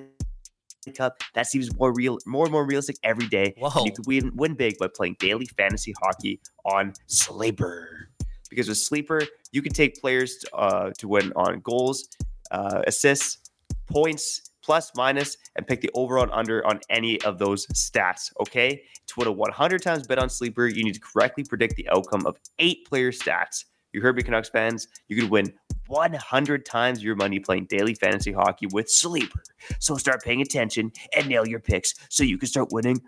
Cup. 0.95 1.21
That 1.33 1.47
seems 1.47 1.73
more 1.77 1.93
real, 1.93 2.17
more 2.25 2.45
and 2.45 2.51
more 2.51 2.65
realistic 2.65 2.97
every 3.03 3.27
day. 3.27 3.53
Whoa. 3.57 3.85
you 3.85 3.91
could 3.93 4.05
win, 4.05 4.31
win 4.35 4.53
big 4.55 4.77
by 4.79 4.87
playing 4.93 5.15
daily 5.19 5.45
fantasy 5.57 5.93
hockey 6.01 6.41
on 6.65 6.93
Sleeper. 7.07 8.09
Because 8.49 8.67
with 8.67 8.77
Sleeper, 8.77 9.21
you 9.51 9.61
can 9.61 9.71
take 9.71 9.99
players 9.99 10.43
uh, 10.53 10.91
to 10.97 11.07
win 11.07 11.31
on 11.35 11.61
goals, 11.61 12.09
uh, 12.51 12.81
assists, 12.85 13.49
points, 13.87 14.51
plus, 14.63 14.91
minus, 14.95 15.37
and 15.55 15.67
pick 15.67 15.81
the 15.81 15.91
over 15.93 16.17
and 16.17 16.31
under 16.31 16.65
on 16.65 16.79
any 16.89 17.21
of 17.21 17.37
those 17.37 17.67
stats. 17.67 18.31
Okay. 18.41 18.83
To 19.07 19.13
win 19.17 19.27
a 19.27 19.31
100 19.31 19.81
times 19.81 20.07
bet 20.07 20.19
on 20.19 20.29
Sleeper, 20.29 20.67
you 20.67 20.83
need 20.83 20.93
to 20.93 20.99
correctly 20.99 21.43
predict 21.43 21.75
the 21.75 21.87
outcome 21.89 22.25
of 22.25 22.37
eight 22.59 22.85
player 22.87 23.11
stats. 23.11 23.65
You 23.91 24.01
heard 24.01 24.15
me, 24.15 24.23
Canucks 24.23 24.49
fans. 24.49 24.87
You 25.07 25.19
could 25.19 25.29
win 25.29 25.53
100 25.87 26.65
times 26.65 27.03
your 27.03 27.15
money 27.15 27.39
playing 27.39 27.65
daily 27.65 27.93
fantasy 27.93 28.31
hockey 28.31 28.67
with 28.71 28.89
Sleeper. 28.89 29.43
So 29.79 29.97
start 29.97 30.23
paying 30.23 30.41
attention 30.41 30.91
and 31.15 31.27
nail 31.27 31.47
your 31.47 31.59
picks 31.59 31.93
so 32.09 32.23
you 32.23 32.37
can 32.37 32.47
start 32.47 32.69
winning 32.71 33.01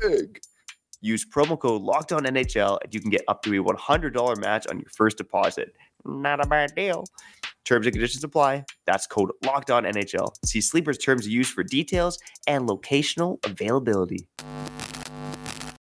big. 0.00 0.40
Use 1.02 1.26
promo 1.26 1.58
code 1.58 1.82
Locked 1.82 2.12
On 2.12 2.24
NHL 2.24 2.78
and 2.82 2.94
you 2.94 3.00
can 3.00 3.10
get 3.10 3.22
up 3.28 3.42
to 3.42 3.60
a 3.60 3.62
$100 3.62 4.40
match 4.40 4.66
on 4.68 4.78
your 4.78 4.88
first 4.90 5.18
deposit. 5.18 5.74
Not 6.04 6.44
a 6.44 6.48
bad 6.48 6.74
deal. 6.74 7.04
Terms 7.66 7.84
and 7.86 7.92
conditions 7.92 8.22
apply. 8.22 8.64
That's 8.86 9.06
code 9.06 9.32
Locked 9.44 9.70
On 9.70 9.82
NHL. 9.82 10.28
See 10.44 10.60
Sleeper's 10.60 10.98
terms 10.98 11.26
of 11.26 11.32
use 11.32 11.50
for 11.50 11.64
details 11.64 12.18
and 12.46 12.68
locational 12.68 13.44
availability. 13.44 14.28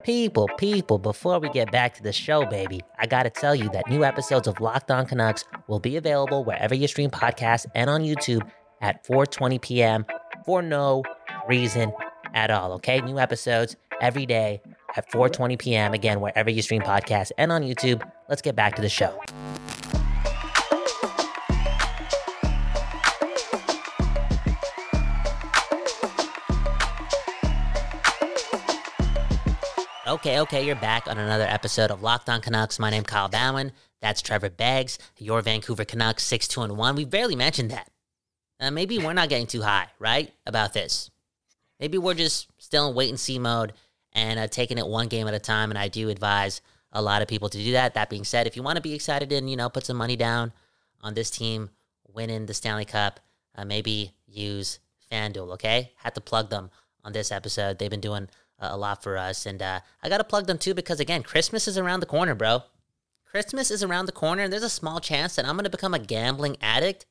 People, 0.03 0.47
people, 0.57 0.97
before 0.99 1.39
we 1.39 1.49
get 1.49 1.71
back 1.71 1.93
to 1.95 2.03
the 2.03 2.11
show, 2.11 2.45
baby, 2.45 2.81
I 2.99 3.07
gotta 3.07 3.29
tell 3.29 3.55
you 3.55 3.69
that 3.69 3.89
new 3.89 4.03
episodes 4.03 4.47
of 4.47 4.59
Locked 4.59 4.91
On 4.91 5.05
Canucks 5.05 5.45
will 5.67 5.79
be 5.79 5.95
available 5.95 6.43
wherever 6.43 6.75
you 6.75 6.87
stream 6.87 7.09
podcasts 7.09 7.65
and 7.73 7.89
on 7.89 8.01
YouTube 8.01 8.47
at 8.81 9.05
4:20 9.05 9.61
p.m. 9.61 10.05
for 10.45 10.61
no 10.61 11.03
reason 11.47 11.91
at 12.33 12.51
all. 12.51 12.73
Okay, 12.73 13.01
new 13.01 13.19
episodes 13.19 13.75
every 14.01 14.25
day 14.25 14.61
at 14.95 15.11
4:20 15.11 15.57
p.m. 15.57 15.93
Again, 15.93 16.19
wherever 16.19 16.49
you 16.49 16.61
stream 16.61 16.81
podcasts 16.81 17.31
and 17.37 17.51
on 17.51 17.63
YouTube. 17.63 18.07
Let's 18.29 18.41
get 18.41 18.55
back 18.55 18.75
to 18.75 18.81
the 18.81 18.89
show. 18.89 19.19
Okay, 30.25 30.39
okay, 30.39 30.65
you're 30.65 30.75
back 30.75 31.07
on 31.07 31.19
another 31.19 31.43
episode 31.43 31.91
of 31.91 32.01
Locked 32.01 32.29
On 32.29 32.41
Canucks. 32.41 32.79
My 32.79 32.89
name 32.89 33.03
Kyle 33.03 33.29
Bhawan. 33.29 33.69
That's 34.01 34.23
Trevor 34.23 34.49
Beggs, 34.49 34.97
your 35.19 35.39
Vancouver 35.43 35.85
Canucks, 35.85 36.23
six 36.23 36.47
two 36.47 36.63
and 36.63 36.75
one. 36.75 36.95
We 36.95 37.05
barely 37.05 37.35
mentioned 37.35 37.69
that. 37.69 37.91
Uh, 38.59 38.71
maybe 38.71 38.97
we're 38.97 39.13
not 39.13 39.29
getting 39.29 39.45
too 39.45 39.61
high, 39.61 39.85
right, 39.99 40.33
about 40.47 40.73
this. 40.73 41.11
Maybe 41.79 41.99
we're 41.99 42.15
just 42.15 42.47
still 42.57 42.89
in 42.89 42.95
wait 42.95 43.09
and 43.09 43.19
see 43.19 43.37
mode 43.37 43.73
and 44.13 44.39
uh, 44.39 44.47
taking 44.47 44.79
it 44.79 44.87
one 44.87 45.09
game 45.09 45.27
at 45.27 45.35
a 45.35 45.39
time. 45.39 45.69
And 45.69 45.77
I 45.77 45.89
do 45.89 46.09
advise 46.09 46.59
a 46.91 47.03
lot 47.03 47.21
of 47.21 47.27
people 47.27 47.49
to 47.49 47.59
do 47.59 47.73
that. 47.73 47.93
That 47.93 48.09
being 48.09 48.23
said, 48.23 48.47
if 48.47 48.55
you 48.55 48.63
want 48.63 48.77
to 48.77 48.81
be 48.81 48.95
excited 48.95 49.31
and 49.31 49.47
you 49.47 49.55
know 49.55 49.69
put 49.69 49.85
some 49.85 49.97
money 49.97 50.15
down 50.15 50.53
on 51.01 51.13
this 51.13 51.29
team 51.29 51.69
winning 52.07 52.47
the 52.47 52.55
Stanley 52.55 52.85
Cup, 52.85 53.19
uh, 53.53 53.63
maybe 53.63 54.11
use 54.25 54.79
FanDuel. 55.11 55.53
Okay, 55.53 55.91
had 55.97 56.15
to 56.15 56.21
plug 56.21 56.49
them 56.49 56.71
on 57.03 57.13
this 57.13 57.31
episode. 57.31 57.77
They've 57.77 57.91
been 57.91 57.99
doing 58.01 58.27
a 58.59 58.77
lot 58.77 59.03
for 59.03 59.17
us, 59.17 59.45
and 59.45 59.61
uh, 59.61 59.79
I 60.01 60.09
got 60.09 60.17
to 60.19 60.23
plug 60.23 60.47
them 60.47 60.57
too 60.57 60.73
because 60.73 60.99
again, 60.99 61.23
Christmas 61.23 61.67
is 61.67 61.77
around 61.77 61.99
the 61.99 62.05
corner, 62.05 62.35
bro. 62.35 62.63
Christmas 63.25 63.69
is 63.69 63.83
around 63.83 64.05
the 64.05 64.11
corner, 64.13 64.43
and 64.43 64.53
there's 64.53 64.63
a 64.63 64.69
small 64.69 64.99
chance 64.99 65.35
that 65.35 65.45
I'm 65.45 65.55
going 65.55 65.65
to 65.65 65.69
become 65.69 65.93
a 65.93 65.99
gambling 65.99 66.55
addict 66.61 67.05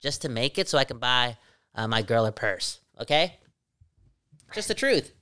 just 0.00 0.22
to 0.22 0.28
make 0.28 0.56
it 0.58 0.68
so 0.68 0.78
I 0.78 0.84
can 0.84 0.98
buy 0.98 1.36
uh, 1.74 1.86
my 1.86 2.00
girl 2.02 2.24
a 2.24 2.32
purse. 2.32 2.80
Okay? 3.00 3.36
Just 4.54 4.68
the 4.68 4.74
truth. 4.74 5.12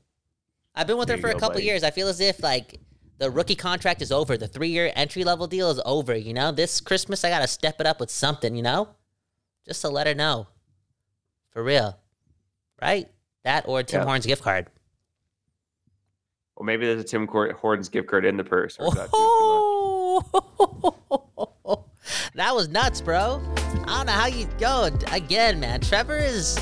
I've 0.76 0.86
been 0.86 0.96
with 0.96 1.08
There 1.08 1.16
her 1.16 1.20
for 1.20 1.28
a 1.30 1.34
couple 1.34 1.54
buddy. 1.54 1.64
years. 1.64 1.82
I 1.82 1.90
feel 1.90 2.06
as 2.08 2.20
if 2.20 2.40
like 2.42 2.80
the 3.18 3.30
rookie 3.30 3.54
contract 3.56 4.02
is 4.02 4.12
over, 4.12 4.36
the 4.36 4.46
three 4.48 4.68
year 4.68 4.92
entry 4.94 5.24
level 5.24 5.46
deal 5.46 5.70
is 5.70 5.80
over. 5.84 6.14
You 6.16 6.34
know, 6.34 6.52
this 6.52 6.80
Christmas 6.80 7.24
I 7.24 7.30
gotta 7.30 7.46
step 7.48 7.80
it 7.80 7.86
up 7.86 7.98
with 8.00 8.10
something. 8.10 8.54
You 8.54 8.62
know, 8.62 8.88
just 9.66 9.80
to 9.82 9.88
let 9.88 10.06
her 10.06 10.14
know, 10.14 10.48
for 11.50 11.62
real, 11.64 11.98
right? 12.82 13.08
That 13.44 13.64
or 13.68 13.82
Tim 13.82 14.00
Yeah. 14.00 14.04
Hortons 14.04 14.26
gift 14.26 14.42
card. 14.42 14.66
Well, 16.56 16.64
maybe 16.66 16.86
there's 16.86 17.00
a 17.00 17.04
Tim 17.04 17.26
Hortons 17.26 17.88
gift 17.88 18.08
card 18.08 18.24
in 18.24 18.36
the 18.36 18.44
purse. 18.44 18.76
Or 18.78 18.90
that 18.92 19.10
too- 19.10 19.10
too 19.10 20.20
much? 20.32 20.44
Oh, 21.66 21.84
that 22.34 22.54
was 22.54 22.68
nuts, 22.68 23.00
bro. 23.00 23.40
I 23.86 23.96
don't 23.96 24.06
know 24.06 24.12
how 24.12 24.26
you 24.26 24.46
go 24.58 24.88
again, 25.12 25.58
man. 25.58 25.80
Trevor 25.80 26.16
is 26.18 26.56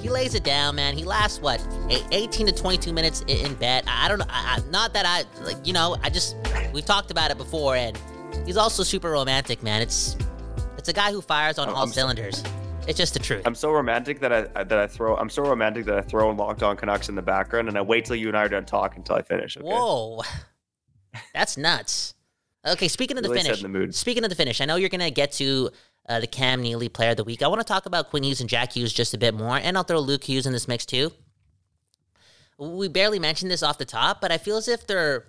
he 0.00 0.08
lays 0.10 0.34
it 0.34 0.44
down, 0.44 0.74
man. 0.76 0.96
He 0.96 1.04
lasts 1.04 1.40
what, 1.40 1.66
eight- 1.88 2.04
18 2.10 2.48
to 2.48 2.52
22 2.52 2.92
minutes 2.92 3.24
in 3.28 3.54
bed. 3.54 3.84
I 3.86 4.08
don't 4.08 4.18
know. 4.18 4.26
I, 4.28 4.58
I, 4.58 4.70
not 4.70 4.92
that 4.94 5.06
I, 5.06 5.24
like, 5.44 5.64
you 5.66 5.72
know, 5.72 5.96
I 6.02 6.10
just 6.10 6.36
we've 6.74 6.84
talked 6.84 7.10
about 7.10 7.30
it 7.30 7.38
before, 7.38 7.76
and 7.76 7.98
he's 8.44 8.56
also 8.58 8.82
super 8.82 9.10
romantic, 9.10 9.62
man. 9.62 9.80
It's 9.80 10.16
it's 10.76 10.88
a 10.88 10.92
guy 10.92 11.12
who 11.12 11.22
fires 11.22 11.58
on 11.58 11.68
I'm- 11.68 11.76
all 11.76 11.84
I'm 11.84 11.92
cylinders. 11.92 12.42
It's 12.88 12.98
just 12.98 13.14
the 13.14 13.20
truth. 13.20 13.42
I'm 13.46 13.54
so 13.54 13.70
romantic 13.70 14.18
that 14.20 14.32
I 14.32 14.64
that 14.64 14.78
I 14.78 14.86
throw. 14.88 15.16
I'm 15.16 15.30
so 15.30 15.42
romantic 15.44 15.84
that 15.84 15.96
I 15.96 16.02
throw 16.02 16.30
in 16.30 16.36
Locked 16.36 16.62
On 16.64 16.76
Canucks 16.76 17.08
in 17.08 17.14
the 17.14 17.22
background, 17.22 17.68
and 17.68 17.78
I 17.78 17.80
wait 17.80 18.04
till 18.04 18.16
you 18.16 18.28
and 18.28 18.36
I 18.36 18.42
are 18.42 18.48
done 18.48 18.64
talking 18.64 18.98
until 18.98 19.16
I 19.16 19.22
finish. 19.22 19.56
Okay? 19.56 19.64
Whoa, 19.64 20.22
that's 21.32 21.56
nuts. 21.56 22.14
Okay, 22.66 22.88
speaking 22.88 23.16
of 23.16 23.22
the 23.22 23.30
Really 23.30 23.42
finish. 23.42 23.62
the. 23.62 23.92
Speaking 23.92 24.24
of 24.24 24.30
the 24.30 24.36
finish, 24.36 24.60
I 24.60 24.64
know 24.64 24.76
you're 24.76 24.88
gonna 24.88 25.10
get 25.10 25.32
to 25.32 25.70
uh, 26.08 26.18
the 26.20 26.26
Cam 26.26 26.60
Neely 26.60 26.88
Player 26.88 27.10
of 27.10 27.16
the 27.16 27.24
Week. 27.24 27.42
I 27.42 27.46
want 27.46 27.60
to 27.60 27.64
talk 27.64 27.86
about 27.86 28.10
Quinn 28.10 28.24
Hughes 28.24 28.40
and 28.40 28.50
Jack 28.50 28.72
Hughes 28.72 28.92
just 28.92 29.14
a 29.14 29.18
bit 29.18 29.34
more, 29.34 29.56
and 29.56 29.76
I'll 29.76 29.84
throw 29.84 30.00
Luke 30.00 30.24
Hughes 30.24 30.46
in 30.46 30.52
this 30.52 30.66
mix 30.66 30.84
too. 30.84 31.12
We 32.58 32.88
barely 32.88 33.18
mentioned 33.20 33.50
this 33.50 33.62
off 33.62 33.78
the 33.78 33.84
top, 33.84 34.20
but 34.20 34.32
I 34.32 34.38
feel 34.38 34.56
as 34.56 34.66
if 34.66 34.88
they're 34.88 35.26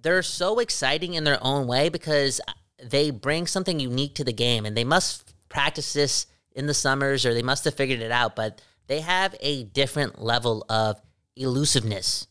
they're 0.00 0.22
so 0.22 0.60
exciting 0.60 1.14
in 1.14 1.24
their 1.24 1.38
own 1.42 1.66
way 1.66 1.88
because 1.88 2.40
they 2.82 3.10
bring 3.10 3.48
something 3.48 3.80
unique 3.80 4.14
to 4.14 4.24
the 4.24 4.32
game, 4.32 4.64
and 4.64 4.76
they 4.76 4.84
must 4.84 5.34
practice 5.48 5.92
this 5.92 6.26
in 6.54 6.66
the 6.66 6.74
summers 6.74 7.24
or 7.24 7.34
they 7.34 7.42
must 7.42 7.64
have 7.64 7.74
figured 7.74 8.00
it 8.00 8.10
out. 8.10 8.36
But 8.36 8.60
they 8.86 9.00
have 9.00 9.34
a 9.40 9.64
different 9.64 10.20
level 10.20 10.64
of 10.68 11.00
elusiveness. 11.36 12.26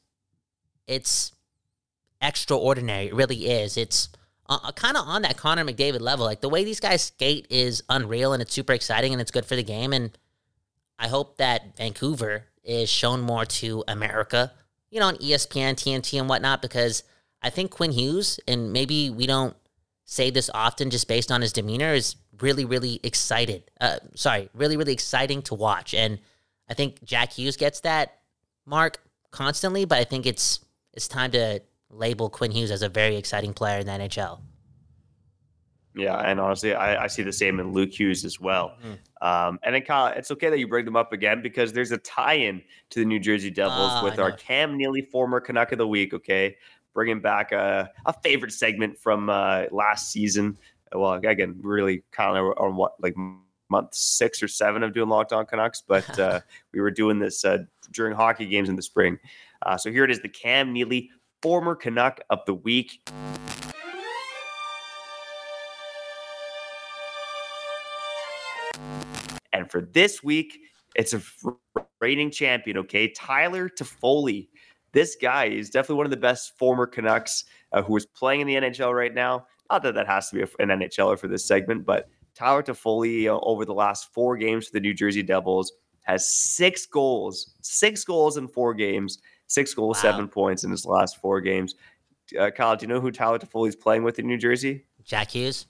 It's 0.88 1.32
extraordinary. 2.22 3.08
It 3.08 3.16
really 3.16 3.50
is. 3.50 3.78
It's 3.78 4.10
uh, 4.48 4.72
kind 4.74 4.98
of 4.98 5.08
on 5.08 5.22
that 5.24 5.38
Connor 5.38 5.66
McDavid 5.66 6.02
level. 6.02 6.26
Like 6.26 6.42
the 6.42 6.50
way 6.50 6.64
these 6.64 6.80
guys 6.80 7.02
skate 7.04 7.48
is 7.50 7.84
unreal 7.90 8.34
and 8.34 8.42
it's 8.42 8.54
super 8.54 8.74
exciting 8.74 9.14
and 9.14 9.22
it's 9.22 9.32
good 9.32 9.46
for 9.46 9.56
the 9.56 9.64
game. 9.64 9.94
And 9.94 10.18
I 11.00 11.08
hope 11.08 11.38
that 11.38 11.78
Vancouver 11.78 12.46
is 12.64 12.90
shown 12.90 13.22
more 13.22 13.46
to 13.46 13.84
America, 13.88 14.52
you 14.90 15.00
know, 15.00 15.08
on 15.08 15.16
ESPN, 15.16 15.74
TNT, 15.74 16.20
and 16.20 16.30
whatnot, 16.30 16.62
because 16.62 17.04
I 17.42 17.50
think 17.50 17.72
Quinn 17.72 17.92
Hughes, 17.92 18.40
and 18.48 18.72
maybe 18.72 19.10
we 19.10 19.26
don't 19.26 19.56
say 20.06 20.30
this 20.30 20.50
often 20.54 20.90
just 20.90 21.08
based 21.08 21.32
on 21.32 21.42
his 21.42 21.54
demeanor, 21.54 21.94
is 21.94 22.16
really, 22.42 22.66
really 22.66 23.00
excited. 23.04 23.70
Uh, 23.80 23.98
sorry, 24.16 24.50
really, 24.54 24.78
really 24.78 24.94
exciting 24.94 25.42
to 25.44 25.56
watch. 25.56 25.94
And 25.94 26.20
I 26.70 26.74
think 26.74 27.04
Jack 27.04 27.34
Hughes 27.34 27.58
gets 27.58 27.82
that 27.82 28.20
mark 28.66 29.00
constantly, 29.32 29.86
but 29.86 29.98
I 29.98 30.04
think 30.04 30.26
it's 30.26 30.60
it's 30.94 31.08
time 31.08 31.32
to 31.32 31.62
label 31.90 32.30
Quinn 32.30 32.52
Hughes 32.52 32.72
as 32.72 32.82
a 32.82 32.90
very 32.90 33.16
exciting 33.16 33.54
player 33.54 33.80
in 33.80 33.86
the 33.86 33.94
NHL. 33.94 34.40
Yeah, 35.94 36.18
and 36.20 36.40
honestly, 36.40 36.74
I, 36.74 37.04
I 37.04 37.08
see 37.08 37.22
the 37.22 37.34
same 37.34 37.60
in 37.60 37.74
Luke 37.74 37.98
Hughes 38.00 38.24
as 38.24 38.40
well. 38.40 38.78
Mhm. 38.82 39.28
Um, 39.28 39.60
and 39.64 39.76
then 39.76 39.82
Kyle, 39.82 40.08
it's 40.08 40.32
okay 40.32 40.50
that 40.50 40.58
you 40.58 40.68
bring 40.68 40.86
them 40.86 40.96
up 40.96 41.12
again 41.12 41.42
because 41.42 41.74
there's 41.74 41.92
a 41.92 41.98
tie-in 41.98 42.62
to 42.92 43.00
the 43.00 43.06
New 43.06 43.20
Jersey 43.20 43.50
Devils 43.52 43.92
Ah, 43.92 44.04
with 44.04 44.18
our. 44.18 44.32
Cam 44.32 44.78
Neely, 44.78 45.02
former 45.02 45.42
Canuck 45.42 45.74
of 45.74 45.78
the 45.78 45.88
Week. 45.88 46.14
Okay, 46.14 46.56
bringing 46.94 47.20
back 47.20 47.52
a, 47.52 47.92
a 48.06 48.14
favorite 48.14 48.54
segment 48.54 48.98
from 48.98 49.30
uh, 49.30 49.64
last 49.72 50.10
season. 50.12 50.58
Well, 50.94 51.14
again, 51.14 51.60
really 51.62 52.04
kind 52.12 52.38
of 52.38 52.54
on 52.58 52.76
what 52.76 52.94
like 53.02 53.16
month 53.70 53.94
six 53.94 54.44
or 54.44 54.48
seven 54.48 54.84
of 54.84 54.94
doing 54.94 55.10
Locked 55.10 55.34
On 55.34 55.46
Canucks, 55.46 55.82
but 55.88 56.20
uh, 56.20 56.42
we 56.74 56.82
were 56.82 56.92
doing 56.92 57.20
this 57.20 57.44
uh, 57.46 57.60
during 57.92 58.16
hockey 58.16 58.46
games 58.46 58.70
in 58.70 58.76
the 58.76 58.82
spring. 58.82 59.18
Uh, 59.66 59.78
so 59.78 59.92
here 59.92 60.04
it 60.04 60.12
is: 60.12 60.20
the 60.20 60.30
Cam 60.30 60.74
Neely, 60.74 61.10
former 61.42 61.76
Canuck 61.76 62.20
of 62.30 62.40
the 62.46 62.54
Week. 62.54 63.02
And 69.54 69.70
for 69.70 69.82
this 69.82 70.24
week, 70.24 70.60
it's 70.96 71.14
a 71.14 71.22
reigning 72.00 72.32
champion, 72.32 72.78
okay? 72.80 73.10
Tyler 73.10 73.70
Toffoli. 73.70 74.48
This 74.94 75.16
guy 75.22 75.46
is 75.46 75.70
definitely 75.70 75.98
one 75.98 76.06
of 76.06 76.12
the 76.12 76.18
best 76.18 76.58
former 76.58 76.86
Canucks 76.86 77.46
uh, 77.72 77.82
who 77.82 77.96
is 77.96 78.06
playing 78.06 78.42
in 78.42 78.48
the 78.48 78.56
NHL 78.56 78.94
right 78.94 79.14
now. 79.14 79.46
Not 79.72 79.84
that 79.84 79.94
that 79.96 80.08
has 80.08 80.30
to 80.30 80.36
be 80.36 80.42
an 80.60 80.68
NHLer 80.70 81.18
for 81.18 81.28
this 81.30 81.46
segment, 81.46 81.86
but 81.86 82.10
Tyler 82.36 82.62
Toffoli 82.62 83.28
uh, 83.28 83.40
over 83.44 83.64
the 83.66 83.74
last 83.74 84.12
four 84.14 84.36
games 84.36 84.68
for 84.68 84.74
the 84.74 84.80
New 84.82 84.94
Jersey 84.94 85.24
Devils 85.24 85.72
has 86.02 86.28
six 86.30 86.86
goals, 86.86 87.54
six 87.62 88.04
goals 88.04 88.36
in 88.38 88.48
four 88.48 88.74
games, 88.74 89.20
six 89.48 89.74
goals, 89.74 89.98
Wow. 89.98 90.02
seven 90.12 90.28
points 90.28 90.64
in 90.66 90.72
his 90.72 90.86
last 90.86 91.18
four 91.22 91.40
games. 91.40 91.76
Uh, 92.38 92.50
Kyle, 92.52 92.76
do 92.76 92.84
you 92.84 92.88
know 92.88 93.00
who 93.00 93.12
Tyler 93.12 93.40
Toffoli 93.40 93.70
is 93.70 93.76
playing 93.76 94.04
with 94.04 94.20
in 94.20 94.28
New 94.28 94.38
Jersey? 94.38 94.86
Jack 95.04 95.32
Hughes. 95.32 95.68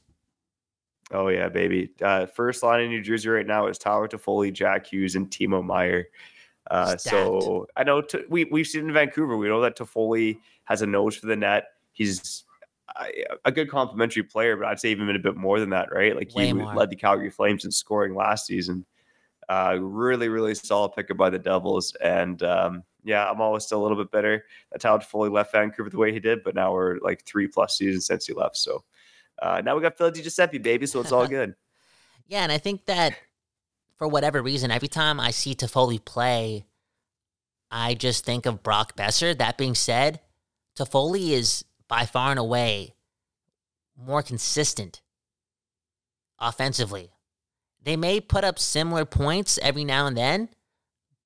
Oh 1.12 1.28
yeah, 1.28 1.50
baby. 1.50 1.92
Uh, 2.02 2.26
first 2.26 2.64
line 2.64 2.82
in 2.82 2.90
New 2.90 3.02
Jersey 3.02 3.30
right 3.30 3.46
now 3.46 3.68
is 3.68 3.78
Tyler 3.78 4.08
Toffoli, 4.08 4.52
Jack 4.54 4.88
Hughes, 4.88 5.16
and 5.16 5.30
Timo 5.30 5.64
Meier. 5.64 6.06
Uh, 6.70 6.96
so 6.96 7.68
I 7.76 7.84
know 7.84 8.02
t- 8.02 8.24
we 8.30 8.46
we've 8.46 8.68
seen 8.68 8.88
in 8.88 8.94
Vancouver. 8.94 9.36
We 9.36 9.48
know 9.48 9.62
that 9.62 9.76
Toffoli 9.78 10.38
has 10.66 10.82
a 10.82 10.88
nose 10.88 11.18
for 11.18 11.26
the 11.28 11.36
net. 11.36 11.66
He's 11.92 12.46
a 13.46 13.52
good 13.52 13.70
complimentary 13.70 14.24
player, 14.24 14.58
but 14.58 14.68
I'd 14.68 14.80
say 14.80 14.92
even 14.92 15.10
a 15.16 15.20
bit 15.20 15.36
more 15.36 15.60
than 15.60 15.70
that, 15.72 15.92
right? 15.92 16.16
Like 16.16 16.34
Way 16.36 16.48
he 16.48 16.54
more. 16.54 16.74
led 16.74 16.90
the 16.90 16.96
Calgary 16.96 17.30
Flames 17.30 17.66
in 17.66 17.72
scoring 17.72 18.16
last 18.16 18.46
season. 18.46 18.86
Uh, 19.50 19.78
really, 19.82 20.30
really 20.30 20.56
solid 20.56 20.94
pickup 20.94 21.18
by 21.18 21.30
the 21.30 21.40
Devils, 21.40 21.96
and 22.04 22.42
um, 22.44 22.84
yeah, 23.04 23.30
I'm 23.30 23.42
always 23.42 23.66
still 23.66 23.82
a 23.82 23.84
little 23.84 23.98
bit 23.98 24.12
bitter 24.12 24.46
that 24.72 24.80
Tyler 24.80 25.00
Toffoli 25.00 25.32
left 25.32 25.52
Vancouver 25.52 25.90
the 25.90 25.98
way 25.98 26.14
he 26.14 26.20
did, 26.20 26.44
but 26.44 26.56
now 26.56 26.74
we're 26.74 27.00
like 27.00 27.26
three 27.26 27.48
plus 27.48 27.78
seasons 27.78 28.06
since 28.06 28.26
he 28.26 28.34
left. 28.34 28.58
So 28.58 28.84
uh, 29.42 29.62
now 29.64 29.76
we 29.76 29.82
got 29.82 29.98
Phil 29.98 30.12
Giuseppe, 30.12 30.58
baby. 30.58 30.86
So 30.86 31.02
it's 31.02 31.12
all 31.12 31.28
good. 31.40 31.56
Yeah, 32.28 32.44
and 32.44 32.52
I 32.52 32.60
think 32.60 32.86
that 32.86 33.18
for 33.98 34.08
whatever 34.08 34.42
reason, 34.42 34.72
every 34.72 34.88
time 34.88 35.20
I 35.20 35.32
see 35.32 35.54
Toffoli 35.54 36.04
play, 36.04 36.66
I 37.70 37.94
just 37.94 38.26
think 38.26 38.46
of 38.46 38.64
Brock 38.64 38.96
Boeser. 38.96 39.38
That 39.38 39.58
being 39.58 39.76
said, 39.76 40.22
Toffoli 40.78 41.32
is 41.32 41.66
by 41.92 42.06
far 42.06 42.30
and 42.30 42.40
away 42.40 42.96
more 43.98 44.24
consistent 44.24 45.02
offensively. 46.40 47.12
They 47.84 47.98
may 47.98 48.22
put 48.22 48.46
up 48.46 48.58
similar 48.60 49.04
points 49.04 49.60
every 49.62 49.84
now 49.84 50.08
and 50.08 50.16
then, 50.16 50.48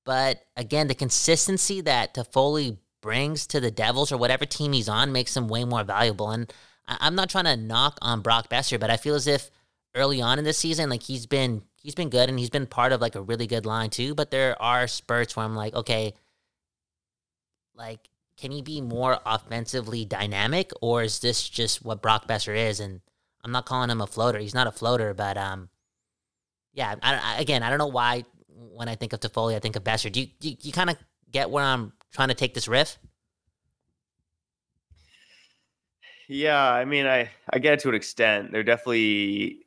but 0.06 0.44
again, 0.58 0.88
the 0.88 0.96
consistency 0.96 1.82
that 1.82 2.16
Toffoli 2.16 2.80
brings 3.00 3.46
to 3.48 3.60
the 3.60 3.70
Devils 3.70 4.12
or 4.12 4.18
whatever 4.18 4.44
team 4.48 4.74
he's 4.74 4.90
on 4.90 5.12
makes 5.12 5.38
him 5.38 5.48
way 5.48 5.66
more 5.66 5.84
valuable. 5.84 6.32
And 6.32 6.52
I'm 6.88 7.14
not 7.14 7.30
trying 7.30 7.46
to 7.46 7.56
knock 7.56 8.00
on 8.02 8.22
Brock 8.22 8.50
Boeser, 8.50 8.80
but 8.80 8.90
I 8.90 8.98
feel 8.98 9.14
as 9.14 9.28
if 9.28 9.52
early 9.94 10.20
on 10.20 10.40
in 10.40 10.46
the 10.46 10.54
season, 10.54 10.90
like 10.90 11.04
he's 11.04 11.28
been 11.28 11.62
he's 11.76 11.94
been 11.94 12.10
good 12.10 12.28
and 12.28 12.40
he's 12.40 12.50
been 12.50 12.66
part 12.66 12.92
of 12.92 13.02
like 13.02 13.14
a 13.14 13.22
really 13.22 13.46
good 13.46 13.68
line 13.68 13.92
too. 13.92 14.16
But 14.16 14.32
there 14.32 14.60
are 14.60 14.88
spurts 14.88 15.36
where 15.36 15.46
I'm 15.46 15.56
like, 15.56 15.76
okay, 15.76 16.16
like 17.76 18.10
can 18.38 18.52
he 18.52 18.62
be 18.62 18.82
more 18.82 19.20
offensively 19.26 20.06
dynamic, 20.06 20.72
or 20.82 21.04
is 21.04 21.20
this 21.20 21.48
just 21.48 21.84
what 21.86 22.02
Brock 22.02 22.28
Boeser 22.28 22.56
is? 22.56 22.80
And 22.80 23.02
I'm 23.44 23.52
not 23.52 23.66
calling 23.66 23.90
him 23.90 24.02
a 24.02 24.08
floater. 24.08 24.40
He's 24.40 24.54
not 24.56 24.68
a 24.68 24.72
floater, 24.72 25.14
but 25.14 25.38
um, 25.38 25.70
yeah. 26.74 26.96
I, 27.02 27.16
I, 27.16 27.40
again, 27.40 27.64
I 27.64 27.70
don't 27.70 27.80
know 27.80 27.88
why 27.88 28.26
when 28.48 28.90
I 28.90 28.96
think 28.96 29.14
of 29.14 29.20
Toffoli, 29.20 29.56
I 29.56 29.60
think 29.60 29.76
of 29.76 29.84
Boeser. 29.84 30.12
Do 30.12 30.20
you 30.22 30.28
do 30.40 30.50
you, 30.50 30.58
you 30.62 30.72
kind 30.72 30.90
of 30.90 30.98
get 31.32 31.50
where 31.50 31.64
I'm 31.64 31.94
trying 32.14 32.30
to 32.30 32.34
take 32.34 32.54
this 32.54 32.68
riff? 32.68 32.98
Yeah, 36.28 36.60
I 36.72 36.86
mean, 36.86 37.06
I 37.06 37.30
I 37.52 37.60
get 37.60 37.74
it 37.74 37.80
to 37.82 37.90
an 37.90 37.96
extent. 37.96 38.52
They're 38.52 38.64
definitely 38.64 39.60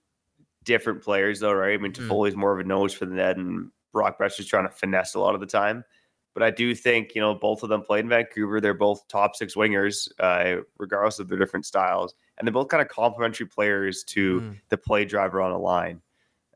different 0.65 1.03
players, 1.03 1.41
though, 1.41 1.53
right? 1.53 1.75
I 1.75 1.79
mean, 1.79 1.93
Mm. 1.93 2.09
Toffoli's 2.09 2.37
more 2.37 2.53
of 2.53 2.59
a 2.61 2.69
nose 2.69 2.93
for 2.93 3.07
the 3.07 3.15
net, 3.15 3.37
and 3.37 3.71
Brock 3.93 4.19
Boeser's 4.19 4.47
trying 4.47 4.69
to 4.69 4.75
finesse 4.75 5.15
a 5.15 5.21
lot 5.21 5.35
of 5.35 5.41
the 5.41 5.47
time. 5.47 5.85
But 6.39 6.45
I 6.47 6.51
do 6.53 6.73
think 6.73 7.17
you 7.17 7.21
know 7.21 7.35
both 7.35 7.65
of 7.65 7.69
them 7.69 7.83
played 7.83 8.05
in 8.05 8.09
Vancouver. 8.09 8.61
They're 8.61 8.73
both 8.73 9.09
top 9.09 9.35
six 9.35 9.57
wingers, 9.57 10.09
uh, 10.21 10.63
regardless 10.79 11.19
of 11.19 11.27
their 11.27 11.37
different 11.37 11.67
styles, 11.67 12.15
and 12.37 12.47
they're 12.47 12.53
both 12.53 12.69
kind 12.69 12.81
of 12.81 12.87
complementary 12.87 13.47
players 13.47 14.05
to 14.05 14.41
Mm. 14.41 14.57
the 14.69 14.77
play 14.79 15.05
driver 15.05 15.41
on 15.43 15.51
a 15.51 15.59
line. 15.59 16.01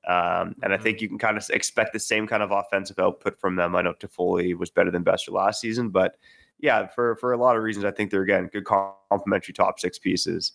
Um, 0.07 0.55
and 0.63 0.73
I 0.73 0.77
Mhm. 0.77 0.83
think 0.83 1.01
you 1.01 1.09
can 1.09 1.19
kind 1.19 1.37
of 1.37 1.51
expect 1.51 1.93
the 1.93 1.99
same 1.99 2.29
kind 2.29 2.45
of 2.45 2.53
offensive 2.53 3.01
output 3.01 3.41
from 3.41 3.57
them. 3.57 3.75
I 3.75 3.83
know 3.83 3.93
Toffoli 3.95 4.55
was 4.57 4.71
better 4.71 4.93
than 4.93 5.03
Boeser 5.03 5.33
last 5.33 5.61
season, 5.61 5.91
but 5.91 6.17
yeah, 6.61 6.87
for 6.87 7.17
for 7.17 7.33
a 7.33 7.37
lot 7.37 7.57
of 7.57 7.65
reasons, 7.65 7.85
I 7.85 7.91
think 7.91 8.13
they're 8.13 8.23
again 8.23 8.47
good 8.53 8.65
complementary 8.65 9.53
top 9.53 9.81
six 9.81 9.99
pieces. 9.99 10.53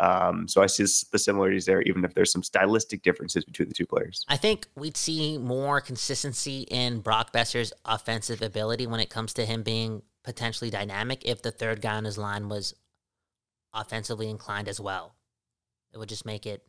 Um, 0.00 0.48
so 0.48 0.62
I 0.62 0.66
see 0.66 0.84
the 1.12 1.18
similarities 1.18 1.66
there, 1.66 1.82
even 1.82 2.04
if 2.06 2.14
there's 2.14 2.32
some 2.32 2.42
stylistic 2.42 3.02
differences 3.02 3.44
between 3.44 3.68
the 3.68 3.74
two 3.74 3.84
players. 3.84 4.24
I 4.28 4.38
think 4.38 4.66
we'd 4.74 4.96
see 4.96 5.36
more 5.36 5.82
consistency 5.82 6.62
in 6.70 7.00
Brock 7.00 7.34
Boeser's 7.34 7.70
offensive 7.84 8.40
ability 8.40 8.86
when 8.86 8.98
it 8.98 9.10
comes 9.10 9.34
to 9.34 9.44
him 9.44 9.62
being 9.62 10.00
potentially 10.24 10.70
dynamic 10.70 11.22
if 11.26 11.42
the 11.42 11.50
third 11.50 11.82
guy 11.82 11.96
on 11.96 12.04
his 12.04 12.16
line 12.16 12.48
was 12.48 12.74
offensively 13.74 14.30
inclined 14.30 14.68
as 14.68 14.80
well. 14.80 15.14
It 15.92 15.98
would 15.98 16.08
just 16.08 16.24
make 16.24 16.46
it 16.46 16.62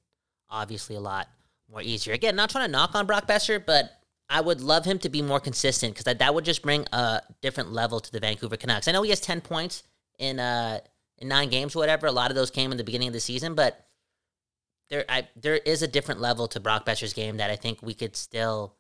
obviously 0.50 0.98
a 0.98 1.02
lot 1.02 1.30
more 1.72 1.82
easier. 1.82 2.14
Again, 2.14 2.36
not 2.36 2.50
trying 2.50 2.66
to 2.66 2.72
knock 2.72 2.96
on 2.96 3.06
Brock 3.06 3.28
Boeser, 3.30 3.66
but 3.66 3.92
I 4.30 4.42
would 4.42 4.60
love 4.60 4.84
him 4.84 5.00
to 5.00 5.10
be 5.10 5.22
more 5.22 5.40
consistent 5.40 5.94
because 5.94 6.04
that, 6.04 6.20
that 6.20 6.36
would 6.36 6.44
just 6.44 6.62
bring 6.64 6.86
a 6.92 7.22
different 7.42 7.72
level 7.72 8.02
to 8.02 8.12
the 8.12 8.20
Vancouver 8.20 8.58
Canucks. 8.58 8.90
I 8.90 8.92
know 8.92 9.04
he 9.04 9.10
has 9.10 9.22
10 9.22 9.40
points 9.40 9.84
in 10.20 10.40
uh 10.40 10.80
in 11.22 11.28
nine 11.28 11.50
games 11.50 11.76
or 11.76 11.80
whatever. 11.80 12.08
A 12.08 12.12
lot 12.12 12.32
of 12.32 12.36
those 12.36 12.52
came 12.52 12.72
in 12.72 12.78
the 12.78 12.84
beginning 12.84 13.08
of 13.08 13.14
the 13.14 13.20
season, 13.20 13.56
but 13.56 13.86
there 14.90 15.06
I 15.08 15.28
there 15.36 15.56
is 15.56 15.82
a 15.82 15.88
different 15.88 16.20
level 16.20 16.48
to 16.50 16.60
Brock 16.60 16.86
Boeser's 16.86 17.14
game 17.14 17.38
that 17.38 17.50
I 17.50 17.56
think 17.56 17.82
we 17.82 17.94
could 17.94 18.16
still 18.16 18.76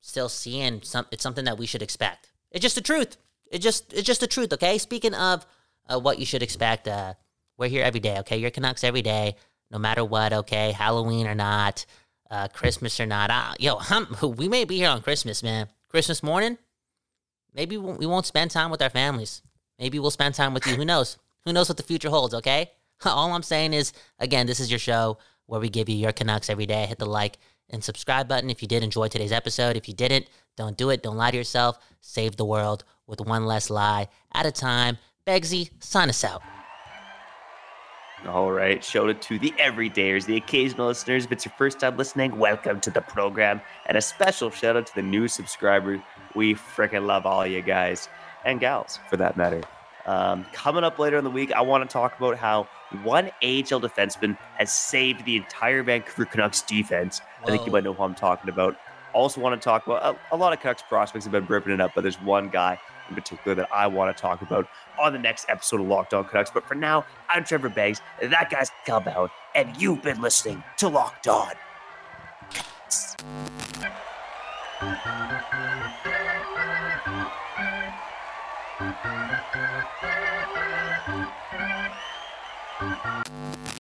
still 0.00 0.28
see 0.28 0.60
and 0.60 0.84
some 0.84 1.06
it's 1.10 1.22
something 1.22 1.44
that 1.44 1.58
we 1.58 1.66
should 1.66 1.82
expect. 1.82 2.32
It's 2.52 2.62
just 2.62 2.76
the 2.76 2.80
truth. 2.80 3.16
It 3.50 3.58
just 3.58 3.92
it's 3.92 4.06
just 4.06 4.20
the 4.20 4.26
truth, 4.26 4.52
okay? 4.54 4.78
Speaking 4.78 5.14
of 5.14 5.44
uh, 5.88 6.00
what 6.00 6.18
you 6.18 6.24
should 6.24 6.42
expect, 6.42 6.88
uh, 6.88 7.14
we're 7.58 7.68
here 7.68 7.84
every 7.84 8.00
day, 8.00 8.18
okay? 8.20 8.38
You're 8.38 8.50
Canucks 8.50 8.84
every 8.84 9.02
day, 9.02 9.36
no 9.70 9.78
matter 9.78 10.04
what, 10.04 10.32
okay? 10.32 10.72
Halloween 10.72 11.26
or 11.26 11.34
not, 11.34 11.84
uh, 12.30 12.48
Christmas 12.48 12.98
or 13.00 13.06
not. 13.06 13.60
Yo, 13.60 13.78
I'm, 13.90 14.06
we 14.36 14.48
may 14.48 14.64
be 14.64 14.78
here 14.78 14.88
on 14.88 15.02
Christmas, 15.02 15.42
man. 15.42 15.68
Christmas 15.88 16.22
morning, 16.22 16.58
maybe 17.54 17.76
we 17.76 18.06
won't 18.06 18.26
spend 18.26 18.50
time 18.50 18.70
with 18.70 18.82
our 18.82 18.90
families. 18.90 19.42
Maybe 19.78 19.98
we'll 19.98 20.10
spend 20.10 20.34
time 20.34 20.54
with 20.54 20.66
you. 20.66 20.74
Who 20.74 20.84
knows? 20.84 21.18
Who 21.46 21.52
knows 21.52 21.68
what 21.68 21.76
the 21.76 21.84
future 21.84 22.10
holds, 22.10 22.34
okay? 22.34 22.72
All 23.04 23.32
I'm 23.32 23.42
saying 23.42 23.72
is, 23.72 23.92
again, 24.18 24.46
this 24.46 24.60
is 24.60 24.70
your 24.70 24.80
show 24.80 25.18
where 25.46 25.60
we 25.60 25.68
give 25.68 25.88
you 25.88 25.96
your 25.96 26.12
Canucks 26.12 26.50
every 26.50 26.66
day. 26.66 26.86
Hit 26.86 26.98
the 26.98 27.06
like 27.06 27.38
and 27.70 27.82
subscribe 27.82 28.28
button 28.28 28.50
if 28.50 28.62
you 28.62 28.68
did 28.68 28.82
enjoy 28.82 29.08
today's 29.08 29.32
episode. 29.32 29.76
If 29.76 29.88
you 29.88 29.94
didn't, 29.94 30.26
don't 30.56 30.76
do 30.76 30.90
it. 30.90 31.04
Don't 31.04 31.16
lie 31.16 31.30
to 31.30 31.36
yourself. 31.36 31.78
Save 32.00 32.36
the 32.36 32.44
world 32.44 32.84
with 33.06 33.20
one 33.20 33.46
less 33.46 33.70
lie 33.70 34.08
at 34.34 34.44
a 34.44 34.50
time. 34.50 34.98
Beggsy, 35.24 35.70
sign 35.78 36.08
us 36.08 36.24
out. 36.24 36.42
All 38.26 38.50
right. 38.50 38.82
Shout 38.82 39.08
out 39.08 39.22
to 39.22 39.38
the 39.38 39.52
everydayers, 39.52 40.26
the 40.26 40.36
occasional 40.36 40.88
listeners. 40.88 41.26
If 41.26 41.32
it's 41.32 41.44
your 41.44 41.54
first 41.56 41.78
time 41.78 41.96
listening, 41.96 42.38
welcome 42.38 42.80
to 42.80 42.90
the 42.90 43.02
program. 43.02 43.60
And 43.86 43.96
a 43.96 44.02
special 44.02 44.50
shout 44.50 44.76
out 44.76 44.86
to 44.86 44.94
the 44.96 45.02
new 45.02 45.28
subscribers. 45.28 46.00
We 46.34 46.54
freaking 46.54 47.06
love 47.06 47.24
all 47.24 47.46
you 47.46 47.62
guys 47.62 48.08
and 48.44 48.58
gals 48.58 48.98
for 49.08 49.16
that 49.18 49.36
matter. 49.36 49.62
Um, 50.06 50.46
coming 50.52 50.84
up 50.84 50.98
later 50.98 51.18
in 51.18 51.24
the 51.24 51.30
week, 51.30 51.52
I 51.52 51.60
want 51.60 51.88
to 51.88 51.92
talk 51.92 52.16
about 52.16 52.38
how 52.38 52.68
one 53.02 53.26
AHL 53.42 53.80
defenseman 53.80 54.38
has 54.56 54.72
saved 54.72 55.24
the 55.24 55.36
entire 55.36 55.82
Vancouver 55.82 56.24
Canucks 56.24 56.62
defense. 56.62 57.18
Whoa. 57.18 57.48
I 57.48 57.50
think 57.50 57.66
you 57.66 57.72
might 57.72 57.84
know 57.84 57.92
who 57.92 58.04
I'm 58.04 58.14
talking 58.14 58.48
about. 58.48 58.76
Also, 59.12 59.40
want 59.40 59.60
to 59.60 59.64
talk 59.64 59.86
about 59.86 60.02
a, 60.14 60.34
a 60.34 60.36
lot 60.36 60.52
of 60.52 60.60
Canucks 60.60 60.82
prospects 60.82 61.24
have 61.24 61.32
been 61.32 61.46
ripping 61.46 61.72
it 61.72 61.80
up, 61.80 61.92
but 61.94 62.02
there's 62.02 62.20
one 62.20 62.48
guy 62.48 62.78
in 63.08 63.14
particular 63.14 63.54
that 63.54 63.68
I 63.72 63.86
want 63.86 64.14
to 64.14 64.20
talk 64.20 64.42
about 64.42 64.68
on 65.00 65.12
the 65.12 65.18
next 65.18 65.46
episode 65.48 65.80
of 65.80 65.86
Locked 65.86 66.14
On 66.14 66.24
Canucks. 66.24 66.50
But 66.50 66.66
for 66.68 66.74
now, 66.74 67.04
I'm 67.28 67.44
Trevor 67.44 67.68
Beggs. 67.68 68.00
That 68.22 68.50
guy's 68.50 68.70
Calbound, 68.84 69.30
and 69.54 69.80
you've 69.80 70.02
been 70.02 70.20
listening 70.20 70.62
to 70.78 70.88
Locked 70.88 71.28
On. 71.28 71.52
Thank 77.06 77.45
Thank 78.78 78.96
you. 79.04 80.25